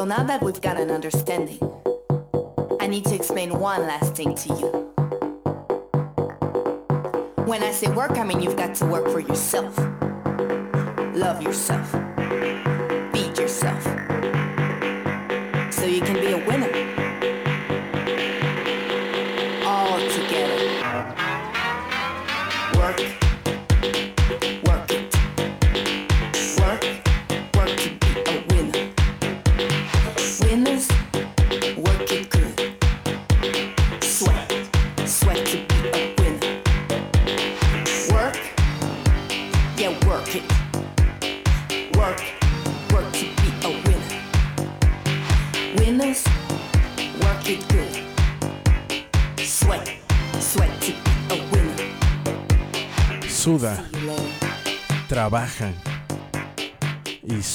Now 0.09 0.23
that 0.23 0.43
we've 0.43 0.63
got 0.63 0.81
an 0.81 0.91
understanding, 0.91 1.61
I 2.81 2.87
need 2.87 3.05
to 3.05 3.15
explain 3.15 3.59
one 3.59 3.83
last 3.83 4.15
thing 4.15 4.35
to 4.35 4.49
you. 4.55 4.69
When 7.45 7.63
I 7.63 7.71
say 7.73 7.91
work, 7.93 8.13
I 8.13 8.25
mean 8.25 8.41
you've 8.41 8.57
got 8.57 8.75
to 8.77 8.87
work 8.87 9.07
for 9.11 9.21
yourself. 9.21 9.77
Love 11.15 11.43
yourself. 11.43 11.78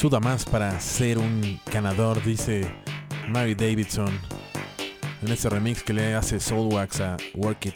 Suda 0.03 0.19
más 0.19 0.43
para 0.43 0.77
ser 0.81 1.17
un 1.17 1.61
ganador, 1.71 2.21
dice 2.25 2.69
Mary 3.29 3.55
Davidson 3.55 4.11
en 5.21 5.31
ese 5.31 5.49
remix 5.49 5.81
que 5.81 5.93
le 5.93 6.13
hace 6.13 6.41
Soulwax 6.41 6.99
a 6.99 7.15
Work 7.35 7.67
It. 7.67 7.75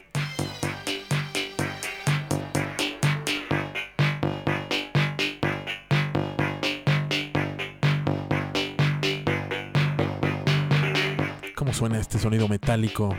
¿Cómo 11.55 11.71
suena 11.71 11.97
este 11.97 12.19
sonido 12.19 12.49
metálico 12.49 13.15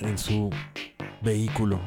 en 0.00 0.16
su 0.16 0.48
vehículo? 1.20 1.78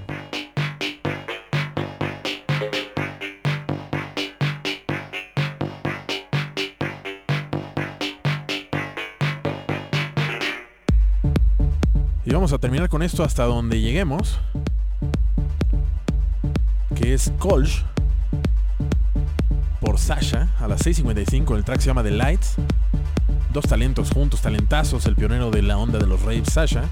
Vamos 12.47 12.59
a 12.59 12.61
terminar 12.61 12.87
con 12.87 13.03
esto 13.03 13.25
hasta 13.25 13.43
donde 13.43 13.81
lleguemos. 13.81 14.39
Que 16.95 17.13
es 17.13 17.33
Kolsch. 17.39 17.83
Por 19.81 19.99
Sasha. 19.99 20.47
A 20.61 20.69
las 20.69 20.85
6.55. 20.85 21.57
El 21.57 21.65
track 21.65 21.81
se 21.81 21.87
llama 21.87 22.03
The 22.03 22.11
Lights. 22.11 22.55
Dos 23.51 23.65
talentos 23.65 24.11
juntos, 24.11 24.41
talentazos. 24.41 25.05
El 25.07 25.17
pionero 25.17 25.51
de 25.51 25.61
la 25.61 25.77
onda 25.77 25.99
de 25.99 26.07
los 26.07 26.21
raves, 26.21 26.53
Sasha. 26.53 26.85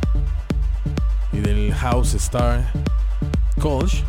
Y 1.32 1.38
del 1.38 1.74
House 1.74 2.16
Star, 2.16 2.62
Kolsch. 3.62 4.04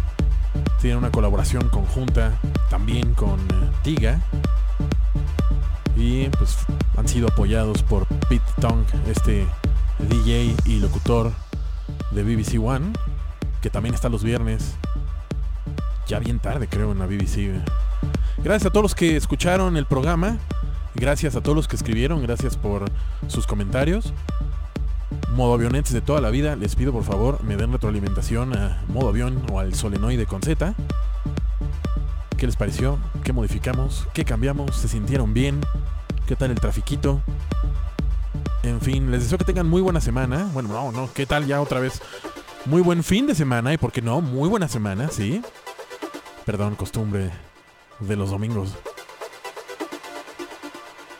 Tiene 0.80 0.96
una 0.96 1.12
colaboración 1.12 1.68
conjunta 1.68 2.32
también 2.70 3.14
con 3.14 3.38
eh, 3.38 3.70
Tiga. 3.84 4.18
Y 5.96 6.28
pues 6.30 6.56
han 6.96 7.06
sido 7.06 7.28
apoyados 7.28 7.84
por 7.84 8.04
Pete 8.28 8.42
Tong, 8.60 8.84
este 9.06 9.46
DJ 9.98 10.54
y 10.64 10.78
locutor 10.78 11.32
de 12.10 12.22
BBC 12.22 12.62
One, 12.62 12.92
que 13.60 13.70
también 13.70 13.94
está 13.94 14.08
los 14.08 14.22
viernes, 14.22 14.74
ya 16.06 16.18
bien 16.18 16.38
tarde 16.38 16.68
creo 16.68 16.92
en 16.92 16.98
la 16.98 17.06
BBC. 17.06 17.62
Gracias 18.38 18.66
a 18.66 18.70
todos 18.70 18.82
los 18.82 18.94
que 18.94 19.16
escucharon 19.16 19.76
el 19.76 19.86
programa, 19.86 20.38
gracias 20.94 21.36
a 21.36 21.40
todos 21.40 21.56
los 21.56 21.68
que 21.68 21.76
escribieron, 21.76 22.22
gracias 22.22 22.56
por 22.56 22.84
sus 23.28 23.46
comentarios. 23.46 24.12
Modo 25.34 25.54
avionetes 25.54 25.92
de 25.92 26.00
toda 26.00 26.20
la 26.20 26.30
vida, 26.30 26.56
les 26.56 26.76
pido 26.76 26.92
por 26.92 27.04
favor 27.04 27.42
me 27.42 27.56
den 27.56 27.72
retroalimentación 27.72 28.56
a 28.56 28.82
modo 28.88 29.08
avión 29.08 29.42
o 29.52 29.60
al 29.60 29.74
solenoide 29.74 30.26
con 30.26 30.42
Z. 30.42 30.74
¿Qué 32.36 32.46
les 32.46 32.56
pareció? 32.56 32.98
¿Qué 33.24 33.32
modificamos? 33.32 34.06
¿Qué 34.12 34.24
cambiamos? 34.24 34.76
¿Se 34.76 34.88
sintieron 34.88 35.32
bien? 35.32 35.60
¿Qué 36.26 36.36
tal 36.36 36.50
el 36.50 36.60
trafiquito? 36.60 37.22
En 38.66 38.80
fin, 38.80 39.12
les 39.12 39.22
deseo 39.22 39.38
que 39.38 39.44
tengan 39.44 39.68
muy 39.68 39.80
buena 39.80 40.00
semana. 40.00 40.50
Bueno, 40.52 40.70
no, 40.70 40.90
no, 40.90 41.08
¿qué 41.12 41.24
tal 41.24 41.46
ya 41.46 41.60
otra 41.60 41.78
vez? 41.78 42.02
Muy 42.64 42.82
buen 42.82 43.04
fin 43.04 43.28
de 43.28 43.34
semana 43.36 43.72
y, 43.72 43.78
¿por 43.78 43.92
qué 43.92 44.02
no? 44.02 44.20
Muy 44.20 44.48
buena 44.48 44.66
semana, 44.66 45.08
¿sí? 45.08 45.40
Perdón, 46.44 46.74
costumbre 46.74 47.30
de 48.00 48.16
los 48.16 48.30
domingos. 48.30 48.70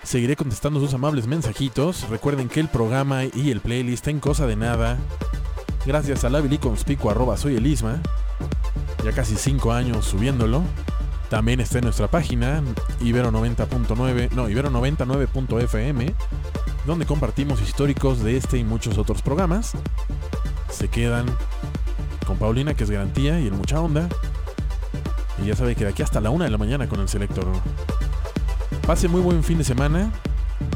Seguiré 0.03 0.35
contestando 0.35 0.81
sus 0.81 0.93
amables 0.93 1.29
mensajitos. 1.29 2.09
Recuerden 2.09 2.49
que 2.49 2.59
el 2.59 2.69
programa 2.69 3.25
y 3.25 3.53
el 3.53 3.61
playlist 3.61 4.09
en 4.09 4.19
cosa 4.19 4.47
de 4.47 4.57
nada. 4.57 4.99
Gracias 5.87 6.25
a 6.25 6.31
la 6.31 6.43
conspicuo 6.59 7.13
arroba 7.13 7.37
soy 7.37 7.55
el 7.55 7.67
Isma. 7.67 8.03
Ya 9.05 9.13
casi 9.13 9.37
5 9.37 9.73
años 9.73 10.05
subiéndolo. 10.05 10.65
También 11.29 11.61
está 11.61 11.79
en 11.79 11.85
nuestra 11.85 12.09
página 12.09 12.63
ibero90.9, 13.01 14.31
no, 14.31 14.49
ibero99.fm, 14.49 16.15
donde 16.87 17.05
compartimos 17.05 17.61
históricos 17.61 18.23
de 18.23 18.37
este 18.37 18.59
y 18.59 18.65
muchos 18.65 18.97
otros 18.97 19.21
programas. 19.21 19.73
Se 20.71 20.89
quedan 20.89 21.27
con 22.27 22.39
Paulina, 22.39 22.75
que 22.75 22.85
es 22.85 22.91
garantía, 22.91 23.41
y 23.41 23.47
el 23.47 23.53
mucha 23.53 23.81
onda. 23.81 24.09
Y 25.43 25.47
ya 25.47 25.57
sabe 25.57 25.75
que 25.75 25.85
de 25.85 25.91
aquí 25.91 26.03
hasta 26.03 26.21
la 26.21 26.31
una 26.31 26.45
de 26.45 26.51
la 26.51 26.59
mañana 26.59 26.89
con 26.89 27.01
el 27.01 27.09
selector. 27.09 27.47
Pase 28.87 29.09
muy 29.09 29.21
buen 29.21 29.43
fin 29.43 29.59
de 29.59 29.65
semana, 29.65 30.13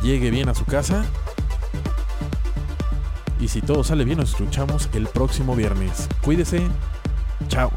llegue 0.03 0.31
bien 0.31 0.49
a 0.49 0.55
su 0.55 0.65
casa. 0.65 1.05
Y 3.41 3.49
si 3.49 3.63
todo 3.63 3.85
sale 3.85 4.05
bien, 4.05 4.19
nos 4.19 4.31
escuchamos 4.31 4.91
el 4.93 5.07
próximo 5.07 5.57
viernes. 5.57 6.09
Cuídese. 6.23 6.61
Chao. 7.49 7.71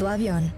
Modo 0.00 0.12
avión. 0.12 0.49